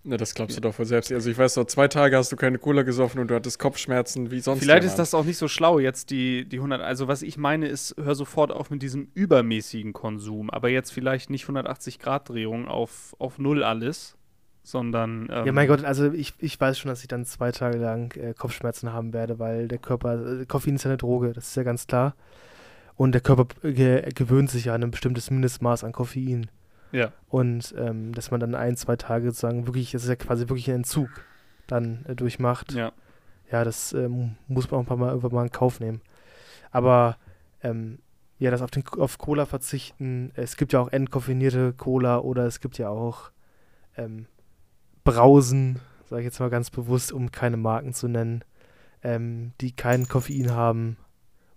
Ne, 0.07 0.17
das 0.17 0.35
glaubst 0.35 0.55
du 0.55 0.61
doch 0.61 0.77
wohl 0.77 0.85
selbst. 0.85 1.11
Also 1.11 1.31
ich 1.31 1.37
weiß 1.37 1.55
doch, 1.55 1.65
zwei 1.65 1.87
Tage 1.87 2.15
hast 2.15 2.31
du 2.31 2.35
keine 2.35 2.59
Cola 2.59 2.83
gesoffen 2.83 3.19
und 3.19 3.27
du 3.31 3.33
hattest 3.33 3.57
Kopfschmerzen 3.57 4.29
wie 4.29 4.39
sonst 4.39 4.59
Vielleicht 4.61 4.83
ist 4.83 4.91
jemand. 4.91 4.99
das 4.99 5.13
auch 5.15 5.25
nicht 5.25 5.39
so 5.39 5.47
schlau, 5.47 5.79
jetzt 5.79 6.11
die, 6.11 6.47
die 6.47 6.57
100. 6.57 6.79
Also, 6.79 7.07
was 7.07 7.23
ich 7.23 7.39
meine, 7.39 7.67
ist, 7.67 7.95
hör 7.97 8.13
sofort 8.13 8.51
auf 8.51 8.69
mit 8.69 8.83
diesem 8.83 9.07
übermäßigen 9.15 9.93
Konsum. 9.93 10.51
Aber 10.51 10.69
jetzt 10.69 10.91
vielleicht 10.91 11.31
nicht 11.31 11.47
180-Grad-Drehung 11.47 12.67
auf, 12.67 13.15
auf 13.17 13.39
Null 13.39 13.63
alles, 13.63 14.15
sondern. 14.61 15.27
Ähm, 15.31 15.45
Ja, 15.47 15.51
mein 15.51 15.67
Gott, 15.67 15.83
also 15.83 16.11
ich, 16.13 16.35
ich 16.37 16.61
weiß 16.61 16.77
schon, 16.77 16.89
dass 16.89 17.01
ich 17.01 17.07
dann 17.07 17.25
zwei 17.25 17.51
Tage 17.51 17.79
lang 17.79 18.15
äh, 18.15 18.35
Kopfschmerzen 18.35 18.93
haben 18.93 19.11
werde, 19.11 19.39
weil 19.39 19.67
der 19.67 19.79
Körper, 19.79 20.41
äh, 20.41 20.45
Koffein 20.45 20.75
ist 20.75 20.83
ja 20.83 20.91
eine 20.91 20.97
Droge, 20.97 21.33
das 21.33 21.47
ist 21.47 21.55
ja 21.55 21.63
ganz 21.63 21.87
klar. 21.87 22.15
Und 22.95 23.13
der 23.13 23.21
Körper 23.21 23.47
äh, 23.63 23.73
ge 23.73 24.09
gewöhnt 24.13 24.51
sich 24.51 24.65
ja 24.65 24.75
an 24.75 24.83
ein 24.83 24.91
bestimmtes 24.91 25.31
Mindestmaß 25.31 25.83
an 25.83 25.93
Koffein. 25.93 26.51
Ja. 26.95 27.11
Und 27.27 27.75
ähm, 27.77 28.13
dass 28.13 28.31
man 28.31 28.39
dann 28.39 28.55
ein, 28.55 28.77
zwei 28.77 28.95
Tage 28.95 29.25
sozusagen 29.25 29.67
wirklich, 29.67 29.91
das 29.91 30.03
ist 30.03 30.09
ja 30.09 30.15
quasi 30.15 30.43
wirklich 30.43 30.69
ein 30.69 30.77
Entzug 30.77 31.09
dann 31.67 32.05
äh, 32.07 32.15
durchmacht. 32.15 32.71
Ja. 32.71 32.93
Ja, 33.51 33.63
das 33.63 33.93
ähm, 33.93 34.37
muss 34.47 34.71
man 34.71 34.79
auch 34.79 34.83
ein 34.83 34.87
paar 34.87 34.97
Mal 34.97 35.09
irgendwann 35.09 35.33
mal 35.33 35.43
in 35.43 35.51
Kauf 35.51 35.79
nehmen. 35.79 36.01
Aber 36.71 37.17
ähm, 37.61 37.99
ja, 38.39 38.49
das 38.49 38.61
auf, 38.61 38.71
den, 38.71 38.83
auf 38.97 39.17
Cola 39.17 39.45
verzichten, 39.45 40.31
es 40.35 40.57
gibt 40.57 40.73
ja 40.73 40.79
auch 40.79 40.91
entkoffinierte 40.91 41.73
Cola 41.73 42.19
oder 42.19 42.45
es 42.45 42.59
gibt 42.59 42.77
ja 42.77 42.89
auch 42.89 43.31
ähm, 43.97 44.27
Brausen, 45.03 45.79
sage 46.09 46.21
ich 46.21 46.25
jetzt 46.25 46.39
mal 46.39 46.49
ganz 46.49 46.69
bewusst, 46.69 47.11
um 47.11 47.31
keine 47.31 47.57
Marken 47.57 47.93
zu 47.93 48.07
nennen, 48.07 48.43
ähm, 49.03 49.51
die 49.61 49.75
kein 49.75 50.07
Koffein 50.07 50.51
haben. 50.51 50.97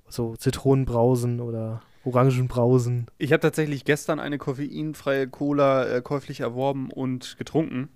So 0.08 0.36
Zitronenbrausen 0.36 1.40
oder 1.40 1.82
Orangenbrausen. 2.04 3.06
Ich 3.18 3.32
habe 3.32 3.40
tatsächlich 3.40 3.84
gestern 3.84 4.20
eine 4.20 4.38
koffeinfreie 4.38 5.28
Cola 5.28 5.86
äh, 5.86 6.02
käuflich 6.02 6.40
erworben 6.40 6.90
und 6.90 7.36
getrunken. 7.38 7.88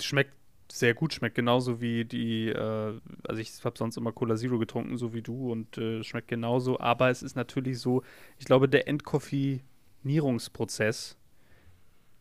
Schmeckt 0.00 0.32
sehr 0.70 0.94
gut, 0.94 1.12
schmeckt 1.14 1.36
genauso 1.36 1.80
wie 1.80 2.04
die, 2.04 2.48
äh, 2.48 3.00
also 3.24 3.40
ich 3.40 3.64
habe 3.64 3.78
sonst 3.78 3.96
immer 3.96 4.12
Cola 4.12 4.36
Zero 4.36 4.58
getrunken, 4.58 4.96
so 4.96 5.12
wie 5.14 5.22
du, 5.22 5.52
und 5.52 5.78
äh, 5.78 6.04
schmeckt 6.04 6.28
genauso. 6.28 6.78
Aber 6.80 7.10
es 7.10 7.22
ist 7.22 7.36
natürlich 7.36 7.78
so, 7.78 8.02
ich 8.38 8.44
glaube, 8.44 8.68
der 8.68 8.88
Entkoffinierungsprozess 8.88 11.16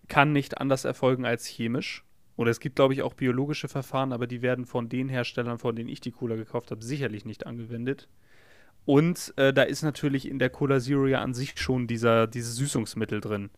kann 0.08 0.32
nicht 0.32 0.60
anders 0.60 0.86
erfolgen 0.86 1.26
als 1.26 1.48
chemisch. 1.48 2.04
Oder 2.38 2.52
es 2.52 2.60
gibt, 2.60 2.76
glaube 2.76 2.94
ich, 2.94 3.02
auch 3.02 3.14
biologische 3.14 3.70
Verfahren, 3.70 4.12
aber 4.12 4.28
die 4.28 4.42
werden 4.42 4.66
von 4.66 4.90
den 4.90 5.08
Herstellern, 5.08 5.58
von 5.58 5.74
denen 5.76 5.88
ich 5.90 6.02
die 6.02 6.12
Cola 6.12 6.36
gekauft 6.36 6.72
habe, 6.72 6.84
sicherlich 6.84 7.24
nicht 7.24 7.48
angewendet. 7.48 8.10
Und 8.86 9.34
äh, 9.38 9.52
da 9.54 9.64
ist 9.64 9.82
natürlich 9.82 10.30
in 10.30 10.40
der 10.40 10.50
Cola 10.50 10.80
Zero 10.80 11.08
ja 11.08 11.22
an 11.22 11.34
sich 11.34 11.60
schon 11.60 11.88
dieser, 11.88 12.28
dieses 12.28 12.56
Süßungsmittel 12.56 13.20
drin. 13.20 13.50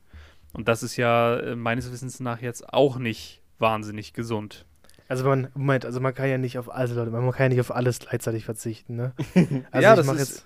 Und 0.54 0.68
das 0.68 0.84
ist 0.84 0.96
ja 0.98 1.38
äh, 1.38 1.56
meines 1.56 1.92
Wissens 1.92 2.20
nach 2.20 2.42
jetzt 2.42 2.74
auch 2.74 2.98
nicht 2.98 3.42
wahnsinnig 3.60 4.14
gesund. 4.14 4.66
Also 5.10 5.26
man, 5.26 5.50
Moment, 5.54 5.86
also 5.86 6.00
man 6.00 6.14
kann 6.14 6.30
ja 6.30 6.38
nicht 6.38 6.58
auf, 6.58 6.70
also 6.70 6.96
Leute, 6.96 7.12
man 7.12 7.30
kann 7.32 7.44
ja 7.46 7.50
nicht 7.50 7.60
auf 7.62 7.74
alles 7.74 8.00
gleichzeitig 8.00 8.46
verzichten, 8.46 8.96
ne? 8.96 9.14
Also 9.72 9.84
Ja, 9.84 9.98
ich 10.00 10.06
mache 10.06 10.18
jetzt, 10.18 10.46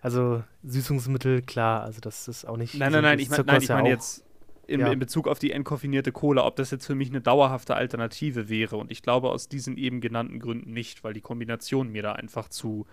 also 0.00 0.42
Süßungsmittel, 0.64 1.42
klar, 1.42 1.82
also 1.82 2.00
das 2.00 2.26
ist 2.26 2.44
auch 2.44 2.56
nicht. 2.56 2.74
Nein, 2.76 2.92
nein, 2.92 3.02
nein, 3.02 3.18
ich, 3.18 3.30
mein, 3.30 3.44
nein, 3.46 3.62
ich 3.62 3.68
ja 3.68 3.76
meine 3.76 3.88
auch- 3.88 3.92
jetzt 3.92 4.24
in, 4.66 4.80
ja. 4.80 4.92
in 4.92 4.98
Bezug 5.00 5.26
auf 5.26 5.38
die 5.40 5.50
entkoffinierte 5.50 6.12
Cola, 6.12 6.44
ob 6.46 6.54
das 6.56 6.70
jetzt 6.70 6.86
für 6.86 6.94
mich 6.94 7.10
eine 7.10 7.20
dauerhafte 7.20 7.74
Alternative 7.74 8.48
wäre. 8.48 8.76
Und 8.76 8.92
ich 8.92 9.02
glaube 9.02 9.30
aus 9.30 9.48
diesen 9.48 9.76
eben 9.76 10.00
genannten 10.00 10.38
Gründen 10.38 10.72
nicht, 10.72 11.02
weil 11.02 11.12
die 11.12 11.20
Kombination 11.20 11.88
mir 11.90 12.02
da 12.02 12.12
einfach 12.12 12.48
zu. 12.48 12.86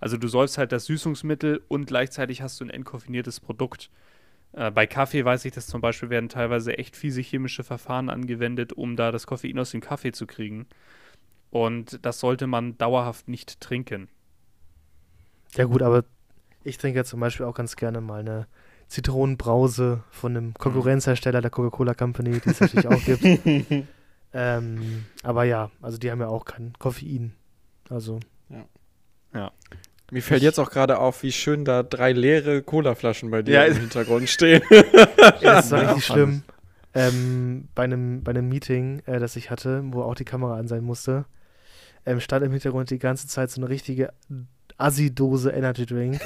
Also 0.00 0.16
du 0.16 0.28
säufst 0.28 0.58
halt 0.58 0.72
das 0.72 0.86
Süßungsmittel 0.86 1.62
und 1.68 1.86
gleichzeitig 1.86 2.42
hast 2.42 2.60
du 2.60 2.64
ein 2.64 2.70
entkoffiniertes 2.70 3.40
Produkt. 3.40 3.90
Äh, 4.52 4.70
bei 4.70 4.86
Kaffee 4.86 5.24
weiß 5.24 5.44
ich, 5.44 5.52
dass 5.52 5.66
zum 5.66 5.80
Beispiel 5.80 6.10
werden 6.10 6.28
teilweise 6.28 6.78
echt 6.78 6.96
fiese 6.96 7.20
chemische 7.20 7.64
Verfahren 7.64 8.08
angewendet, 8.08 8.72
um 8.72 8.96
da 8.96 9.12
das 9.12 9.26
Koffein 9.26 9.58
aus 9.58 9.70
dem 9.70 9.80
Kaffee 9.80 10.12
zu 10.12 10.26
kriegen. 10.26 10.66
Und 11.50 12.04
das 12.04 12.20
sollte 12.20 12.46
man 12.46 12.76
dauerhaft 12.78 13.28
nicht 13.28 13.60
trinken. 13.60 14.08
Ja 15.54 15.64
gut, 15.64 15.82
aber 15.82 16.04
ich 16.62 16.78
trinke 16.78 16.98
ja 16.98 17.04
zum 17.04 17.20
Beispiel 17.20 17.46
auch 17.46 17.54
ganz 17.54 17.76
gerne 17.76 18.00
mal 18.00 18.20
eine 18.20 18.46
Zitronenbrause 18.88 20.02
von 20.10 20.36
einem 20.36 20.54
Konkurrenzhersteller 20.54 21.40
der 21.40 21.50
Coca-Cola 21.50 21.94
Company, 21.94 22.40
die 22.40 22.50
es 22.50 22.60
natürlich 22.60 22.88
auch 22.88 23.04
gibt. 23.04 23.24
Ähm, 24.32 25.06
aber 25.22 25.44
ja, 25.44 25.70
also 25.80 25.98
die 25.98 26.10
haben 26.10 26.20
ja 26.20 26.28
auch 26.28 26.44
kein 26.44 26.74
Koffein. 26.78 27.32
Also, 27.88 28.20
Mir 30.10 30.22
fällt 30.22 30.42
jetzt 30.42 30.58
auch 30.58 30.70
gerade 30.70 30.98
auf, 30.98 31.22
wie 31.22 31.32
schön 31.32 31.64
da 31.64 31.82
drei 31.82 32.12
leere 32.12 32.62
Colaflaschen 32.62 33.30
bei 33.30 33.42
dir 33.42 33.54
Ja, 33.54 33.64
im 33.64 33.76
Hintergrund 33.76 34.28
stehen. 34.28 34.62
ja, 34.70 35.54
das 35.56 35.70
war 35.70 35.82
richtig 35.82 36.06
schlimm. 36.06 36.42
Ähm, 36.94 37.68
bei, 37.74 37.84
einem, 37.84 38.22
bei 38.24 38.30
einem 38.30 38.48
Meeting, 38.48 39.02
äh, 39.04 39.18
das 39.18 39.36
ich 39.36 39.50
hatte, 39.50 39.82
wo 39.84 40.02
auch 40.02 40.14
die 40.14 40.24
Kamera 40.24 40.56
an 40.56 40.66
sein 40.66 40.82
musste, 40.82 41.26
ähm, 42.06 42.20
stand 42.20 42.44
im 42.44 42.52
Hintergrund 42.52 42.90
die 42.90 42.98
ganze 42.98 43.26
Zeit 43.26 43.50
so 43.50 43.60
eine 43.60 43.68
richtige 43.68 44.12
Assi-Dose 44.78 45.50
Energy 45.50 45.86
Drink. 45.86 46.20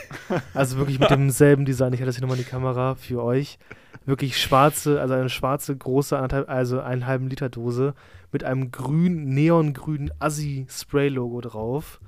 Also 0.54 0.76
wirklich 0.76 1.00
mit 1.00 1.10
demselben 1.10 1.64
Design. 1.64 1.92
Ich 1.92 2.00
hatte 2.00 2.06
das 2.06 2.16
hier 2.16 2.22
nochmal 2.22 2.38
in 2.38 2.44
die 2.44 2.50
Kamera 2.50 2.94
für 2.94 3.22
euch. 3.22 3.58
Wirklich 4.04 4.40
schwarze, 4.40 5.00
also 5.00 5.14
eine 5.14 5.28
schwarze, 5.28 5.76
große, 5.76 6.18
also 6.48 6.80
einen 6.80 7.06
halben 7.06 7.28
Liter 7.28 7.48
Dose 7.48 7.94
mit 8.32 8.44
einem 8.44 8.72
grün, 8.72 9.28
neongrünen 9.34 10.10
Assi-Spray-Logo 10.18 11.42
drauf. 11.42 12.00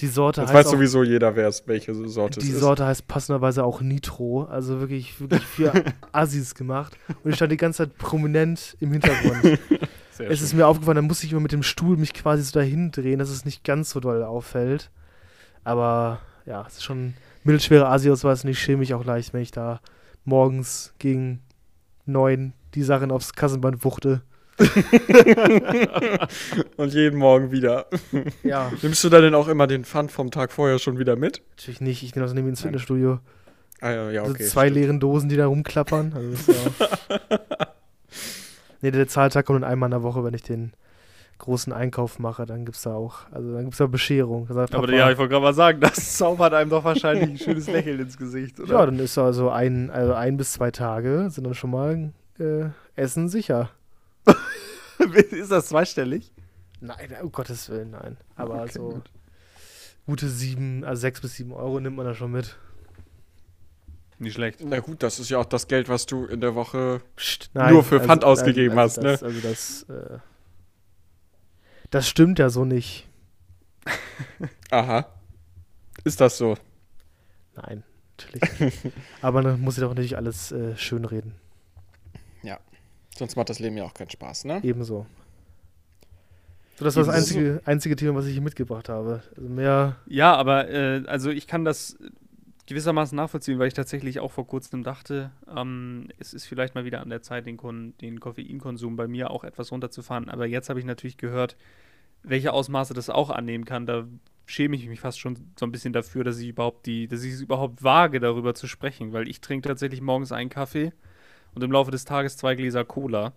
Die 0.00 0.08
Sorte 0.08 0.40
Jetzt 0.40 0.48
heißt 0.50 0.58
weiß 0.58 0.66
auch, 0.66 0.72
sowieso 0.72 1.02
jeder, 1.04 1.36
wer 1.36 1.48
es, 1.48 1.66
welche 1.66 1.94
Sorte 2.08 2.40
es 2.40 2.46
die 2.46 2.52
ist. 2.52 2.60
Sorte 2.60 2.84
heißt 2.84 3.06
passenderweise 3.06 3.64
auch 3.64 3.80
Nitro. 3.80 4.44
Also 4.44 4.80
wirklich, 4.80 5.20
wirklich 5.20 5.42
für 5.42 5.72
Assis 6.12 6.54
gemacht. 6.54 6.96
Und 7.22 7.30
ich 7.30 7.36
stand 7.36 7.52
die 7.52 7.56
ganze 7.56 7.84
Zeit 7.84 7.96
prominent 7.98 8.76
im 8.80 8.92
Hintergrund. 8.92 9.42
Sehr 10.10 10.28
es 10.28 10.38
schön. 10.38 10.46
ist 10.46 10.54
mir 10.54 10.66
aufgefallen, 10.66 10.96
da 10.96 11.02
muss 11.02 11.22
ich 11.22 11.30
immer 11.30 11.40
mit 11.40 11.52
dem 11.52 11.62
Stuhl 11.62 11.96
mich 11.96 12.12
quasi 12.12 12.42
so 12.42 12.58
dahin 12.58 12.90
drehen, 12.90 13.20
dass 13.20 13.30
es 13.30 13.44
nicht 13.44 13.64
ganz 13.64 13.90
so 13.90 14.00
doll 14.00 14.24
auffällt. 14.24 14.90
Aber 15.64 16.20
ja, 16.46 16.64
es 16.66 16.74
ist 16.78 16.84
schon 16.84 17.14
mittelschwere 17.44 17.86
Asi-Ausweis 17.88 18.44
und 18.44 18.50
ich 18.50 18.58
schäme 18.58 18.78
mich 18.78 18.94
auch 18.94 19.04
leicht, 19.04 19.32
wenn 19.32 19.42
ich 19.42 19.50
da 19.50 19.80
morgens 20.24 20.94
gegen 20.98 21.40
neun 22.06 22.52
die 22.74 22.82
Sachen 22.82 23.10
aufs 23.10 23.32
Kassenband 23.34 23.84
wuchte. 23.84 24.22
Und 26.76 26.92
jeden 26.92 27.18
Morgen 27.18 27.50
wieder. 27.50 27.86
Ja, 28.42 28.70
Nimmst 28.82 29.02
du 29.02 29.08
da 29.08 29.20
denn 29.22 29.34
auch 29.34 29.48
immer 29.48 29.66
den 29.66 29.84
Pfand 29.84 30.12
vom 30.12 30.30
Tag 30.30 30.52
vorher 30.52 30.78
schon 30.78 30.98
wieder 30.98 31.16
mit? 31.16 31.42
natürlich 31.50 31.80
nicht. 31.80 32.02
Ich 32.02 32.12
gehe 32.12 32.22
also 32.22 32.34
nämlich 32.34 32.50
ins. 32.50 32.60
Fitnessstudio. 32.62 33.20
Ah, 33.80 33.90
ja, 33.90 34.10
ja, 34.10 34.20
Also 34.20 34.34
okay. 34.34 34.44
zwei 34.44 34.66
stimmt. 34.66 34.76
leeren 34.76 35.00
Dosen, 35.00 35.28
die 35.30 35.36
da 35.36 35.46
rumklappern. 35.46 36.12
Also 36.14 36.30
das 36.30 36.40
ist 36.40 36.48
ja 36.48 36.88
nee, 38.82 38.90
der 38.90 39.08
Zahltag 39.08 39.46
kommt 39.46 39.62
dann 39.62 39.70
einmal 39.70 39.86
in 39.86 39.92
der 39.92 40.02
Woche, 40.02 40.22
wenn 40.24 40.34
ich 40.34 40.42
den 40.42 40.72
großen 41.40 41.72
Einkauf 41.72 42.18
mache, 42.18 42.46
dann 42.46 42.64
gibt 42.64 42.76
es 42.76 42.82
da 42.82 42.94
auch, 42.94 43.30
also 43.32 43.52
dann 43.52 43.62
gibt 43.62 43.74
es 43.74 43.78
da 43.78 43.86
Bescherung. 43.86 44.46
Sagt 44.48 44.74
Aber 44.74 44.90
ja, 44.92 45.10
ich 45.10 45.18
wollte 45.18 45.30
gerade 45.32 45.42
mal 45.44 45.54
sagen, 45.54 45.80
das 45.80 46.16
zaubert 46.16 46.54
einem 46.54 46.70
doch 46.70 46.84
wahrscheinlich 46.84 47.28
ein 47.30 47.38
schönes 47.44 47.66
Lächeln 47.66 48.00
ins 48.00 48.16
Gesicht, 48.16 48.60
oder? 48.60 48.72
ja, 48.72 48.86
dann 48.86 48.98
ist 48.98 49.18
also 49.18 49.50
ein, 49.50 49.90
also 49.90 50.14
ein 50.14 50.36
bis 50.36 50.52
zwei 50.52 50.70
Tage 50.70 51.28
sind 51.30 51.44
dann 51.44 51.54
schon 51.54 51.70
mal 51.70 52.12
äh, 52.38 52.66
Essen 52.94 53.28
sicher. 53.28 53.70
ist 55.30 55.50
das 55.50 55.66
zweistellig? 55.66 56.32
Nein, 56.80 57.14
um 57.22 57.32
Gottes 57.32 57.68
Willen, 57.68 57.90
nein. 57.90 58.16
Aber 58.36 58.62
Okay, 58.62 58.72
so 58.72 58.88
gut. 58.90 59.10
gute 60.06 60.28
sieben, 60.28 60.84
also 60.84 61.00
sechs 61.00 61.20
bis 61.20 61.34
sieben 61.34 61.52
Euro 61.52 61.80
nimmt 61.80 61.96
man 61.96 62.06
da 62.06 62.14
schon 62.14 62.30
mit. 62.32 62.56
Nicht 64.18 64.34
schlecht. 64.34 64.60
Na 64.62 64.80
gut, 64.80 65.02
das 65.02 65.18
ist 65.18 65.30
ja 65.30 65.38
auch 65.38 65.46
das 65.46 65.66
Geld, 65.66 65.88
was 65.88 66.04
du 66.04 66.26
in 66.26 66.42
der 66.42 66.54
Woche. 66.54 67.00
Psst, 67.16 67.50
Nur 67.54 67.82
für 67.82 68.00
Pfand 68.00 68.22
ausgegeben 68.22 68.76
hast, 68.76 68.98
ne? 68.98 69.12
das, 69.12 69.22
Also 69.22 69.40
das, 69.40 69.82
äh, 69.88 70.18
das 71.90 72.08
stimmt 72.08 72.38
ja 72.38 72.50
so 72.50 72.64
nicht. 72.64 73.08
Aha. 74.70 75.06
Ist 76.04 76.20
das 76.20 76.38
so? 76.38 76.56
Nein, 77.54 77.82
natürlich. 78.16 78.60
nicht. 78.60 78.94
Aber 79.22 79.42
dann 79.42 79.60
muss 79.60 79.76
ich 79.76 79.82
doch 79.82 79.90
natürlich 79.90 80.16
alles 80.16 80.52
äh, 80.52 80.76
schönreden. 80.76 81.34
Sonst 83.20 83.36
macht 83.36 83.50
das 83.50 83.58
Leben 83.58 83.76
ja 83.76 83.84
auch 83.84 83.92
keinen 83.92 84.08
Spaß, 84.08 84.46
ne? 84.46 84.60
Ebenso. 84.62 85.04
So, 86.78 86.86
das 86.86 86.96
war 86.96 87.04
das 87.04 87.14
einzige, 87.14 87.60
einzige 87.66 87.94
Thema, 87.94 88.14
was 88.14 88.24
ich 88.24 88.32
hier 88.32 88.40
mitgebracht 88.40 88.88
habe. 88.88 89.22
Also 89.36 89.46
mehr. 89.46 89.96
Ja, 90.06 90.34
aber 90.36 90.70
äh, 90.70 91.02
also 91.06 91.28
ich 91.28 91.46
kann 91.46 91.66
das 91.66 91.98
gewissermaßen 92.70 93.16
nachvollziehen, 93.16 93.58
weil 93.58 93.68
ich 93.68 93.74
tatsächlich 93.74 94.20
auch 94.20 94.32
vor 94.32 94.46
kurzem 94.46 94.82
dachte, 94.82 95.32
ähm, 95.54 96.08
es 96.18 96.32
ist 96.32 96.46
vielleicht 96.46 96.74
mal 96.74 96.84
wieder 96.84 97.00
an 97.00 97.10
der 97.10 97.20
Zeit, 97.20 97.46
den, 97.46 97.56
Kon 97.56 97.94
den 98.00 98.20
Koffeinkonsum 98.20 98.96
bei 98.96 99.08
mir 99.08 99.30
auch 99.30 99.44
etwas 99.44 99.72
runterzufahren. 99.72 100.28
Aber 100.28 100.46
jetzt 100.46 100.70
habe 100.70 100.78
ich 100.78 100.86
natürlich 100.86 101.18
gehört, 101.18 101.56
welche 102.22 102.52
Ausmaße 102.52 102.94
das 102.94 103.10
auch 103.10 103.30
annehmen 103.30 103.64
kann. 103.64 103.86
Da 103.86 104.06
schäme 104.46 104.76
ich 104.76 104.88
mich 104.88 105.00
fast 105.00 105.20
schon 105.20 105.36
so 105.58 105.66
ein 105.66 105.72
bisschen 105.72 105.92
dafür, 105.92 106.24
dass 106.24 106.38
ich 106.38 106.48
überhaupt 106.48 106.86
die, 106.86 107.08
dass 107.08 107.24
ich 107.24 107.34
es 107.34 107.40
überhaupt 107.42 107.82
wage, 107.82 108.20
darüber 108.20 108.54
zu 108.54 108.66
sprechen, 108.66 109.12
weil 109.12 109.28
ich 109.28 109.40
trinke 109.40 109.68
tatsächlich 109.68 110.00
morgens 110.00 110.32
einen 110.32 110.50
Kaffee 110.50 110.92
und 111.54 111.62
im 111.62 111.72
Laufe 111.72 111.90
des 111.90 112.04
Tages 112.04 112.36
zwei 112.36 112.54
Gläser 112.54 112.84
Cola. 112.84 113.32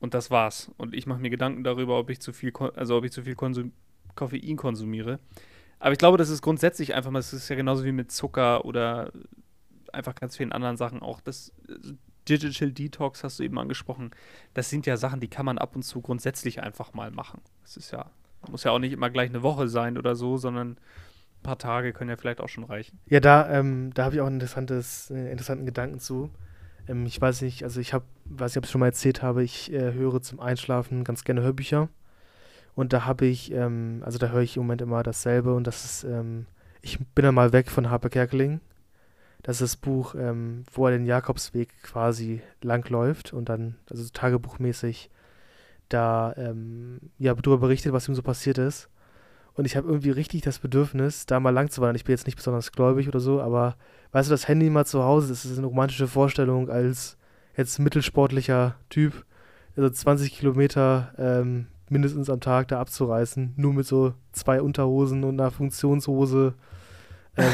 Und 0.00 0.14
das 0.14 0.30
war's. 0.30 0.70
Und 0.78 0.94
ich 0.94 1.06
mache 1.06 1.20
mir 1.20 1.30
Gedanken 1.30 1.64
darüber, 1.64 1.98
ob 1.98 2.10
ich 2.10 2.20
zu 2.20 2.32
viel, 2.32 2.52
also 2.74 2.96
ob 2.96 3.04
ich 3.04 3.12
zu 3.12 3.22
viel 3.22 3.34
Konsum 3.34 3.72
Koffein 4.14 4.56
konsumiere. 4.56 5.18
Aber 5.82 5.90
ich 5.90 5.98
glaube, 5.98 6.16
das 6.16 6.28
ist 6.28 6.42
grundsätzlich 6.42 6.94
einfach 6.94 7.10
mal, 7.10 7.18
es 7.18 7.32
ist 7.32 7.48
ja 7.48 7.56
genauso 7.56 7.84
wie 7.84 7.90
mit 7.90 8.12
Zucker 8.12 8.64
oder 8.64 9.10
einfach 9.92 10.14
ganz 10.14 10.36
vielen 10.36 10.52
anderen 10.52 10.76
Sachen 10.76 11.02
auch. 11.02 11.20
Das 11.20 11.52
äh, 11.68 11.74
Digital 12.28 12.70
Detox 12.70 13.24
hast 13.24 13.40
du 13.40 13.42
eben 13.42 13.58
angesprochen. 13.58 14.12
Das 14.54 14.70
sind 14.70 14.86
ja 14.86 14.96
Sachen, 14.96 15.18
die 15.18 15.26
kann 15.26 15.44
man 15.44 15.58
ab 15.58 15.74
und 15.74 15.82
zu 15.82 16.00
grundsätzlich 16.00 16.62
einfach 16.62 16.94
mal 16.94 17.10
machen. 17.10 17.40
Das 17.62 17.76
ist 17.76 17.90
ja, 17.90 18.12
muss 18.48 18.62
ja 18.62 18.70
auch 18.70 18.78
nicht 18.78 18.92
immer 18.92 19.10
gleich 19.10 19.30
eine 19.30 19.42
Woche 19.42 19.66
sein 19.66 19.98
oder 19.98 20.14
so, 20.14 20.36
sondern 20.36 20.70
ein 20.70 21.42
paar 21.42 21.58
Tage 21.58 21.92
können 21.92 22.10
ja 22.10 22.16
vielleicht 22.16 22.40
auch 22.40 22.48
schon 22.48 22.62
reichen. 22.62 23.00
Ja, 23.06 23.18
da, 23.18 23.50
ähm, 23.50 23.90
da 23.92 24.04
habe 24.04 24.14
ich 24.14 24.20
auch 24.20 24.26
einen 24.26 24.36
interessantes, 24.36 25.10
äh, 25.10 25.32
interessanten 25.32 25.66
Gedanken 25.66 25.98
zu. 25.98 26.30
Ähm, 26.86 27.06
ich 27.06 27.20
weiß 27.20 27.42
nicht, 27.42 27.64
also 27.64 27.80
ich 27.80 27.92
habe, 27.92 28.04
weiß 28.26 28.52
nicht, 28.52 28.58
ob 28.58 28.64
ich 28.64 28.68
es 28.68 28.70
schon 28.70 28.80
mal 28.80 28.86
erzählt 28.86 29.20
habe, 29.20 29.42
ich 29.42 29.72
äh, 29.72 29.94
höre 29.94 30.22
zum 30.22 30.38
Einschlafen 30.38 31.02
ganz 31.02 31.24
gerne 31.24 31.42
Hörbücher. 31.42 31.88
Und 32.74 32.92
da 32.92 33.04
habe 33.04 33.26
ich, 33.26 33.52
ähm, 33.52 34.02
also 34.04 34.18
da 34.18 34.28
höre 34.28 34.42
ich 34.42 34.56
im 34.56 34.62
Moment 34.62 34.82
immer 34.82 35.02
dasselbe 35.02 35.54
und 35.54 35.66
das 35.66 35.84
ist, 35.84 36.04
ähm, 36.04 36.46
ich 36.80 36.98
bin 36.98 37.24
dann 37.24 37.34
mal 37.34 37.52
weg 37.52 37.70
von 37.70 37.90
Harper 37.90 38.08
Kerkeling. 38.08 38.60
Das 39.42 39.60
ist 39.60 39.74
das 39.74 39.76
Buch, 39.76 40.14
ähm, 40.14 40.64
wo 40.72 40.86
er 40.86 40.92
den 40.92 41.04
Jakobsweg 41.04 41.70
quasi 41.82 42.42
langläuft 42.62 43.32
und 43.32 43.48
dann, 43.48 43.76
also 43.90 44.08
tagebuchmäßig, 44.12 45.10
da 45.88 46.32
ähm, 46.36 47.00
ja 47.18 47.34
darüber 47.34 47.58
berichtet, 47.58 47.92
was 47.92 48.08
ihm 48.08 48.14
so 48.14 48.22
passiert 48.22 48.58
ist. 48.58 48.88
Und 49.54 49.66
ich 49.66 49.76
habe 49.76 49.88
irgendwie 49.88 50.10
richtig 50.10 50.42
das 50.42 50.58
Bedürfnis, 50.58 51.26
da 51.26 51.38
mal 51.38 51.50
lang 51.50 51.68
zu 51.70 51.80
wandern. 51.80 51.96
Ich 51.96 52.04
bin 52.04 52.14
jetzt 52.14 52.26
nicht 52.26 52.36
besonders 52.36 52.72
gläubig 52.72 53.08
oder 53.08 53.20
so, 53.20 53.40
aber 53.42 53.76
weißt 54.12 54.28
du, 54.28 54.32
das 54.32 54.48
Handy 54.48 54.70
mal 54.70 54.86
zu 54.86 55.02
Hause, 55.02 55.28
das 55.28 55.44
ist 55.44 55.58
eine 55.58 55.66
romantische 55.66 56.08
Vorstellung 56.08 56.70
als 56.70 57.18
jetzt 57.56 57.78
mittelsportlicher 57.78 58.76
Typ, 58.88 59.26
also 59.76 59.90
20 59.90 60.32
Kilometer 60.32 61.12
ähm, 61.18 61.66
mindestens 61.92 62.30
am 62.30 62.40
Tag 62.40 62.68
da 62.68 62.80
abzureißen, 62.80 63.54
nur 63.56 63.72
mit 63.72 63.86
so 63.86 64.14
zwei 64.32 64.60
Unterhosen 64.60 65.24
und 65.24 65.40
einer 65.40 65.50
Funktionshose 65.50 66.54
ähm, 67.36 67.52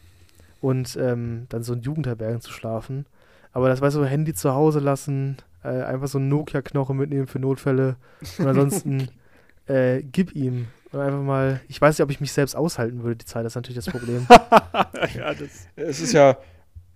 und 0.60 0.96
ähm, 1.00 1.46
dann 1.48 1.62
so 1.62 1.72
in 1.72 1.82
Jugendherbergen 1.82 2.40
zu 2.40 2.52
schlafen. 2.52 3.06
Aber 3.52 3.68
das 3.68 3.80
weißt 3.80 3.96
du, 3.96 4.04
Handy 4.04 4.34
zu 4.34 4.54
Hause 4.54 4.78
lassen, 4.78 5.38
äh, 5.64 5.68
einfach 5.68 6.06
so 6.06 6.18
einen 6.18 6.28
Nokia-Knochen 6.28 6.96
mitnehmen 6.96 7.26
für 7.26 7.40
Notfälle 7.40 7.96
und 8.38 8.46
ansonsten 8.46 9.08
äh, 9.66 10.02
gib 10.02 10.36
ihm. 10.36 10.68
Und 10.92 11.00
einfach 11.00 11.22
mal, 11.22 11.60
ich 11.68 11.80
weiß 11.80 11.96
nicht, 11.96 12.04
ob 12.04 12.10
ich 12.10 12.20
mich 12.20 12.32
selbst 12.32 12.56
aushalten 12.56 13.02
würde, 13.02 13.16
die 13.16 13.24
Zeit, 13.24 13.44
das 13.44 13.52
ist 13.52 13.56
natürlich 13.56 13.84
das 13.84 13.92
Problem. 13.92 14.26
ja, 14.30 15.34
das. 15.34 15.68
Es 15.76 16.00
ist 16.00 16.12
ja 16.12 16.36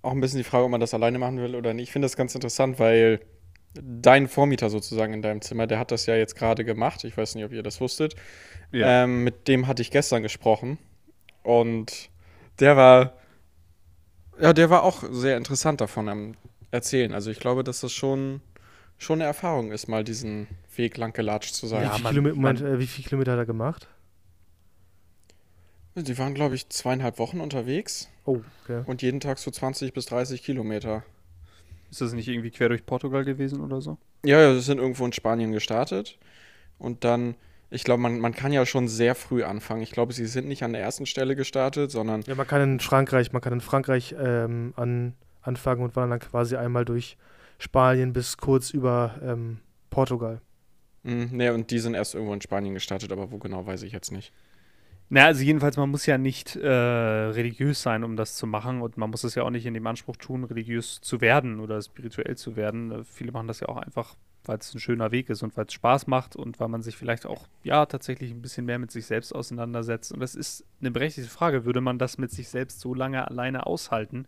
auch 0.03 0.13
ein 0.13 0.21
bisschen 0.21 0.39
die 0.39 0.45
Frage, 0.45 0.65
ob 0.65 0.71
man 0.71 0.81
das 0.81 0.95
alleine 0.95 1.19
machen 1.19 1.39
will 1.39 1.55
oder 1.55 1.75
nicht. 1.75 1.85
Ich 1.85 1.93
finde 1.93 2.07
das 2.07 2.17
ganz 2.17 2.35
interessant, 2.35 2.79
weil 2.79 3.21
dein 3.75 4.29
Vormieter 4.29 4.71
sozusagen 4.71 5.13
in 5.15 5.23
deinem 5.23 5.41
Zimmer, 5.43 5.67
der 5.67 5.79
hat 5.79 5.91
das 5.91 6.07
ja 6.07 6.15
jetzt 6.17 6.37
gerade 6.37 6.65
gemacht. 6.65 7.05
Ich 7.05 7.17
weiß 7.17 7.35
nicht, 7.35 7.45
ob 7.45 7.53
ihr 7.53 7.63
das 7.63 7.81
wusstet. 7.81 8.15
Ja. 8.73 9.05
Ähm, 9.05 9.25
mit 9.25 9.49
dem 9.49 9.67
hatte 9.67 9.83
ich 9.83 9.91
gestern 9.91 10.23
gesprochen. 10.23 10.79
Und 11.43 12.11
der 12.61 12.77
war, 12.77 13.13
ja, 14.41 14.53
der 14.53 14.71
war 14.71 14.83
auch 14.83 15.05
sehr 15.11 15.37
interessant 15.37 15.81
davon 15.81 16.09
am 16.09 16.35
Erzählen. 16.71 17.13
Also 17.13 17.31
ich 17.31 17.39
glaube, 17.41 17.65
dass 17.65 17.81
das 17.81 17.93
schon, 17.93 18.41
schon 18.99 19.19
eine 19.21 19.25
Erfahrung 19.25 19.71
ist, 19.73 19.89
mal 19.89 20.05
diesen 20.05 20.47
Weg 20.77 20.97
lang 20.97 21.13
gelatscht 21.13 21.55
zu 21.55 21.67
sein. 21.67 21.83
Ja, 21.85 21.93
wie, 21.93 21.95
viel 21.97 22.03
man- 22.05 22.13
Kilometer, 22.13 22.35
Moment, 22.37 22.61
man- 22.63 22.73
äh, 22.75 22.79
wie 22.79 22.87
viele 22.87 23.09
Kilometer 23.09 23.33
hat 23.33 23.39
er 23.39 23.47
gemacht? 23.47 23.89
Die 25.97 26.19
waren, 26.19 26.35
glaube 26.35 26.57
ich, 26.57 26.69
zweieinhalb 26.71 27.19
Wochen 27.21 27.41
unterwegs 27.41 28.09
Oh, 28.25 28.41
okay. 28.65 28.83
und 28.87 29.03
jeden 29.03 29.21
Tag 29.21 29.39
so 29.39 29.51
20 29.53 29.93
bis 29.93 30.07
30 30.07 30.43
Kilometer. 30.43 31.05
Ist 31.95 32.01
das 32.01 32.13
nicht 32.13 32.27
irgendwie 32.27 32.51
quer 32.51 32.69
durch 32.69 32.85
Portugal 32.85 33.25
gewesen 33.25 33.61
oder 33.61 33.81
so? 33.81 33.99
Ja, 34.25 34.41
ja, 34.41 34.53
sie 34.53 34.61
sind 34.63 34.79
irgendwo 34.79 35.07
in 35.07 35.13
Spanien 35.13 35.53
gestartet. 35.53 36.19
Und 36.79 37.05
dann, 37.05 37.37
ich 37.71 37.85
glaube, 37.85 38.03
man, 38.03 38.19
man 38.19 38.35
kann 38.35 38.53
ja 38.53 38.67
schon 38.67 38.89
sehr 38.89 39.15
früh 39.15 39.45
anfangen. 39.45 39.83
Ich 39.83 39.93
glaube, 39.93 40.13
sie 40.13 40.27
sind 40.27 40.49
nicht 40.49 40.65
an 40.65 40.73
der 40.73 40.83
ersten 40.83 41.07
Stelle 41.07 41.37
gestartet, 41.37 41.93
sondern 41.93 42.25
Ja, 42.27 42.35
man 42.35 42.47
kann 42.47 42.61
in 42.63 42.81
Frankreich, 42.81 43.33
man 43.33 43.43
kann 43.43 43.53
in 43.53 43.61
Frankreich 43.61 44.15
ähm, 44.19 44.73
an, 44.77 45.15
anfangen 45.43 45.83
und 45.83 45.95
wandern 45.97 46.19
dann 46.19 46.29
quasi 46.31 46.57
einmal 46.57 46.85
durch 46.85 47.17
Spanien 47.59 48.13
bis 48.13 48.37
kurz 48.37 48.71
über 48.71 49.21
ähm, 49.23 49.61
Portugal. 49.91 50.41
mh, 51.03 51.27
ne, 51.33 51.53
und 51.55 51.71
die 51.71 51.79
sind 51.79 51.95
erst 51.95 52.15
irgendwo 52.15 52.35
in 52.35 52.41
Spanien 52.41 52.75
gestartet, 52.75 53.13
aber 53.13 53.31
wo 53.31 53.39
genau, 53.39 53.67
weiß 53.67 53.83
ich 53.83 53.93
jetzt 53.93 54.11
nicht. 54.13 54.33
Na, 55.11 55.27
also 55.27 55.43
jedenfalls, 55.43 55.77
man 55.77 55.91
muss 55.91 56.07
ja 56.07 56.17
nicht 56.17 56.57
äh, 56.57 56.69
religiös 56.69 57.83
sein, 57.83 58.05
um 58.05 58.17
das 58.17 58.37
zu 58.37 58.47
machen 58.47 58.81
und 58.81 58.97
man 58.97 59.11
muss 59.11 59.23
es 59.23 59.35
ja 59.35 59.43
auch 59.43 59.51
nicht 59.51 59.67
in 59.67 59.75
dem 59.75 59.87
Anspruch 59.87 60.17
tun, 60.17 60.45
religiös 60.45 61.01
zu 61.03 61.21
werden 61.21 61.61
oder 61.61 61.81
spirituell 61.83 62.37
zu 62.37 62.57
werden. 62.57 62.91
Äh, 62.91 63.05
viele 63.05 63.31
machen 63.31 63.47
das 63.47 63.61
ja 63.61 63.69
auch 63.69 63.77
einfach, 63.77 64.17
weil 64.45 64.59
es 64.59 64.75
ein 64.75 64.81
schöner 64.81 65.13
Weg 65.13 65.29
ist 65.29 65.43
und 65.43 65.57
weil 65.57 65.67
es 65.67 65.75
Spaß 65.75 66.07
macht 66.07 66.37
und 66.37 66.59
weil 66.59 66.69
man 66.69 66.83
sich 66.83 66.97
vielleicht 66.97 67.27
auch, 67.27 67.47
ja, 67.63 67.85
tatsächlich 67.85 68.31
ein 68.31 68.41
bisschen 68.41 68.65
mehr 68.65 68.79
mit 68.79 68.91
sich 68.91 69.05
selbst 69.05 69.35
auseinandersetzt. 69.35 70.11
Und 70.11 70.21
das 70.21 70.35
ist 70.35 70.65
eine 70.81 70.91
berechtigte 70.91 71.31
Frage. 71.31 71.67
Würde 71.67 71.83
man 71.83 71.99
das 71.99 72.17
mit 72.17 72.31
sich 72.31 72.49
selbst 72.49 72.81
so 72.81 72.95
lange 72.95 73.29
alleine 73.29 73.67
aushalten, 73.67 74.27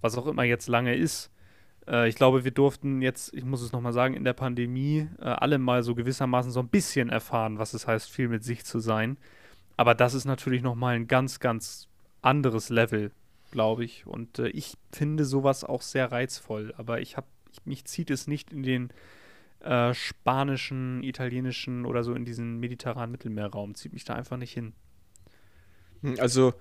was 0.00 0.16
auch 0.16 0.26
immer 0.26 0.44
jetzt 0.44 0.66
lange 0.66 0.96
ist? 0.96 1.30
Äh, 1.86 2.08
ich 2.08 2.14
glaube, 2.14 2.44
wir 2.44 2.52
durften 2.52 3.02
jetzt, 3.02 3.34
ich 3.34 3.44
muss 3.44 3.60
es 3.60 3.72
nochmal 3.72 3.92
sagen, 3.92 4.14
in 4.14 4.24
der 4.24 4.32
Pandemie 4.32 5.08
äh, 5.18 5.24
alle 5.24 5.58
mal 5.58 5.82
so 5.82 5.94
gewissermaßen 5.94 6.50
so 6.50 6.60
ein 6.60 6.68
bisschen 6.68 7.10
erfahren, 7.10 7.58
was 7.58 7.74
es 7.74 7.86
heißt, 7.86 8.10
viel 8.10 8.28
mit 8.28 8.44
sich 8.44 8.64
zu 8.64 8.78
sein. 8.78 9.18
Aber 9.80 9.94
das 9.94 10.12
ist 10.12 10.26
natürlich 10.26 10.60
nochmal 10.60 10.94
ein 10.94 11.06
ganz, 11.06 11.40
ganz 11.40 11.88
anderes 12.20 12.68
Level, 12.68 13.12
glaube 13.50 13.82
ich. 13.82 14.06
Und 14.06 14.38
äh, 14.38 14.48
ich 14.48 14.76
finde 14.92 15.24
sowas 15.24 15.64
auch 15.64 15.80
sehr 15.80 16.12
reizvoll. 16.12 16.74
Aber 16.76 17.00
ich 17.00 17.16
habe, 17.16 17.26
ich, 17.50 17.64
mich 17.64 17.86
zieht 17.86 18.10
es 18.10 18.26
nicht 18.26 18.52
in 18.52 18.62
den 18.62 18.90
äh, 19.60 19.94
spanischen, 19.94 21.02
italienischen 21.02 21.86
oder 21.86 22.04
so 22.04 22.12
in 22.12 22.26
diesen 22.26 22.60
mediterranen 22.60 23.10
Mittelmeerraum. 23.10 23.74
Zieht 23.74 23.94
mich 23.94 24.04
da 24.04 24.12
einfach 24.12 24.36
nicht 24.36 24.52
hin. 24.52 24.74
Hm, 26.02 26.16
Also, 26.20 26.52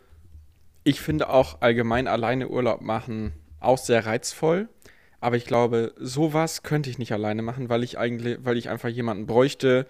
ich 0.86 1.02
finde 1.02 1.28
auch 1.28 1.60
allgemein 1.60 2.08
alleine 2.08 2.48
Urlaub 2.48 2.80
machen 2.80 3.34
auch 3.60 3.80
sehr 3.80 4.06
reizvoll. 4.06 4.70
Aber 5.20 5.36
ich 5.36 5.44
glaube, 5.44 5.94
sowas 5.98 6.64
könnte 6.64 6.90
ich 6.90 6.98
nicht 6.98 7.12
alleine 7.12 7.42
machen, 7.42 7.68
weil 7.68 7.84
ich 7.84 7.98
eigentlich, 7.98 8.38
weil 8.46 8.56
ich 8.56 8.70
einfach 8.70 8.88
jemanden 8.88 9.26
bräuchte, 9.26 9.88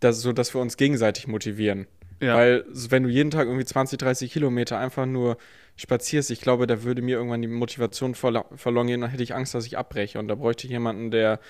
dass, 0.00 0.20
so 0.20 0.34
dass 0.34 0.52
wir 0.52 0.60
uns 0.60 0.76
gegenseitig 0.76 1.26
motivieren. 1.26 1.86
Ja. 2.22 2.36
Weil 2.36 2.64
wenn 2.72 3.02
du 3.02 3.08
jeden 3.08 3.32
Tag 3.32 3.46
irgendwie 3.46 3.64
20, 3.64 3.98
30 3.98 4.32
Kilometer 4.32 4.78
einfach 4.78 5.06
nur 5.06 5.36
spazierst, 5.74 6.30
ich 6.30 6.40
glaube, 6.40 6.68
da 6.68 6.84
würde 6.84 7.02
mir 7.02 7.16
irgendwann 7.16 7.42
die 7.42 7.48
Motivation 7.48 8.14
verlo 8.14 8.44
verloren 8.54 8.86
gehen, 8.86 9.00
dann 9.00 9.10
hätte 9.10 9.24
ich 9.24 9.34
Angst, 9.34 9.54
dass 9.54 9.66
ich 9.66 9.76
abbreche. 9.76 10.20
Und 10.20 10.28
da 10.28 10.36
bräuchte 10.36 10.68
ich 10.68 10.70
jemanden, 10.70 11.10
der, 11.10 11.40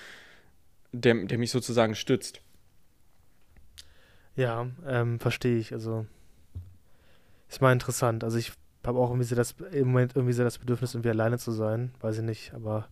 der, 0.91 1.13
der 1.25 1.37
mich 1.37 1.51
sozusagen 1.51 1.93
stützt. 1.93 2.41
Ja, 4.35 4.67
ähm, 4.87 5.19
verstehe 5.19 5.59
ich. 5.59 5.73
Also 5.73 6.07
ist 7.47 7.61
mal 7.61 7.71
interessant. 7.71 8.23
Also 8.23 8.39
ich 8.39 8.51
habe 8.83 8.97
auch 8.97 9.11
irgendwie 9.11 9.27
so 9.27 9.35
das, 9.35 9.53
im 9.71 9.89
Moment 9.89 10.15
irgendwie 10.15 10.33
so 10.33 10.43
das 10.43 10.57
Bedürfnis, 10.57 10.95
irgendwie 10.95 11.11
alleine 11.11 11.37
zu 11.37 11.51
sein. 11.51 11.93
Weiß 12.01 12.17
ich 12.17 12.23
nicht, 12.23 12.55
aber 12.55 12.87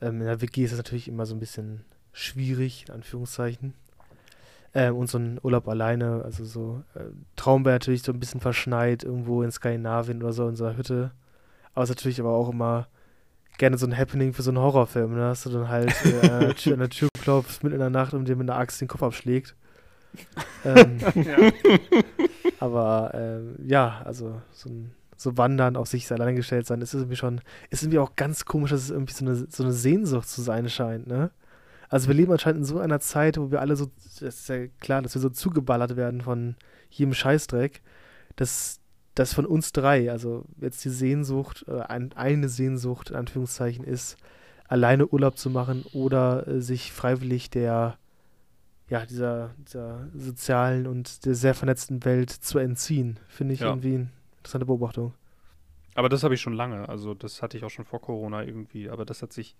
ähm, 0.00 0.22
in 0.22 0.26
der 0.26 0.40
WG 0.40 0.64
ist 0.64 0.72
es 0.72 0.78
natürlich 0.78 1.08
immer 1.08 1.26
so 1.26 1.34
ein 1.34 1.40
bisschen 1.40 1.84
schwierig, 2.12 2.86
in 2.88 2.94
Anführungszeichen. 2.94 3.74
Ähm, 4.74 4.96
und 4.96 5.08
so 5.08 5.18
ein 5.18 5.40
Urlaub 5.42 5.66
alleine, 5.68 6.22
also 6.24 6.44
so 6.44 6.82
äh, 6.94 7.00
Traum 7.36 7.64
wäre 7.64 7.76
natürlich 7.76 8.02
so 8.02 8.12
ein 8.12 8.20
bisschen 8.20 8.40
verschneit, 8.40 9.02
irgendwo 9.02 9.42
in 9.42 9.50
Skandinavien 9.50 10.22
oder 10.22 10.32
so 10.32 10.48
in 10.48 10.56
so 10.56 10.66
einer 10.66 10.76
Hütte. 10.76 11.12
Aber 11.74 11.84
es 11.84 11.90
ist 11.90 11.96
natürlich 11.96 12.20
aber 12.20 12.30
auch 12.30 12.50
immer 12.50 12.88
gerne 13.58 13.76
so 13.76 13.86
ein 13.86 13.96
Happening 13.96 14.32
für 14.32 14.42
so 14.42 14.50
einen 14.50 14.58
Horrorfilm, 14.58 15.14
ne? 15.14 15.20
Dass 15.20 15.42
du 15.42 15.50
dann 15.50 15.68
halt 15.68 15.94
äh, 16.04 16.28
an, 16.30 16.40
der 16.40 16.54
Tür, 16.54 16.74
an 16.74 16.78
der 16.80 16.90
Tür 16.90 17.08
klopfst, 17.20 17.62
mitten 17.62 17.74
in 17.74 17.80
der 17.80 17.90
Nacht 17.90 18.14
und 18.14 18.26
dir 18.26 18.36
mit 18.36 18.48
einer 18.48 18.58
Axt 18.58 18.80
den 18.80 18.88
Kopf 18.88 19.02
abschlägt. 19.02 19.54
ähm, 20.64 20.98
ja. 21.14 21.52
aber 22.60 23.10
ähm, 23.14 23.56
ja, 23.64 24.00
also 24.04 24.40
so, 24.52 24.70
ein, 24.70 24.94
so 25.16 25.36
wandern, 25.36 25.76
auf 25.76 25.88
sich 25.88 26.10
alleine 26.10 26.34
gestellt 26.34 26.66
sein, 26.66 26.80
ist 26.80 26.94
irgendwie 26.94 27.16
schon, 27.16 27.40
ist 27.68 27.82
irgendwie 27.82 27.98
auch 27.98 28.16
ganz 28.16 28.44
komisch, 28.46 28.70
dass 28.70 28.84
es 28.84 28.90
irgendwie 28.90 29.12
so 29.12 29.24
eine, 29.24 29.34
so 29.34 29.62
eine 29.62 29.72
Sehnsucht 29.72 30.28
zu 30.28 30.40
sein 30.40 30.68
scheint, 30.68 31.06
ne? 31.06 31.30
Also 31.88 32.08
wir 32.08 32.14
leben 32.14 32.32
anscheinend 32.32 32.60
in 32.60 32.64
so 32.64 32.78
einer 32.78 33.00
Zeit, 33.00 33.38
wo 33.38 33.50
wir 33.50 33.60
alle 33.60 33.76
so, 33.76 33.86
das 34.04 34.20
ist 34.22 34.48
ja 34.48 34.66
klar, 34.80 35.02
dass 35.02 35.14
wir 35.14 35.22
so 35.22 35.30
zugeballert 35.30 35.96
werden 35.96 36.20
von 36.20 36.56
jedem 36.90 37.14
Scheißdreck, 37.14 37.82
dass 38.36 38.80
das 39.14 39.32
von 39.34 39.46
uns 39.46 39.72
drei, 39.72 40.10
also 40.10 40.44
jetzt 40.60 40.84
die 40.84 40.90
Sehnsucht, 40.90 41.64
äh, 41.66 41.80
ein, 41.80 42.12
eine 42.14 42.48
Sehnsucht 42.48 43.10
in 43.10 43.16
Anführungszeichen 43.16 43.84
ist, 43.84 44.16
alleine 44.68 45.06
Urlaub 45.08 45.38
zu 45.38 45.50
machen 45.50 45.84
oder 45.92 46.46
äh, 46.46 46.60
sich 46.60 46.92
freiwillig 46.92 47.50
der, 47.50 47.98
ja, 48.88 49.04
dieser, 49.06 49.54
dieser 49.66 50.06
sozialen 50.14 50.86
und 50.86 51.24
der 51.24 51.34
sehr 51.34 51.54
vernetzten 51.54 52.04
Welt 52.04 52.30
zu 52.30 52.58
entziehen. 52.58 53.18
Finde 53.28 53.54
ich 53.54 53.60
Ja. 53.60 53.68
irgendwie 53.68 53.94
eine 53.94 54.10
interessante 54.38 54.66
Beobachtung. 54.66 55.14
Aber 55.94 56.08
das 56.08 56.22
habe 56.22 56.34
ich 56.34 56.40
schon 56.40 56.52
lange. 56.52 56.88
Also 56.88 57.14
das 57.14 57.42
hatte 57.42 57.56
ich 57.56 57.64
auch 57.64 57.70
schon 57.70 57.84
vor 57.84 58.00
Corona 58.00 58.44
irgendwie. 58.44 58.88
Aber 58.88 59.04
das 59.04 59.20
hat 59.20 59.32
sich 59.32 59.56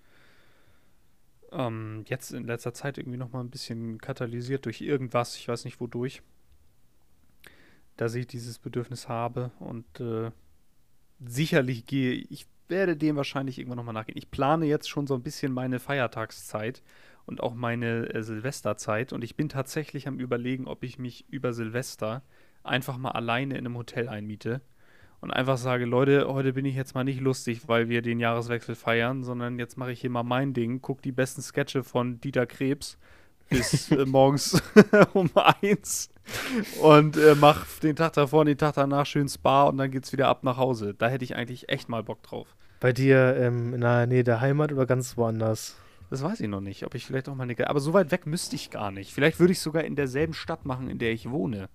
ähm, 1.52 2.04
jetzt 2.06 2.32
in 2.32 2.44
letzter 2.44 2.74
Zeit 2.74 2.98
irgendwie 2.98 3.18
noch 3.18 3.32
mal 3.32 3.40
ein 3.40 3.50
bisschen 3.50 3.98
katalysiert 3.98 4.64
durch 4.66 4.80
irgendwas. 4.80 5.36
Ich 5.36 5.48
weiß 5.48 5.64
nicht 5.64 5.80
wodurch. 5.80 6.22
Dass 7.96 8.14
ich 8.14 8.26
dieses 8.26 8.58
Bedürfnis 8.58 9.08
habe 9.08 9.50
und 9.58 10.00
äh, 10.00 10.30
sicherlich 11.24 11.86
gehe. 11.86 12.12
Ich 12.12 12.46
werde 12.68 12.96
dem 12.96 13.16
wahrscheinlich 13.16 13.58
irgendwann 13.58 13.78
noch 13.78 13.84
mal 13.84 13.92
nachgehen. 13.92 14.18
Ich 14.18 14.30
plane 14.30 14.66
jetzt 14.66 14.88
schon 14.88 15.06
so 15.06 15.14
ein 15.14 15.22
bisschen 15.22 15.52
meine 15.52 15.80
Feiertagszeit 15.80 16.82
und 17.26 17.42
auch 17.42 17.54
meine 17.54 18.12
äh, 18.14 18.22
Silvesterzeit. 18.22 19.12
Und 19.12 19.24
ich 19.24 19.36
bin 19.36 19.48
tatsächlich 19.48 20.06
am 20.06 20.20
überlegen, 20.20 20.66
ob 20.66 20.84
ich 20.84 20.98
mich 20.98 21.26
über 21.28 21.52
Silvester 21.52 22.22
einfach 22.62 22.98
mal 22.98 23.12
alleine 23.12 23.54
in 23.58 23.66
einem 23.66 23.76
Hotel 23.76 24.08
einmiete 24.08 24.60
und 25.20 25.30
einfach 25.30 25.58
sage, 25.58 25.84
Leute, 25.84 26.28
heute 26.28 26.52
bin 26.52 26.64
ich 26.64 26.76
jetzt 26.76 26.94
mal 26.94 27.04
nicht 27.04 27.20
lustig, 27.20 27.62
weil 27.66 27.88
wir 27.88 28.02
den 28.02 28.20
Jahreswechsel 28.20 28.74
feiern, 28.74 29.24
sondern 29.24 29.58
jetzt 29.58 29.76
mache 29.76 29.92
ich 29.92 30.00
hier 30.00 30.10
mal 30.10 30.22
mein 30.22 30.52
Ding, 30.54 30.80
guck 30.80 31.02
die 31.02 31.12
besten 31.12 31.42
Sketche 31.42 31.82
von 31.82 32.20
Dieter 32.20 32.46
Krebs 32.46 32.98
bis 33.48 33.90
äh, 33.90 34.04
morgens 34.04 34.62
um 35.14 35.30
eins 35.34 36.10
und 36.82 37.16
äh, 37.16 37.34
mach 37.34 37.66
den 37.80 37.96
Tag 37.96 38.12
davor 38.12 38.40
und 38.40 38.46
den 38.46 38.58
Tag 38.58 38.74
danach 38.74 39.06
schön 39.06 39.28
Spa 39.28 39.64
und 39.64 39.78
dann 39.78 39.90
geht's 39.90 40.12
wieder 40.12 40.28
ab 40.28 40.44
nach 40.44 40.56
Hause. 40.56 40.94
Da 40.94 41.08
hätte 41.08 41.24
ich 41.24 41.34
eigentlich 41.36 41.68
echt 41.68 41.88
mal 41.88 42.02
Bock 42.02 42.22
drauf. 42.22 42.54
Bei 42.80 42.92
dir 42.92 43.36
ähm, 43.36 43.74
in 43.74 43.80
der 43.80 44.06
Nähe 44.06 44.24
der 44.24 44.40
Heimat 44.40 44.72
oder 44.72 44.86
ganz 44.86 45.16
woanders? 45.16 45.76
Das 46.10 46.22
weiß 46.22 46.40
ich 46.40 46.48
noch 46.48 46.60
nicht, 46.60 46.84
ob 46.84 46.94
ich 46.94 47.04
vielleicht 47.04 47.28
auch 47.28 47.34
mal 47.34 47.42
eine. 47.44 47.68
Aber 47.68 47.80
so 47.80 47.92
weit 47.92 48.10
weg 48.10 48.26
müsste 48.26 48.56
ich 48.56 48.70
gar 48.70 48.90
nicht. 48.90 49.12
Vielleicht 49.12 49.40
würde 49.40 49.52
ich 49.52 49.60
sogar 49.60 49.84
in 49.84 49.96
derselben 49.96 50.32
Stadt 50.32 50.64
machen, 50.64 50.88
in 50.88 50.98
der 50.98 51.12
ich 51.12 51.28
wohne. 51.28 51.68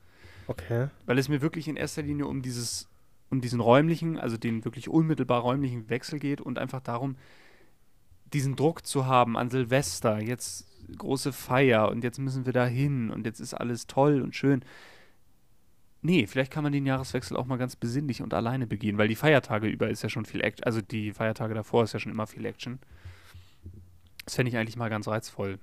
Okay. 0.48 0.88
Weil 1.06 1.20
es 1.20 1.30
mir 1.30 1.42
wirklich 1.42 1.68
in 1.68 1.76
erster 1.76 2.02
Linie 2.02 2.26
um 2.26 2.42
dieses, 2.42 2.88
um 3.34 3.42
diesen 3.42 3.60
räumlichen, 3.60 4.20
also 4.20 4.38
den 4.38 4.64
wirklich 4.64 4.88
unmittelbar 4.90 5.42
räumlichen 5.42 5.90
Wechsel 5.90 6.20
geht 6.20 6.40
und 6.40 6.60
einfach 6.60 6.82
darum, 6.82 7.16
diesen 8.32 8.56
Druck 8.56 8.86
zu 8.86 9.08
haben 9.08 9.38
an 9.38 9.50
Silvester, 9.50 10.22
jetzt 10.22 10.68
große 10.98 11.34
Feier 11.34 11.90
und 11.90 12.04
jetzt 12.04 12.20
müssen 12.20 12.46
wir 12.46 12.54
da 12.54 12.66
hin 12.66 13.10
und 13.10 13.26
jetzt 13.26 13.40
ist 13.40 13.56
alles 13.56 13.88
toll 13.88 14.22
und 14.22 14.36
schön. 14.36 14.64
Nee, 16.04 16.28
vielleicht 16.28 16.52
kann 16.52 16.64
man 16.64 16.74
den 16.74 16.86
Jahreswechsel 16.86 17.36
auch 17.36 17.46
mal 17.46 17.58
ganz 17.58 17.76
besinnlich 17.76 18.22
und 18.22 18.34
alleine 18.34 18.68
begehen, 18.68 18.98
weil 18.98 19.08
die 19.08 19.16
Feiertage 19.16 19.68
über 19.68 19.90
ist 19.90 20.04
ja 20.04 20.10
schon 20.10 20.26
viel 20.26 20.42
Action, 20.42 20.66
also 20.66 20.82
die 20.82 21.12
Feiertage 21.12 21.56
davor 21.56 21.86
ist 21.86 21.94
ja 21.94 22.00
schon 22.00 22.12
immer 22.12 22.28
viel 22.28 22.46
Action. 22.46 22.80
Das 24.26 24.36
fände 24.36 24.50
ich 24.50 24.58
eigentlich 24.58 24.78
mal 24.78 24.90
ganz 24.90 25.08
reizvoll. 25.08 25.58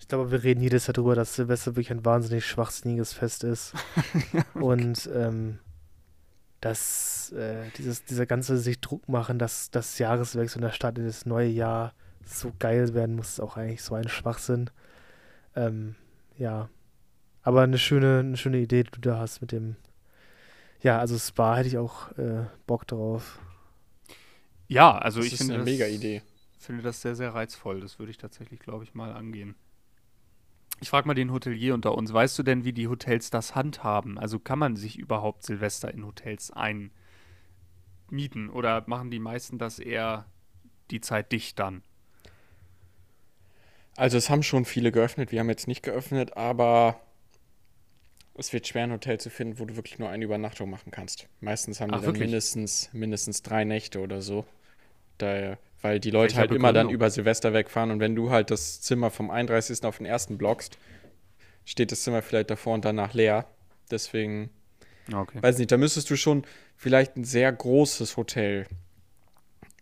Ich 0.00 0.08
glaube, 0.08 0.30
wir 0.30 0.42
reden 0.42 0.62
jedes 0.62 0.86
Jahr 0.86 0.94
darüber, 0.94 1.14
dass 1.14 1.34
Silvester 1.34 1.72
wirklich 1.72 1.90
ein 1.90 2.04
wahnsinnig 2.04 2.46
schwachsinniges 2.46 3.12
Fest 3.12 3.44
ist. 3.44 3.74
Und 4.54 5.10
ähm, 5.14 5.58
dass 6.60 7.32
äh, 7.32 7.64
dieses, 7.78 8.04
dieser 8.04 8.26
ganze 8.26 8.58
sich 8.58 8.80
Druck 8.80 9.08
machen, 9.08 9.38
dass 9.38 9.70
das 9.70 9.98
Jahreswechsel 9.98 10.58
in 10.60 10.66
der 10.66 10.72
Stadt 10.72 10.98
in 10.98 11.06
das 11.06 11.24
neue 11.26 11.48
Jahr 11.48 11.94
so 12.24 12.52
geil 12.58 12.92
werden 12.94 13.16
muss, 13.16 13.30
ist 13.30 13.40
auch 13.40 13.56
eigentlich 13.56 13.82
so 13.82 13.94
ein 13.94 14.08
Schwachsinn. 14.08 14.70
Ähm, 15.56 15.94
ja. 16.36 16.68
Aber 17.42 17.62
eine 17.62 17.78
schöne, 17.78 18.18
eine 18.20 18.36
schöne 18.36 18.58
Idee, 18.58 18.82
die 18.84 18.90
du 18.90 19.00
da 19.00 19.18
hast 19.18 19.40
mit 19.40 19.52
dem. 19.52 19.76
Ja, 20.82 20.98
also 20.98 21.18
Spa 21.18 21.56
hätte 21.56 21.68
ich 21.68 21.78
auch 21.78 22.10
äh, 22.18 22.44
Bock 22.66 22.86
drauf. 22.86 23.38
Ja, 24.68 24.96
also 24.98 25.18
das 25.20 25.26
ich 25.26 25.32
ist 25.34 25.38
finde 25.38 25.54
eine 25.54 25.64
das- 25.64 25.72
mega 25.72 25.86
Idee. 25.86 26.22
finde 26.58 26.82
das 26.82 27.00
sehr, 27.02 27.14
sehr 27.16 27.34
reizvoll. 27.34 27.80
Das 27.80 27.98
würde 27.98 28.10
ich 28.10 28.18
tatsächlich, 28.18 28.60
glaube 28.60 28.84
ich, 28.84 28.94
mal 28.94 29.12
angehen. 29.12 29.54
Ich 30.80 30.88
frage 30.88 31.06
mal 31.06 31.14
den 31.14 31.30
Hotelier 31.30 31.74
unter 31.74 31.94
uns. 31.94 32.12
Weißt 32.12 32.38
du 32.38 32.42
denn, 32.42 32.64
wie 32.64 32.72
die 32.72 32.88
Hotels 32.88 33.30
das 33.30 33.54
handhaben? 33.54 34.18
Also 34.18 34.38
kann 34.38 34.58
man 34.58 34.76
sich 34.76 34.98
überhaupt 34.98 35.44
Silvester 35.44 35.92
in 35.92 36.06
Hotels 36.06 36.50
einmieten? 36.50 38.48
Oder 38.50 38.84
machen 38.86 39.10
die 39.10 39.18
meisten 39.18 39.58
das 39.58 39.78
eher 39.78 40.26
die 40.90 41.00
Zeit 41.02 41.32
dicht 41.32 41.58
dann? 41.58 41.82
Also 43.96 44.16
es 44.16 44.30
haben 44.30 44.42
schon 44.42 44.64
viele 44.64 44.92
geöffnet, 44.92 45.30
wir 45.30 45.40
haben 45.40 45.50
jetzt 45.50 45.68
nicht 45.68 45.82
geöffnet, 45.82 46.36
aber 46.36 47.00
es 48.34 48.52
wird 48.54 48.66
schwer, 48.66 48.84
ein 48.84 48.92
Hotel 48.92 49.20
zu 49.20 49.28
finden, 49.28 49.58
wo 49.58 49.66
du 49.66 49.76
wirklich 49.76 49.98
nur 49.98 50.08
eine 50.08 50.24
Übernachtung 50.24 50.70
machen 50.70 50.90
kannst. 50.90 51.28
Meistens 51.40 51.80
haben 51.80 51.90
die 51.90 51.96
Ach, 51.96 52.00
dann 52.00 52.06
wirklich? 52.06 52.28
mindestens, 52.28 52.88
mindestens 52.94 53.42
drei 53.42 53.64
Nächte 53.64 54.00
oder 54.00 54.22
so. 54.22 54.46
Da, 55.18 55.58
weil 55.82 56.00
die 56.00 56.10
Leute 56.10 56.34
Welcher 56.34 56.40
halt 56.40 56.50
immer 56.52 56.72
dann 56.72 56.90
über 56.90 57.10
Silvester 57.10 57.52
wegfahren 57.52 57.90
und 57.90 58.00
wenn 58.00 58.14
du 58.14 58.30
halt 58.30 58.50
das 58.50 58.80
Zimmer 58.80 59.10
vom 59.10 59.30
31. 59.30 59.84
auf 59.84 59.96
den 59.98 60.06
ersten 60.06 60.36
blockst, 60.38 60.78
steht 61.64 61.92
das 61.92 62.02
Zimmer 62.02 62.22
vielleicht 62.22 62.50
davor 62.50 62.74
und 62.74 62.84
danach 62.84 63.14
leer. 63.14 63.46
Deswegen, 63.90 64.50
Okay. 65.12 65.42
weiß 65.42 65.58
nicht, 65.58 65.72
da 65.72 65.76
müsstest 65.76 66.08
du 66.10 66.16
schon 66.16 66.44
vielleicht 66.76 67.16
ein 67.16 67.24
sehr 67.24 67.50
großes 67.52 68.16
Hotel. 68.16 68.66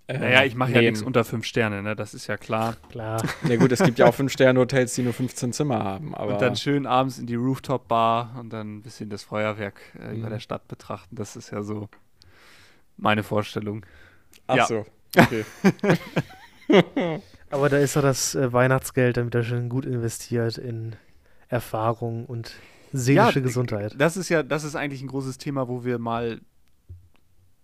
äh, 0.06 0.18
Naja, 0.18 0.44
ich 0.44 0.54
mache 0.54 0.72
ja 0.72 0.80
nichts 0.80 1.02
unter 1.02 1.22
fünf 1.24 1.44
Sterne, 1.44 1.82
ne? 1.82 1.94
Das 1.94 2.14
ist 2.14 2.26
ja 2.28 2.36
klar. 2.38 2.76
Klar. 2.90 3.22
Ja 3.48 3.56
gut, 3.56 3.70
es 3.72 3.82
gibt 3.82 3.98
ja 3.98 4.06
auch 4.06 4.14
5-Sterne-Hotels, 4.18 4.94
die 4.94 5.02
nur 5.02 5.12
15 5.12 5.52
Zimmer 5.52 5.84
haben, 5.84 6.14
aber 6.14 6.32
und 6.34 6.40
dann 6.40 6.56
schön 6.56 6.86
abends 6.86 7.18
in 7.18 7.26
die 7.26 7.34
Rooftop-Bar 7.34 8.36
und 8.40 8.50
dann 8.50 8.76
ein 8.78 8.82
bisschen 8.82 9.10
das 9.10 9.22
Feuerwerk 9.24 9.80
äh, 10.00 10.14
über 10.16 10.28
Mhm. 10.28 10.30
der 10.30 10.40
Stadt 10.40 10.66
betrachten. 10.68 11.14
Das 11.16 11.36
ist 11.36 11.50
ja 11.50 11.62
so 11.62 11.88
meine 12.96 13.22
Vorstellung. 13.22 13.84
ach 14.46 14.56
ja. 14.56 14.66
so, 14.66 14.86
okay. 15.16 15.44
Aber 17.50 17.68
da 17.68 17.78
ist 17.78 17.96
doch 17.96 18.02
das 18.02 18.34
äh, 18.34 18.52
Weihnachtsgeld 18.52 19.16
dann 19.16 19.26
wieder 19.26 19.42
schön 19.42 19.68
gut 19.68 19.86
investiert 19.86 20.58
in 20.58 20.96
Erfahrung 21.48 22.26
und 22.26 22.54
seelische 22.92 23.38
Ja, 23.38 23.44
Gesundheit. 23.44 23.94
Das 23.98 24.16
ist 24.16 24.28
ja, 24.28 24.42
das 24.42 24.64
ist 24.64 24.76
eigentlich 24.76 25.02
ein 25.02 25.08
großes 25.08 25.38
Thema, 25.38 25.68
wo 25.68 25.84
wir 25.84 25.98
mal 25.98 26.40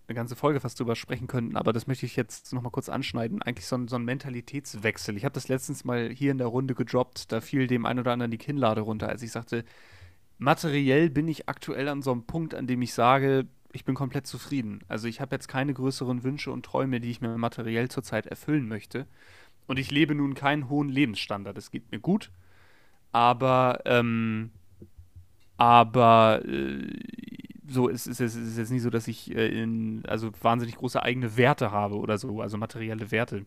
eine 0.06 0.14
ganze 0.14 0.36
Folge 0.36 0.60
fast 0.60 0.78
drüber 0.78 0.96
sprechen 0.96 1.26
könnten, 1.26 1.56
aber 1.56 1.72
das 1.72 1.86
möchte 1.86 2.04
ich 2.04 2.14
jetzt 2.16 2.52
noch 2.52 2.60
mal 2.60 2.70
kurz 2.70 2.88
anschneiden. 2.88 3.40
Eigentlich 3.40 3.66
so 3.66 3.76
ein, 3.76 3.88
so 3.88 3.96
ein 3.96 4.04
Mentalitätswechsel. 4.04 5.16
Ich 5.16 5.24
habe 5.24 5.32
das 5.32 5.48
letztens 5.48 5.84
mal 5.84 6.10
hier 6.10 6.30
in 6.30 6.38
der 6.38 6.46
Runde 6.46 6.74
gedroppt, 6.74 7.32
da 7.32 7.40
fiel 7.40 7.66
dem 7.66 7.86
einen 7.86 8.00
oder 8.00 8.12
anderen 8.12 8.30
die 8.30 8.38
Kinnlade 8.38 8.82
runter, 8.82 9.08
als 9.08 9.22
ich 9.22 9.32
sagte, 9.32 9.64
materiell 10.38 11.08
bin 11.08 11.26
ich 11.28 11.48
aktuell 11.48 11.88
an 11.88 12.02
so 12.02 12.12
einem 12.12 12.24
Punkt, 12.24 12.54
an 12.54 12.66
dem 12.66 12.82
ich 12.82 12.92
sage, 12.92 13.46
ich 13.74 13.84
bin 13.84 13.94
komplett 13.94 14.26
zufrieden. 14.26 14.80
Also 14.88 15.08
ich 15.08 15.20
habe 15.20 15.34
jetzt 15.34 15.48
keine 15.48 15.74
größeren 15.74 16.22
Wünsche 16.22 16.52
und 16.52 16.64
Träume, 16.64 17.00
die 17.00 17.10
ich 17.10 17.20
mir 17.20 17.36
materiell 17.36 17.90
zurzeit 17.90 18.26
erfüllen 18.26 18.68
möchte. 18.68 19.06
Und 19.66 19.78
ich 19.78 19.90
lebe 19.90 20.14
nun 20.14 20.34
keinen 20.34 20.68
hohen 20.68 20.88
Lebensstandard. 20.88 21.58
Es 21.58 21.70
geht 21.70 21.90
mir 21.90 21.98
gut, 21.98 22.30
aber 23.12 23.80
ähm, 23.84 24.50
aber 25.56 26.42
äh, 26.44 26.88
so 27.66 27.88
es 27.88 28.06
ist 28.06 28.20
es 28.20 28.36
ist 28.36 28.58
jetzt 28.58 28.70
nicht 28.70 28.82
so, 28.82 28.90
dass 28.90 29.08
ich 29.08 29.34
äh, 29.34 29.62
in, 29.62 30.04
also 30.06 30.30
wahnsinnig 30.40 30.76
große 30.76 31.02
eigene 31.02 31.36
Werte 31.36 31.70
habe 31.70 31.96
oder 31.96 32.18
so, 32.18 32.40
also 32.40 32.56
materielle 32.58 33.10
Werte. 33.10 33.46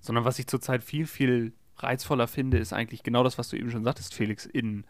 Sondern 0.00 0.24
was 0.24 0.38
ich 0.38 0.46
zurzeit 0.46 0.84
viel, 0.84 1.06
viel 1.06 1.52
reizvoller 1.76 2.28
finde, 2.28 2.58
ist 2.58 2.72
eigentlich 2.72 3.02
genau 3.02 3.24
das, 3.24 3.38
was 3.38 3.48
du 3.48 3.56
eben 3.56 3.70
schon 3.70 3.84
sagtest, 3.84 4.14
Felix, 4.14 4.46
in 4.46 4.84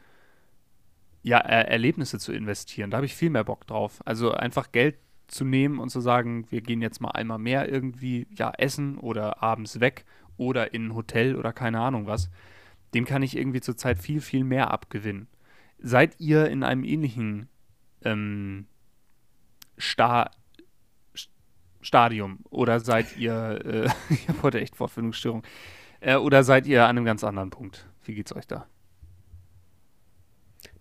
ja, 1.23 1.39
er 1.39 1.69
Erlebnisse 1.69 2.19
zu 2.19 2.33
investieren. 2.33 2.91
Da 2.91 2.99
habe 2.99 3.07
ich 3.07 3.14
viel 3.14 3.31
mehr 3.31 3.45
Bock 3.45 3.66
drauf. 3.66 4.01
Also 4.05 4.33
einfach 4.33 4.73
Geld 4.73 4.97
zu 5.27 5.45
nehmen 5.45 5.79
und 5.79 5.91
zu 5.91 6.01
sagen, 6.01 6.47
wir 6.51 6.62
gehen 6.62 6.81
jetzt 6.81 7.01
mal 7.01 7.11
einmal 7.11 7.39
mehr 7.39 7.71
irgendwie 7.71 8.27
ja 8.35 8.53
essen 8.57 8.99
oder 8.99 9.43
abends 9.43 9.81
weg 9.81 10.05
oder 10.37 10.73
in 10.73 10.87
ein 10.87 10.95
Hotel 10.95 11.37
oder 11.37 11.53
keine 11.53 11.81
Ahnung 11.81 12.07
was. 12.07 12.31
Dem 12.95 13.05
kann 13.05 13.23
ich 13.23 13.37
irgendwie 13.37 13.61
zurzeit 13.61 13.99
viel, 13.99 14.21
viel 14.21 14.45
mehr 14.45 14.71
abgewinnen. 14.71 15.29
Seid 15.79 16.19
ihr 16.19 16.49
in 16.49 16.62
einem 16.62 16.85
ähnlichen 16.85 17.49
ähm, 18.03 18.66
Sta 19.77 20.31
Stadium 21.81 22.41
oder 22.51 22.81
seid 22.81 23.16
ihr, 23.16 23.61
äh, 23.64 23.89
ich 24.12 24.29
habe 24.29 24.43
heute 24.43 24.61
echt 24.61 24.77
Vorfindungsstörung, 24.77 25.43
äh, 26.01 26.16
oder 26.16 26.43
seid 26.43 26.66
ihr 26.66 26.85
an 26.85 26.97
einem 26.97 27.05
ganz 27.05 27.23
anderen 27.23 27.51
Punkt? 27.51 27.87
Wie 28.05 28.14
geht's 28.14 28.35
euch 28.35 28.47
da? 28.47 28.66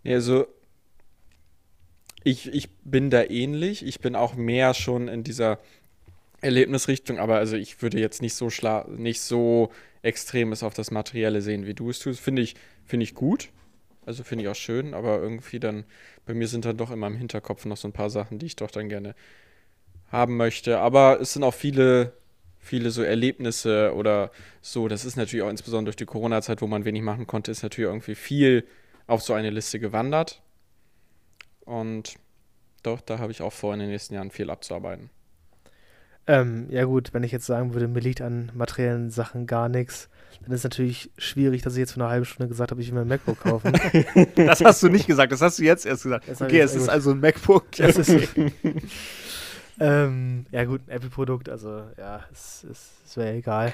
Also, 0.05 0.47
ich, 2.23 2.53
ich 2.53 2.69
bin 2.83 3.09
da 3.09 3.23
ähnlich. 3.23 3.85
Ich 3.85 3.99
bin 3.99 4.15
auch 4.15 4.35
mehr 4.35 4.73
schon 4.73 5.07
in 5.07 5.23
dieser 5.23 5.59
Erlebnisrichtung, 6.41 7.19
aber 7.19 7.37
also 7.37 7.55
ich 7.55 7.81
würde 7.81 7.99
jetzt 7.99 8.21
nicht 8.21 8.35
so 8.35 8.49
schla 8.49 8.85
nicht 8.89 9.21
so 9.21 9.71
extremes 10.01 10.61
auf 10.61 10.73
das 10.73 10.91
Materielle 10.91 11.41
sehen, 11.41 11.65
wie 11.65 11.73
du 11.73 11.89
es 11.89 11.99
tust. 11.99 12.19
Finde 12.19 12.41
ich, 12.41 12.55
find 12.85 13.01
ich 13.01 13.15
gut. 13.15 13.49
Also 14.05 14.23
finde 14.23 14.43
ich 14.43 14.49
auch 14.49 14.55
schön, 14.55 14.93
aber 14.93 15.19
irgendwie 15.21 15.59
dann, 15.59 15.83
bei 16.25 16.33
mir 16.33 16.47
sind 16.47 16.63
dann 16.65 16.77
doch 16.77 16.91
in 16.91 16.99
meinem 16.99 17.17
Hinterkopf 17.17 17.65
noch 17.65 17.75
so 17.75 17.87
ein 17.87 17.93
paar 17.93 18.09
Sachen, 18.09 18.39
die 18.39 18.45
ich 18.45 18.55
doch 18.55 18.71
dann 18.71 18.87
gerne 18.87 19.15
haben 20.11 20.37
möchte. 20.37 20.79
Aber 20.79 21.19
es 21.19 21.33
sind 21.33 21.43
auch 21.43 21.53
viele, 21.53 22.13
viele 22.59 22.91
so 22.91 23.03
Erlebnisse 23.03 23.93
oder 23.93 24.31
so. 24.61 24.87
Das 24.87 25.03
ist 25.03 25.17
natürlich 25.17 25.43
auch 25.43 25.49
insbesondere 25.49 25.91
durch 25.91 25.97
die 25.97 26.05
Corona-Zeit, 26.05 26.61
wo 26.61 26.67
man 26.67 26.85
wenig 26.85 27.01
machen 27.01 27.27
konnte, 27.27 27.51
ist 27.51 27.63
natürlich 27.63 27.89
irgendwie 27.89 28.15
viel 28.15 28.65
auf 29.07 29.21
so 29.21 29.33
eine 29.33 29.49
Liste 29.49 29.79
gewandert. 29.79 30.41
Und 31.65 32.15
doch, 32.83 33.01
da 33.01 33.19
habe 33.19 33.31
ich 33.31 33.41
auch 33.41 33.53
vor, 33.53 33.73
in 33.73 33.79
den 33.79 33.89
nächsten 33.89 34.13
Jahren 34.13 34.31
viel 34.31 34.49
abzuarbeiten. 34.49 35.09
Ähm, 36.27 36.67
ja 36.69 36.83
gut, 36.83 37.13
wenn 37.13 37.23
ich 37.23 37.31
jetzt 37.31 37.45
sagen 37.45 37.73
würde, 37.73 37.87
mir 37.87 38.01
liegt 38.01 38.21
an 38.21 38.51
materiellen 38.53 39.09
Sachen 39.09 39.47
gar 39.47 39.69
nichts, 39.69 40.09
dann 40.41 40.51
ist 40.51 40.59
es 40.59 40.63
natürlich 40.65 41.09
schwierig, 41.17 41.61
dass 41.61 41.73
ich 41.73 41.79
jetzt 41.79 41.93
vor 41.93 42.03
einer 42.03 42.11
halben 42.11 42.25
Stunde 42.25 42.49
gesagt 42.49 42.71
habe, 42.71 42.81
ich 42.81 42.87
will 42.89 42.95
mir 42.95 43.01
ein 43.01 43.07
MacBook 43.07 43.39
kaufen. 43.39 43.73
das 44.35 44.61
hast 44.61 44.83
du 44.83 44.89
nicht 44.89 45.07
gesagt, 45.07 45.31
das 45.31 45.41
hast 45.41 45.57
du 45.57 45.63
jetzt 45.63 45.85
erst 45.85 46.03
gesagt. 46.03 46.27
Das 46.27 46.41
okay, 46.41 46.59
es 46.59 46.75
ist 46.75 46.89
also 46.89 47.11
ein 47.11 47.19
MacBook. 47.21 47.65
Es 47.79 47.97
ist, 47.97 48.09
ähm, 49.79 50.45
ja 50.51 50.65
gut, 50.65 50.81
ein 50.87 50.91
Apple-Produkt, 50.91 51.49
also 51.49 51.83
ja, 51.97 52.23
es, 52.31 52.65
es, 52.69 52.91
es 53.05 53.17
wäre 53.17 53.33
egal. 53.33 53.73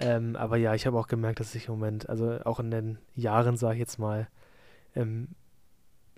Ähm, 0.00 0.34
aber 0.36 0.56
ja, 0.56 0.74
ich 0.74 0.86
habe 0.86 0.98
auch 0.98 1.08
gemerkt, 1.08 1.40
dass 1.40 1.54
ich 1.54 1.68
im 1.68 1.74
Moment, 1.74 2.08
also 2.08 2.40
auch 2.44 2.58
in 2.58 2.70
den 2.70 2.98
Jahren, 3.14 3.56
sage 3.56 3.74
ich 3.74 3.80
jetzt 3.80 3.98
mal, 3.98 4.28
ähm, 4.94 5.28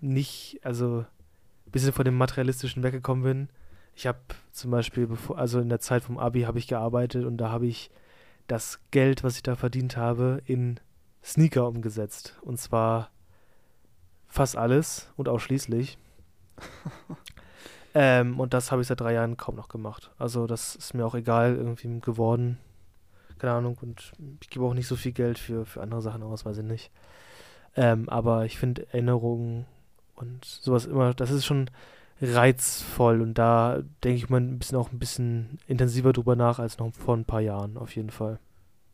nicht, 0.01 0.61
also 0.62 1.05
ein 1.66 1.70
bisschen 1.70 1.93
von 1.93 2.05
dem 2.05 2.16
Materialistischen 2.16 2.83
weggekommen 2.83 3.25
bin. 3.25 3.49
Ich 3.95 4.07
habe 4.07 4.18
zum 4.51 4.70
Beispiel, 4.70 5.07
bevor, 5.07 5.39
also 5.39 5.61
in 5.61 5.68
der 5.68 5.81
Zeit 5.81 6.05
vom 6.05 6.18
Abi 6.18 6.43
habe 6.43 6.59
ich 6.59 6.66
gearbeitet 6.66 7.25
und 7.25 7.37
da 7.37 7.51
habe 7.51 7.66
ich 7.66 7.91
das 8.47 8.81
Geld, 8.91 9.25
was 9.25 9.37
ich 9.37 9.43
da 9.43 9.57
verdient 9.57 9.97
habe, 9.97 10.43
in 10.47 10.81
Sneaker 11.22 11.66
umgesetzt. 11.68 12.37
Und 12.43 12.59
zwar 12.59 13.11
fast 14.27 14.57
alles 14.57 15.09
und 15.16 15.29
ausschließlich. 15.29 15.97
ähm, 17.95 18.39
und 18.41 18.53
das 18.53 18.70
habe 18.70 18.83
ich 18.83 18.89
seit 18.89 19.01
drei 19.01 19.14
Jahren 19.14 19.37
kaum 19.37 19.55
noch 19.55 19.68
gemacht. 19.68 20.11
Also 20.18 20.47
das 20.47 20.77
ist 20.77 20.95
mir 20.95 21.07
auch 21.07 21.14
egal 21.14 21.55
irgendwie 21.55 22.01
geworden. 22.01 22.59
Keine 23.39 23.55
Ahnung. 23.55 23.79
Und 23.81 24.12
ich 24.43 24.51
gebe 24.51 24.64
auch 24.64 24.75
nicht 24.75 24.89
so 24.89 24.97
viel 24.97 25.12
Geld 25.12 25.39
für, 25.39 25.64
für 25.64 25.83
andere 25.83 26.03
Sachen 26.03 26.22
aus, 26.22 26.45
weiß 26.45 26.59
ich 26.59 26.64
nicht. 26.64 26.91
Ähm, 27.77 28.09
aber 28.09 28.45
ich 28.45 28.59
finde 28.59 28.87
Erinnerungen 28.89 29.66
und 30.14 30.45
sowas 30.45 30.87
immer, 30.87 31.14
das 31.14 31.31
ist 31.31 31.45
schon 31.45 31.70
reizvoll 32.20 33.20
und 33.20 33.35
da 33.35 33.83
denke 34.03 34.16
ich 34.16 34.29
mal 34.29 34.41
ein 34.41 34.59
bisschen 34.59 34.79
auch 34.79 34.93
ein 34.93 34.99
bisschen 34.99 35.59
intensiver 35.66 36.12
drüber 36.12 36.37
nach 36.37 36.59
als 36.59 36.79
noch 36.79 36.93
vor 36.95 37.16
ein 37.16 37.25
paar 37.25 37.41
Jahren 37.41 37.77
auf 37.77 37.97
jeden 37.97 38.11
Fall. 38.11 38.39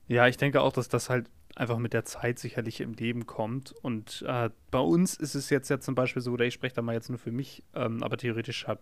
Ja, 0.08 0.26
ich 0.26 0.38
denke 0.38 0.62
auch, 0.62 0.72
dass 0.72 0.88
das 0.88 1.10
halt 1.10 1.28
einfach 1.56 1.78
mit 1.78 1.92
der 1.92 2.04
Zeit 2.04 2.38
sicherlich 2.38 2.80
im 2.80 2.94
Leben 2.94 3.26
kommt. 3.26 3.72
Und 3.82 4.24
äh, 4.26 4.50
bei 4.70 4.78
uns 4.78 5.14
ist 5.14 5.34
es 5.34 5.50
jetzt 5.50 5.68
ja 5.68 5.78
zum 5.78 5.94
Beispiel 5.94 6.22
so, 6.22 6.32
oder 6.32 6.44
ich 6.44 6.54
spreche 6.54 6.74
da 6.74 6.82
mal 6.82 6.94
jetzt 6.94 7.10
nur 7.10 7.18
für 7.18 7.32
mich, 7.32 7.62
ähm, 7.74 8.02
aber 8.02 8.16
theoretisch 8.16 8.66
hat, 8.66 8.80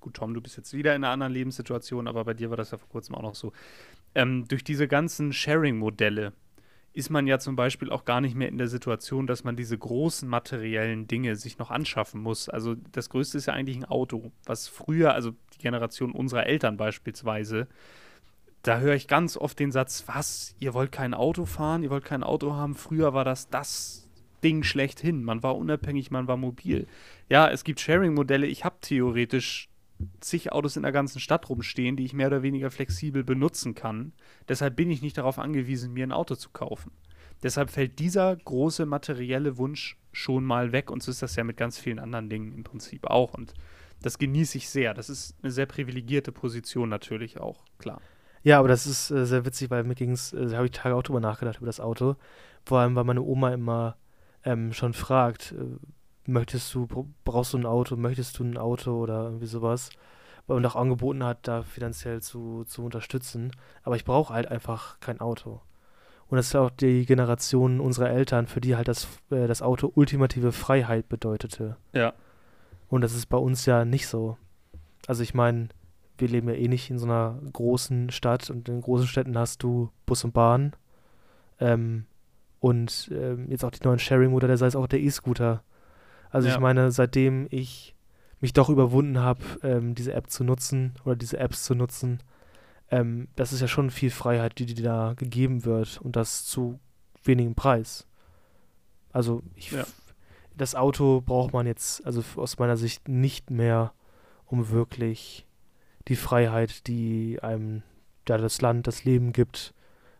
gut, 0.00 0.14
Tom, 0.14 0.34
du 0.34 0.40
bist 0.40 0.56
jetzt 0.56 0.72
wieder 0.72 0.94
in 0.94 1.04
einer 1.04 1.12
anderen 1.12 1.32
Lebenssituation, 1.32 2.08
aber 2.08 2.24
bei 2.24 2.34
dir 2.34 2.50
war 2.50 2.56
das 2.56 2.70
ja 2.70 2.78
vor 2.78 2.88
kurzem 2.88 3.14
auch 3.14 3.22
noch 3.22 3.34
so. 3.34 3.52
Ähm, 4.14 4.46
durch 4.48 4.64
diese 4.64 4.88
ganzen 4.88 5.32
Sharing-Modelle, 5.32 6.32
ist 6.94 7.10
man 7.10 7.26
ja 7.26 7.40
zum 7.40 7.56
Beispiel 7.56 7.90
auch 7.90 8.04
gar 8.04 8.20
nicht 8.20 8.36
mehr 8.36 8.48
in 8.48 8.56
der 8.56 8.68
Situation, 8.68 9.26
dass 9.26 9.42
man 9.42 9.56
diese 9.56 9.76
großen 9.76 10.28
materiellen 10.28 11.08
Dinge 11.08 11.34
sich 11.34 11.58
noch 11.58 11.72
anschaffen 11.72 12.22
muss. 12.22 12.48
Also 12.48 12.76
das 12.92 13.10
Größte 13.10 13.36
ist 13.36 13.46
ja 13.46 13.52
eigentlich 13.52 13.76
ein 13.76 13.84
Auto, 13.84 14.30
was 14.46 14.68
früher, 14.68 15.12
also 15.12 15.32
die 15.54 15.58
Generation 15.58 16.12
unserer 16.12 16.46
Eltern 16.46 16.76
beispielsweise, 16.76 17.66
da 18.62 18.78
höre 18.78 18.94
ich 18.94 19.08
ganz 19.08 19.36
oft 19.36 19.58
den 19.58 19.72
Satz, 19.72 20.04
was, 20.06 20.54
ihr 20.60 20.72
wollt 20.72 20.92
kein 20.92 21.14
Auto 21.14 21.44
fahren, 21.44 21.82
ihr 21.82 21.90
wollt 21.90 22.04
kein 22.04 22.22
Auto 22.22 22.54
haben. 22.54 22.74
Früher 22.76 23.12
war 23.12 23.24
das 23.24 23.48
das 23.48 24.08
Ding 24.44 24.62
schlechthin. 24.62 25.24
Man 25.24 25.42
war 25.42 25.56
unabhängig, 25.56 26.12
man 26.12 26.28
war 26.28 26.36
mobil. 26.36 26.86
Ja, 27.28 27.50
es 27.50 27.64
gibt 27.64 27.80
Sharing-Modelle. 27.80 28.46
Ich 28.46 28.64
habe 28.64 28.76
theoretisch 28.80 29.68
zig 30.20 30.52
Autos 30.52 30.76
in 30.76 30.82
der 30.82 30.92
ganzen 30.92 31.20
Stadt 31.20 31.48
rumstehen, 31.48 31.96
die 31.96 32.04
ich 32.04 32.12
mehr 32.12 32.28
oder 32.28 32.42
weniger 32.42 32.70
flexibel 32.70 33.24
benutzen 33.24 33.74
kann. 33.74 34.12
Deshalb 34.48 34.76
bin 34.76 34.90
ich 34.90 35.02
nicht 35.02 35.18
darauf 35.18 35.38
angewiesen, 35.38 35.92
mir 35.92 36.06
ein 36.06 36.12
Auto 36.12 36.34
zu 36.34 36.50
kaufen. 36.50 36.92
Deshalb 37.42 37.70
fällt 37.70 37.98
dieser 37.98 38.34
große 38.36 38.86
materielle 38.86 39.58
Wunsch 39.58 39.98
schon 40.12 40.44
mal 40.44 40.72
weg 40.72 40.90
und 40.90 41.02
so 41.02 41.10
ist 41.10 41.22
das 41.22 41.36
ja 41.36 41.44
mit 41.44 41.56
ganz 41.56 41.78
vielen 41.78 41.98
anderen 41.98 42.28
Dingen 42.30 42.52
im 42.52 42.64
Prinzip 42.64 43.06
auch 43.06 43.34
und 43.34 43.54
das 44.02 44.18
genieße 44.18 44.58
ich 44.58 44.68
sehr. 44.68 44.94
Das 44.94 45.08
ist 45.08 45.34
eine 45.42 45.50
sehr 45.50 45.66
privilegierte 45.66 46.32
Position 46.32 46.88
natürlich 46.88 47.40
auch, 47.40 47.64
klar. 47.78 48.00
Ja, 48.42 48.58
aber 48.58 48.68
das 48.68 48.86
ist 48.86 49.10
äh, 49.10 49.24
sehr 49.24 49.46
witzig, 49.46 49.70
weil 49.70 49.84
mir 49.84 49.94
ging 49.94 50.10
es, 50.10 50.32
äh, 50.34 50.54
habe 50.54 50.66
ich 50.66 50.72
Tage 50.72 50.94
auch 50.94 51.02
drüber 51.02 51.20
nachgedacht, 51.20 51.56
über 51.56 51.66
das 51.66 51.80
Auto. 51.80 52.16
Vor 52.64 52.78
allem, 52.78 52.94
weil 52.94 53.04
meine 53.04 53.22
Oma 53.22 53.54
immer 53.54 53.96
ähm, 54.44 54.74
schon 54.74 54.92
fragt, 54.92 55.52
äh, 55.52 55.78
möchtest 56.26 56.74
du, 56.74 56.88
brauchst 57.24 57.52
du 57.52 57.58
ein 57.58 57.66
Auto, 57.66 57.96
möchtest 57.96 58.38
du 58.38 58.44
ein 58.44 58.56
Auto 58.56 58.92
oder 58.92 59.24
irgendwie 59.24 59.46
sowas. 59.46 59.90
Und 60.46 60.66
auch 60.66 60.76
angeboten 60.76 61.24
hat, 61.24 61.48
da 61.48 61.62
finanziell 61.62 62.20
zu, 62.20 62.64
zu 62.64 62.84
unterstützen. 62.84 63.52
Aber 63.82 63.96
ich 63.96 64.04
brauche 64.04 64.34
halt 64.34 64.46
einfach 64.48 65.00
kein 65.00 65.20
Auto. 65.20 65.62
Und 66.28 66.36
das 66.36 66.46
ist 66.46 66.56
auch 66.56 66.70
die 66.70 67.06
Generation 67.06 67.80
unserer 67.80 68.10
Eltern, 68.10 68.46
für 68.46 68.60
die 68.60 68.76
halt 68.76 68.88
das, 68.88 69.08
äh, 69.30 69.46
das 69.46 69.62
Auto 69.62 69.92
ultimative 69.94 70.52
Freiheit 70.52 71.08
bedeutete. 71.08 71.76
Ja. 71.92 72.12
Und 72.88 73.00
das 73.00 73.14
ist 73.14 73.26
bei 73.26 73.38
uns 73.38 73.66
ja 73.66 73.84
nicht 73.84 74.06
so. 74.06 74.36
Also 75.06 75.22
ich 75.22 75.34
meine, 75.34 75.68
wir 76.18 76.28
leben 76.28 76.48
ja 76.48 76.54
eh 76.54 76.68
nicht 76.68 76.90
in 76.90 76.98
so 76.98 77.06
einer 77.06 77.38
großen 77.52 78.10
Stadt 78.10 78.50
und 78.50 78.68
in 78.68 78.80
großen 78.80 79.06
Städten 79.06 79.36
hast 79.36 79.62
du 79.62 79.90
Bus 80.06 80.24
und 80.24 80.32
Bahn. 80.32 80.74
Ähm, 81.58 82.06
und 82.60 83.10
ähm, 83.12 83.50
jetzt 83.50 83.64
auch 83.64 83.70
die 83.70 83.84
neuen 83.84 83.98
Sharing-Modelle, 83.98 84.56
sei 84.56 84.66
es 84.66 84.76
auch 84.76 84.86
der 84.86 85.00
E-Scooter. 85.00 85.62
Also 86.34 86.48
ja. 86.48 86.54
ich 86.54 86.60
meine, 86.60 86.90
seitdem 86.90 87.46
ich 87.50 87.94
mich 88.40 88.52
doch 88.52 88.68
überwunden 88.68 89.20
habe, 89.20 89.40
ähm, 89.62 89.94
diese 89.94 90.12
App 90.14 90.30
zu 90.30 90.42
nutzen 90.42 90.94
oder 91.04 91.14
diese 91.14 91.38
Apps 91.38 91.62
zu 91.62 91.76
nutzen, 91.76 92.24
ähm, 92.90 93.28
das 93.36 93.52
ist 93.52 93.60
ja 93.60 93.68
schon 93.68 93.88
viel 93.88 94.10
Freiheit, 94.10 94.58
die 94.58 94.66
dir 94.66 94.82
da 94.82 95.14
gegeben 95.16 95.64
wird 95.64 96.00
und 96.00 96.16
das 96.16 96.44
zu 96.44 96.80
wenigem 97.22 97.54
Preis. 97.54 98.08
Also 99.12 99.44
ich, 99.54 99.70
ja. 99.70 99.84
das 100.56 100.74
Auto 100.74 101.20
braucht 101.20 101.52
man 101.52 101.68
jetzt, 101.68 102.04
also 102.04 102.24
aus 102.34 102.58
meiner 102.58 102.76
Sicht 102.76 103.08
nicht 103.08 103.52
mehr, 103.52 103.92
um 104.44 104.70
wirklich 104.70 105.46
die 106.08 106.16
Freiheit, 106.16 106.88
die 106.88 107.38
einem 107.42 107.84
ja, 108.28 108.38
das 108.38 108.60
Land, 108.60 108.88
das 108.88 109.04
Leben 109.04 109.32
gibt, 109.32 109.72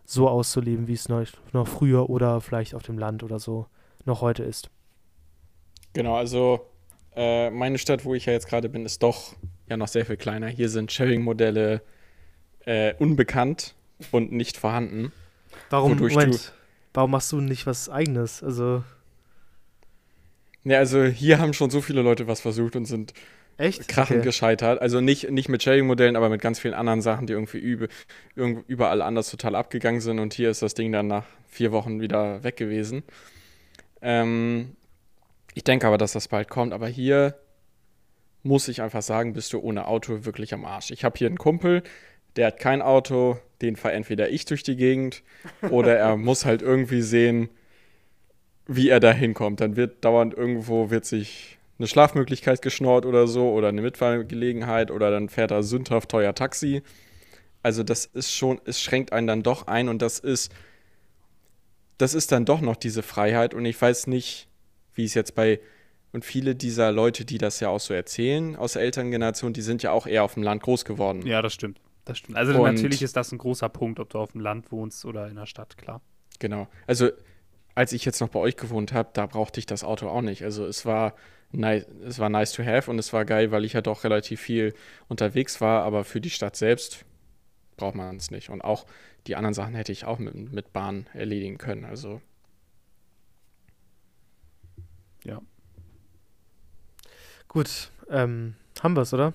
so 0.05 0.29
auszuleben, 0.29 0.87
wie 0.87 0.93
es 0.93 1.09
noch, 1.09 1.27
noch 1.53 1.67
früher 1.67 2.09
oder 2.09 2.41
vielleicht 2.41 2.77
auf 2.77 2.85
dem 2.85 2.99
Land 2.99 3.25
oder 3.25 3.41
so 3.41 3.67
noch 4.05 4.21
heute 4.21 4.45
ist. 4.45 4.71
Genau, 5.95 6.17
also 6.17 6.67
äh, 7.17 7.51
meine 7.51 7.79
Stadt, 7.79 8.05
wo 8.05 8.15
ich 8.15 8.27
ja 8.27 8.33
jetzt 8.33 8.49
gerade 8.49 8.69
bin, 8.69 8.85
ist 8.85 9.03
doch 9.03 9.35
ja 9.69 9.77
noch 9.77 9.89
sehr 9.89 10.05
viel 10.05 10.17
kleiner. 10.17 10.49
Hier 10.49 10.69
sind 10.69 10.93
Sharing-Modelle 10.93 11.81
äh, 12.67 12.95
unbekannt 12.99 13.75
und 14.11 14.33
nicht 14.33 14.57
vorhanden. 14.57 15.13
Warum, 15.71 15.97
Moment, 15.97 16.53
warum 16.93 17.13
machst 17.13 17.33
du 17.33 17.41
nicht 17.41 17.67
was 17.67 17.89
eigenes? 17.89 18.43
Also. 18.43 18.85
Ja, 20.65 20.79
also 20.79 21.05
hier 21.05 21.39
haben 21.39 21.53
schon 21.53 21.71
so 21.71 21.81
viele 21.81 22.03
Leute 22.03 22.27
was 22.27 22.41
versucht 22.41 22.75
und 22.75 22.87
sind 22.87 23.15
Echt? 23.57 23.87
krachend 23.87 24.19
okay. 24.19 24.27
gescheitert. 24.27 24.81
Also 24.81 25.01
nicht, 25.01 25.31
nicht 25.31 25.49
mit 25.49 25.63
Sharing-Modellen, 25.63 26.17
aber 26.17 26.29
mit 26.29 26.41
ganz 26.41 26.59
vielen 26.59 26.75
anderen 26.75 27.03
Sachen, 27.03 27.27
die 27.27 27.35
irgendwie 27.35 27.59
übe, 27.59 27.89
überall 28.35 29.01
anders 29.01 29.31
total 29.31 29.55
abgegangen 29.55 30.01
sind. 30.01 30.19
Und 30.19 30.35
hier 30.35 30.51
ist 30.51 30.63
das 30.63 30.75
Ding 30.75 30.91
dann 30.91 31.07
nach 31.07 31.25
vier 31.49 31.71
Wochen 31.71 32.01
wieder 32.01 32.43
weg 32.43 32.57
gewesen. 32.57 33.05
Ähm, 34.03 34.75
ich 35.55 35.65
denke 35.65 35.87
aber, 35.87 35.99
dass 35.99 36.13
das 36.13 36.29
bald 36.29 36.49
kommt. 36.49 36.73
Aber 36.73 36.89
hier 36.89 37.39
muss 38.43 38.69
ich 38.69 38.83
einfach 38.83 39.03
sagen, 39.03 39.33
bist 39.33 39.53
du 39.53 39.61
ohne 39.61 39.87
Auto 39.87 40.25
wirklich 40.25 40.53
am 40.53 40.65
Arsch. 40.65 40.91
Ich 40.91 41.05
habe 41.05 41.17
hier 41.17 41.29
einen 41.29 41.39
Kumpel, 41.39 41.83
der 42.37 42.49
hat 42.49 42.59
kein 42.59 42.83
Auto, 42.83 43.39
den 43.63 43.77
fahre 43.77 43.95
entweder 43.95 44.29
ich 44.29 44.45
durch 44.45 44.63
die 44.63 44.77
Gegend 44.77 45.23
oder 45.71 45.97
er 45.97 46.17
muss 46.17 46.45
halt 46.45 46.61
irgendwie 46.61 47.01
sehen, 47.01 47.49
wie 48.67 48.89
er 48.89 49.01
da 49.01 49.13
hinkommt. 49.13 49.61
Dann 49.61 49.77
wird 49.77 50.05
dauernd 50.05 50.35
irgendwo 50.35 50.91
wird 50.91 51.05
sich 51.05 51.59
eine 51.79 51.89
Schlafmöglichkeit 51.89 52.63
geschnort 52.63 53.07
oder 53.07 53.27
so 53.27 53.51
oder 53.51 53.69
eine 53.69 53.83
Mitfahrgelegenheit 53.83 54.91
oder 54.91 55.11
dann 55.11 55.29
fährt 55.29 55.51
er 55.51 55.63
sündhaft 55.63 56.11
teuer 56.11 56.35
Taxi. 56.35 56.83
Also 57.63 57.83
das 57.83 58.05
ist 58.05 58.33
schon, 58.33 58.61
es 58.65 58.81
schränkt 58.81 59.13
einen 59.13 59.27
dann 59.27 59.43
doch 59.43 59.67
ein 59.67 59.89
und 59.89 60.03
das 60.03 60.19
ist, 60.19 60.53
das 61.99 62.15
ist 62.15 62.31
dann 62.31 62.45
doch 62.45 62.61
noch 62.61 62.77
diese 62.77 63.03
Freiheit 63.03 63.55
und 63.55 63.65
ich 63.65 63.81
weiß 63.81 64.07
nicht, 64.07 64.49
wie 64.95 65.05
es 65.05 65.15
jetzt 65.15 65.35
bei 65.35 65.61
und 66.13 66.25
viele 66.25 66.55
dieser 66.55 66.93
Leute, 66.93 67.25
die 67.25 67.39
das 67.39 67.59
ja 67.61 67.69
auch 67.71 67.81
so 67.81 67.93
erzählen 67.93 68.55
aus 68.55 68.75
der 68.75 68.83
Elterngeneration, 68.83 69.53
die 69.53 69.63
sind 69.63 69.83
ja 69.83 69.91
auch 69.91 70.07
eher 70.07 70.23
auf 70.23 70.35
dem 70.35 70.45
Land 70.45 70.63
groß 70.63 70.85
geworden. 70.85 71.27
Ja, 71.27 71.43
das 71.43 71.53
stimmt. 71.55 71.81
Das 72.05 72.19
stimmt. 72.19 72.37
Also 72.39 72.53
Und- 72.63 72.75
natürlich 72.75 73.03
ist 73.03 73.17
das 73.17 73.33
ein 73.33 73.39
großer 73.39 73.69
Punkt, 73.69 73.99
ob 73.99 74.11
du 74.11 74.19
auf 74.19 74.33
dem 74.33 74.41
Land 74.41 74.71
wohnst 74.71 75.05
oder 75.05 75.29
in 75.29 75.37
der 75.37 75.47
Stadt, 75.47 75.77
klar. 75.77 76.01
Genau. 76.39 76.69
Also 76.87 77.11
als 77.75 77.93
ich 77.93 78.05
jetzt 78.05 78.21
noch 78.21 78.29
bei 78.29 78.39
euch 78.39 78.57
gewohnt 78.57 78.93
habe, 78.93 79.09
da 79.13 79.27
brauchte 79.27 79.59
ich 79.59 79.67
das 79.67 79.83
Auto 79.83 80.09
auch 80.09 80.21
nicht. 80.23 80.45
Also 80.45 80.65
es 80.67 80.87
war 80.87 81.15
nice, 81.51 81.87
es 82.07 82.21
war 82.21 82.29
nice 82.29 82.53
to 82.53 82.63
have 82.65 82.89
und 82.89 82.99
es 83.01 83.13
war 83.13 83.25
geil, 83.25 83.51
weil 83.51 83.65
ich 83.65 83.73
ja 83.73 83.81
doch 83.81 84.05
relativ 84.05 84.41
viel 84.41 84.75
unterwegs 85.09 85.61
war, 85.61 85.83
aber 85.83 86.05
für 86.05 86.21
die 86.21 86.31
Stadt 86.31 86.55
selbst 86.55 87.05
braucht 87.77 87.97
man 87.97 88.15
es 88.17 88.31
nicht. 88.31 88.51
Und 88.51 88.63
auch 88.63 88.87
die 89.27 89.35
anderen 89.35 89.55
Sachen 89.55 89.75
hätte 89.75 89.91
ich 89.91 90.05
auch 90.05 90.19
mit, 90.21 90.53
mit 90.53 90.73
Bahn 90.73 91.09
erledigen 91.13 91.59
können. 91.59 91.85
Also 91.85 92.21
Ja. 95.25 95.41
Gut, 97.49 97.91
ähm, 98.09 98.55
haben 98.83 98.97
wir 98.97 99.03
es, 99.03 99.15
oder? 99.15 99.33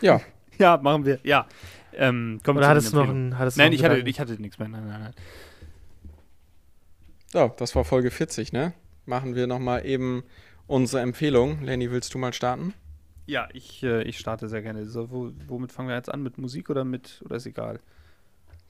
ja, 0.00 0.20
Ja, 0.58 0.76
machen 0.76 1.04
wir. 1.04 1.18
Ja. 1.22 1.46
Ähm, 1.92 2.40
Oder 2.46 2.68
hattest 2.68 2.92
du 2.92 2.96
noch 2.96 3.08
ein, 3.08 3.38
hattest 3.38 3.56
Nein, 3.56 3.70
noch 3.70 3.78
ich 3.78 3.84
hatte, 3.84 3.98
ich 3.98 4.20
hatte 4.20 4.40
nichts 4.40 4.58
mehr. 4.58 4.68
Nein, 4.68 4.86
nein, 4.86 5.00
nein. 5.00 5.14
so, 7.32 7.52
das 7.56 7.74
war 7.76 7.84
Folge 7.84 8.10
40, 8.10 8.52
ne? 8.52 8.74
Machen 9.06 9.34
wir 9.34 9.46
nochmal 9.46 9.86
eben 9.86 10.24
unsere 10.66 11.02
Empfehlung. 11.02 11.62
Lenny, 11.62 11.90
willst 11.90 12.12
du 12.14 12.18
mal 12.18 12.32
starten? 12.32 12.74
Ja, 13.26 13.48
ich, 13.52 13.82
äh, 13.82 14.02
ich 14.02 14.18
starte 14.18 14.48
sehr 14.48 14.62
gerne. 14.62 14.86
So, 14.86 15.10
wo, 15.10 15.30
womit 15.46 15.72
fangen 15.72 15.88
wir 15.88 15.94
jetzt 15.94 16.12
an? 16.12 16.22
Mit 16.22 16.36
Musik 16.38 16.68
oder 16.68 16.84
mit, 16.84 17.22
oder 17.24 17.36
ist 17.36 17.46
egal? 17.46 17.80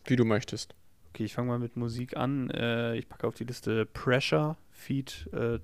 Wie 0.04 0.16
du 0.16 0.24
möchtest. 0.24 0.74
Okay, 1.14 1.26
ich 1.26 1.34
fange 1.34 1.46
mal 1.46 1.60
mit 1.60 1.76
Musik 1.76 2.16
an. 2.16 2.50
Äh, 2.50 2.96
ich 2.96 3.08
packe 3.08 3.28
auf 3.28 3.36
die 3.36 3.44
Liste 3.44 3.86
Pressure, 3.86 4.56
Feed 4.72 5.28
äh, 5.32 5.60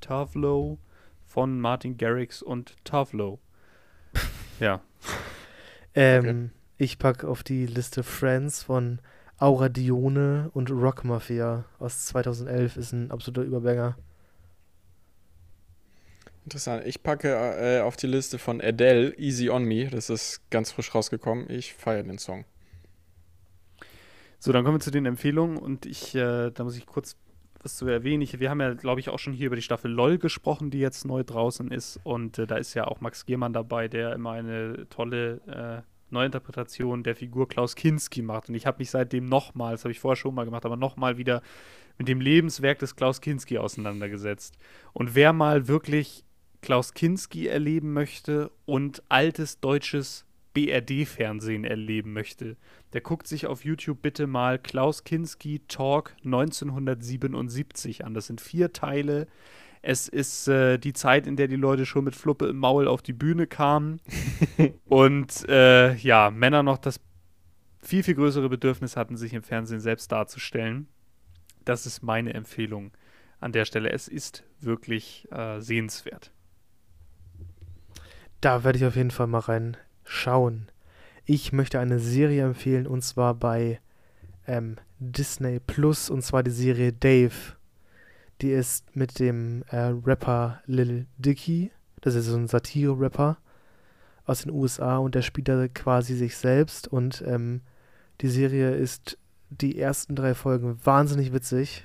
Tavlo 0.00 0.78
von 1.26 1.58
Martin 1.58 1.96
Garrix 1.96 2.42
und 2.42 2.76
Tavlo. 2.84 3.40
ja, 4.60 4.80
Ähm, 5.96 6.52
Ich 6.76 7.00
packe 7.00 7.26
auf 7.26 7.42
die 7.42 7.66
Liste 7.66 8.04
Friends 8.04 8.62
von 8.62 9.00
Aura 9.38 9.68
Dione 9.68 10.48
und 10.54 10.70
Rock 10.70 11.04
Mafia 11.04 11.64
aus 11.80 12.06
2011. 12.06 12.76
Ist 12.76 12.92
ein 12.92 13.10
absoluter 13.10 13.42
Überbanger. 13.42 13.98
Interessant. 16.44 16.86
Ich 16.86 17.02
packe 17.02 17.34
äh, 17.34 17.80
auf 17.80 17.96
die 17.96 18.06
Liste 18.06 18.38
von 18.38 18.60
Adele 18.60 19.12
Easy 19.18 19.50
on 19.50 19.64
Me. 19.64 19.88
Das 19.88 20.08
ist 20.08 20.48
ganz 20.50 20.70
frisch 20.70 20.94
rausgekommen. 20.94 21.50
Ich 21.50 21.74
feiere 21.74 22.04
den 22.04 22.18
Song. 22.18 22.44
So, 24.38 24.52
dann 24.52 24.64
kommen 24.64 24.76
wir 24.76 24.80
zu 24.80 24.90
den 24.90 25.06
Empfehlungen 25.06 25.56
und 25.56 25.84
ich, 25.84 26.14
äh, 26.14 26.50
da 26.50 26.64
muss 26.64 26.76
ich 26.76 26.86
kurz 26.86 27.16
was 27.60 27.76
zu 27.76 27.86
erwähnen. 27.86 28.22
Ich, 28.22 28.38
wir 28.38 28.50
haben 28.50 28.60
ja, 28.60 28.72
glaube 28.74 29.00
ich, 29.00 29.08
auch 29.08 29.18
schon 29.18 29.32
hier 29.32 29.48
über 29.48 29.56
die 29.56 29.62
Staffel 29.62 29.90
LOL 29.90 30.18
gesprochen, 30.18 30.70
die 30.70 30.78
jetzt 30.78 31.04
neu 31.04 31.24
draußen 31.24 31.72
ist. 31.72 31.98
Und 32.04 32.38
äh, 32.38 32.46
da 32.46 32.56
ist 32.56 32.74
ja 32.74 32.86
auch 32.86 33.00
Max 33.00 33.26
Giermann 33.26 33.52
dabei, 33.52 33.88
der 33.88 34.12
immer 34.12 34.32
eine 34.32 34.86
tolle 34.90 35.40
äh, 35.46 35.82
Neuinterpretation 36.10 37.02
der 37.02 37.16
Figur 37.16 37.48
Klaus 37.48 37.74
Kinski 37.74 38.22
macht. 38.22 38.48
Und 38.48 38.54
ich 38.54 38.66
habe 38.66 38.78
mich 38.78 38.90
seitdem 38.90 39.26
nochmal, 39.26 39.72
das 39.72 39.84
habe 39.84 39.92
ich 39.92 40.00
vorher 40.00 40.16
schon 40.16 40.34
mal 40.34 40.44
gemacht, 40.44 40.64
aber 40.64 40.76
nochmal 40.76 41.18
wieder 41.18 41.42
mit 41.98 42.06
dem 42.06 42.20
Lebenswerk 42.20 42.78
des 42.78 42.94
Klaus 42.94 43.20
Kinski 43.20 43.58
auseinandergesetzt. 43.58 44.56
Und 44.92 45.16
wer 45.16 45.32
mal 45.32 45.66
wirklich 45.66 46.24
Klaus 46.62 46.94
Kinski 46.94 47.48
erleben 47.48 47.92
möchte 47.92 48.50
und 48.66 49.02
altes 49.08 49.60
deutsches 49.60 50.27
BRD-Fernsehen 50.54 51.64
erleben 51.64 52.12
möchte, 52.12 52.56
der 52.92 53.00
guckt 53.00 53.26
sich 53.26 53.46
auf 53.46 53.64
YouTube 53.64 54.02
bitte 54.02 54.26
mal 54.26 54.58
Klaus 54.58 55.04
Kinski 55.04 55.62
Talk 55.68 56.14
1977 56.24 58.04
an. 58.04 58.14
Das 58.14 58.26
sind 58.26 58.40
vier 58.40 58.72
Teile. 58.72 59.26
Es 59.82 60.08
ist 60.08 60.48
äh, 60.48 60.78
die 60.78 60.92
Zeit, 60.92 61.26
in 61.26 61.36
der 61.36 61.48
die 61.48 61.56
Leute 61.56 61.86
schon 61.86 62.04
mit 62.04 62.16
Fluppe 62.16 62.46
im 62.46 62.56
Maul 62.56 62.88
auf 62.88 63.02
die 63.02 63.12
Bühne 63.12 63.46
kamen 63.46 64.00
und 64.86 65.48
äh, 65.48 65.94
ja, 65.94 66.30
Männer 66.30 66.62
noch 66.62 66.78
das 66.78 67.00
viel, 67.80 68.02
viel 68.02 68.14
größere 68.14 68.48
Bedürfnis 68.48 68.96
hatten, 68.96 69.16
sich 69.16 69.34
im 69.34 69.42
Fernsehen 69.42 69.80
selbst 69.80 70.10
darzustellen. 70.10 70.88
Das 71.64 71.86
ist 71.86 72.02
meine 72.02 72.34
Empfehlung 72.34 72.90
an 73.40 73.52
der 73.52 73.64
Stelle. 73.64 73.90
Es 73.90 74.08
ist 74.08 74.44
wirklich 74.60 75.28
äh, 75.30 75.60
sehenswert. 75.60 76.32
Da 78.40 78.64
werde 78.64 78.78
ich 78.78 78.84
auf 78.84 78.96
jeden 78.96 79.10
Fall 79.10 79.26
mal 79.26 79.40
reinschauen. 80.08 80.68
Ich 81.24 81.52
möchte 81.52 81.78
eine 81.78 81.98
Serie 81.98 82.44
empfehlen 82.44 82.86
und 82.86 83.02
zwar 83.02 83.34
bei 83.34 83.80
ähm, 84.46 84.76
Disney 84.98 85.60
Plus 85.60 86.10
und 86.10 86.22
zwar 86.22 86.42
die 86.42 86.50
Serie 86.50 86.92
Dave. 86.92 87.34
Die 88.40 88.50
ist 88.50 88.96
mit 88.96 89.18
dem 89.18 89.62
äh, 89.70 89.92
Rapper 90.04 90.62
Lil 90.66 91.06
Dicky. 91.18 91.70
Das 92.00 92.14
ist 92.14 92.26
so 92.26 92.36
ein 92.36 92.46
Satire-Rapper 92.46 93.36
aus 94.24 94.42
den 94.42 94.52
USA 94.52 94.98
und 94.98 95.14
der 95.14 95.22
spielt 95.22 95.48
da 95.48 95.68
quasi 95.68 96.14
sich 96.14 96.36
selbst 96.36 96.86
und 96.88 97.22
ähm, 97.26 97.62
die 98.20 98.28
Serie 98.28 98.74
ist 98.74 99.18
die 99.50 99.78
ersten 99.78 100.14
drei 100.14 100.34
Folgen 100.34 100.78
wahnsinnig 100.84 101.32
witzig. 101.32 101.84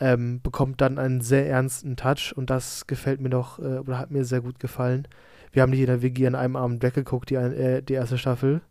Ähm, 0.00 0.40
bekommt 0.42 0.80
dann 0.80 0.98
einen 0.98 1.20
sehr 1.20 1.48
ernsten 1.48 1.96
Touch 1.96 2.32
und 2.34 2.50
das 2.50 2.86
gefällt 2.86 3.20
mir 3.20 3.30
doch 3.30 3.58
äh, 3.58 3.78
oder 3.78 3.98
hat 3.98 4.10
mir 4.10 4.24
sehr 4.24 4.40
gut 4.40 4.58
gefallen. 4.58 5.06
Wir 5.52 5.62
haben 5.62 5.72
die 5.72 5.80
in 5.80 5.86
der 5.86 6.02
WG 6.02 6.26
an 6.26 6.34
einem 6.34 6.56
Abend 6.56 6.82
weggeguckt, 6.82 7.30
die, 7.30 7.34
äh, 7.34 7.82
die 7.82 7.92
erste 7.92 8.18
Staffel. 8.18 8.62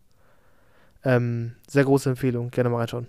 Ähm, 1.03 1.55
sehr 1.67 1.83
große 1.83 2.09
Empfehlung, 2.09 2.51
gerne 2.51 2.69
mal 2.69 2.79
reinschauen. 2.79 3.07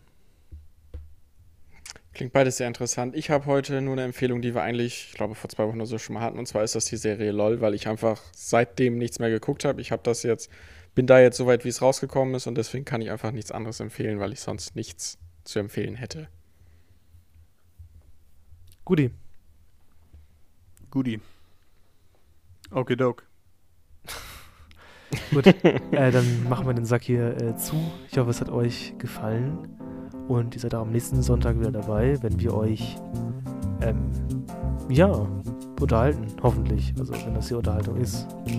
Klingt 2.15 2.35
beides 2.35 2.59
sehr 2.59 2.69
interessant. 2.69 3.17
Ich 3.17 3.31
habe 3.31 3.47
heute 3.47 3.81
nur 3.81 3.95
eine 3.95 4.05
Empfehlung, 4.05 4.43
die 4.43 4.55
wir 4.55 4.63
eigentlich, 4.63 5.09
ich 5.09 5.15
glaube, 5.15 5.35
vor 5.35 5.49
zwei 5.49 5.67
Wochen 5.67 5.77
oder 5.77 5.87
so 5.87 5.97
schon 5.97 6.15
mal 6.15 6.21
hatten. 6.21 6.39
Und 6.39 6.47
zwar 6.47 6.63
ist 6.63 6.75
das 6.75 6.85
die 6.85 6.99
Serie 6.99 7.33
LOL, 7.33 7.63
weil 7.63 7.73
ich 7.73 7.89
einfach 7.89 8.21
seitdem 8.35 8.99
nichts 8.99 9.19
mehr 9.19 9.31
geguckt 9.31 9.65
habe. 9.65 9.81
Ich 9.81 9.93
habe 9.93 10.03
das 10.03 10.23
jetzt, 10.23 10.51
bin 10.95 11.07
da 11.07 11.21
jetzt 11.21 11.39
so 11.39 11.47
weit, 11.47 11.65
wie 11.65 11.71
es 11.71 11.81
rausgekommen 11.81 12.35
ist. 12.35 12.47
Und 12.47 12.57
deswegen 12.57 12.85
kann 12.85 13.01
ich 13.01 13.11
einfach 13.11 13.31
nichts 13.31 13.51
anderes 13.51 13.81
empfehlen, 13.81 14.21
weil 14.21 14.33
ich 14.33 14.41
sonst 14.41 14.77
nichts 14.77 15.17
zu 15.45 15.59
empfehlen 15.59 15.97
hätte. 15.97 16.29
Guti, 18.85 19.11
Guti. 20.91 21.21
Okay, 22.71 22.97
doke. 22.97 23.25
Gut. 25.33 25.47
äh, 25.47 26.11
dann 26.11 26.49
machen 26.49 26.67
wir 26.67 26.75
den 26.75 26.85
Sack 26.85 27.03
hier 27.03 27.37
äh, 27.41 27.57
zu. 27.57 27.77
Ich 28.11 28.19
hoffe, 28.19 28.31
es 28.31 28.41
hat 28.41 28.51
euch 28.51 28.95
gefallen. 28.99 29.59
Und 30.29 30.55
ihr 30.55 30.61
seid 30.61 30.75
auch 30.75 30.83
am 30.83 30.91
nächsten 30.93 31.21
Sonntag 31.23 31.59
wieder 31.59 31.73
dabei, 31.73 32.17
wenn 32.23 32.39
wir 32.41 32.55
euch, 32.55 32.97
ähm, 33.83 34.11
ja, 34.89 35.11
unterhalten. 35.81 36.27
Hoffentlich. 36.43 36.95
Also, 36.99 37.13
wenn 37.27 37.35
das 37.35 37.49
hier 37.49 37.59
Unterhaltung 37.59 37.97
ist. 37.97 38.27
Ja, 38.47 38.55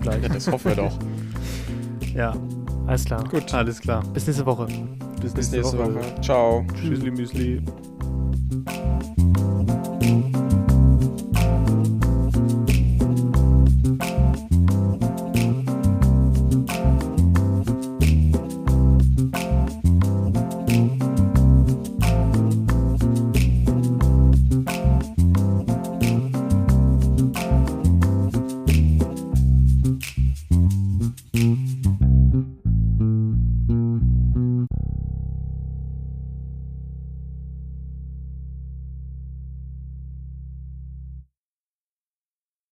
Vielleicht. 0.00 0.34
das 0.34 0.50
hoffen 0.50 0.68
wir 0.70 0.76
doch. 0.76 0.98
Ja, 2.14 2.34
Alles 2.88 3.04
klar. 3.04 3.22
Gut, 3.30 3.54
alles 3.54 3.80
klar. 3.80 4.02
Bis 4.12 4.26
nächste 4.26 4.44
Woche. 4.44 4.66
bis 5.22 5.32
nächste 5.34 5.62
Woche. 5.62 6.00
Ciao. 6.20 6.64
Tschüssli, 6.74 7.10
Müsli. 7.12 7.62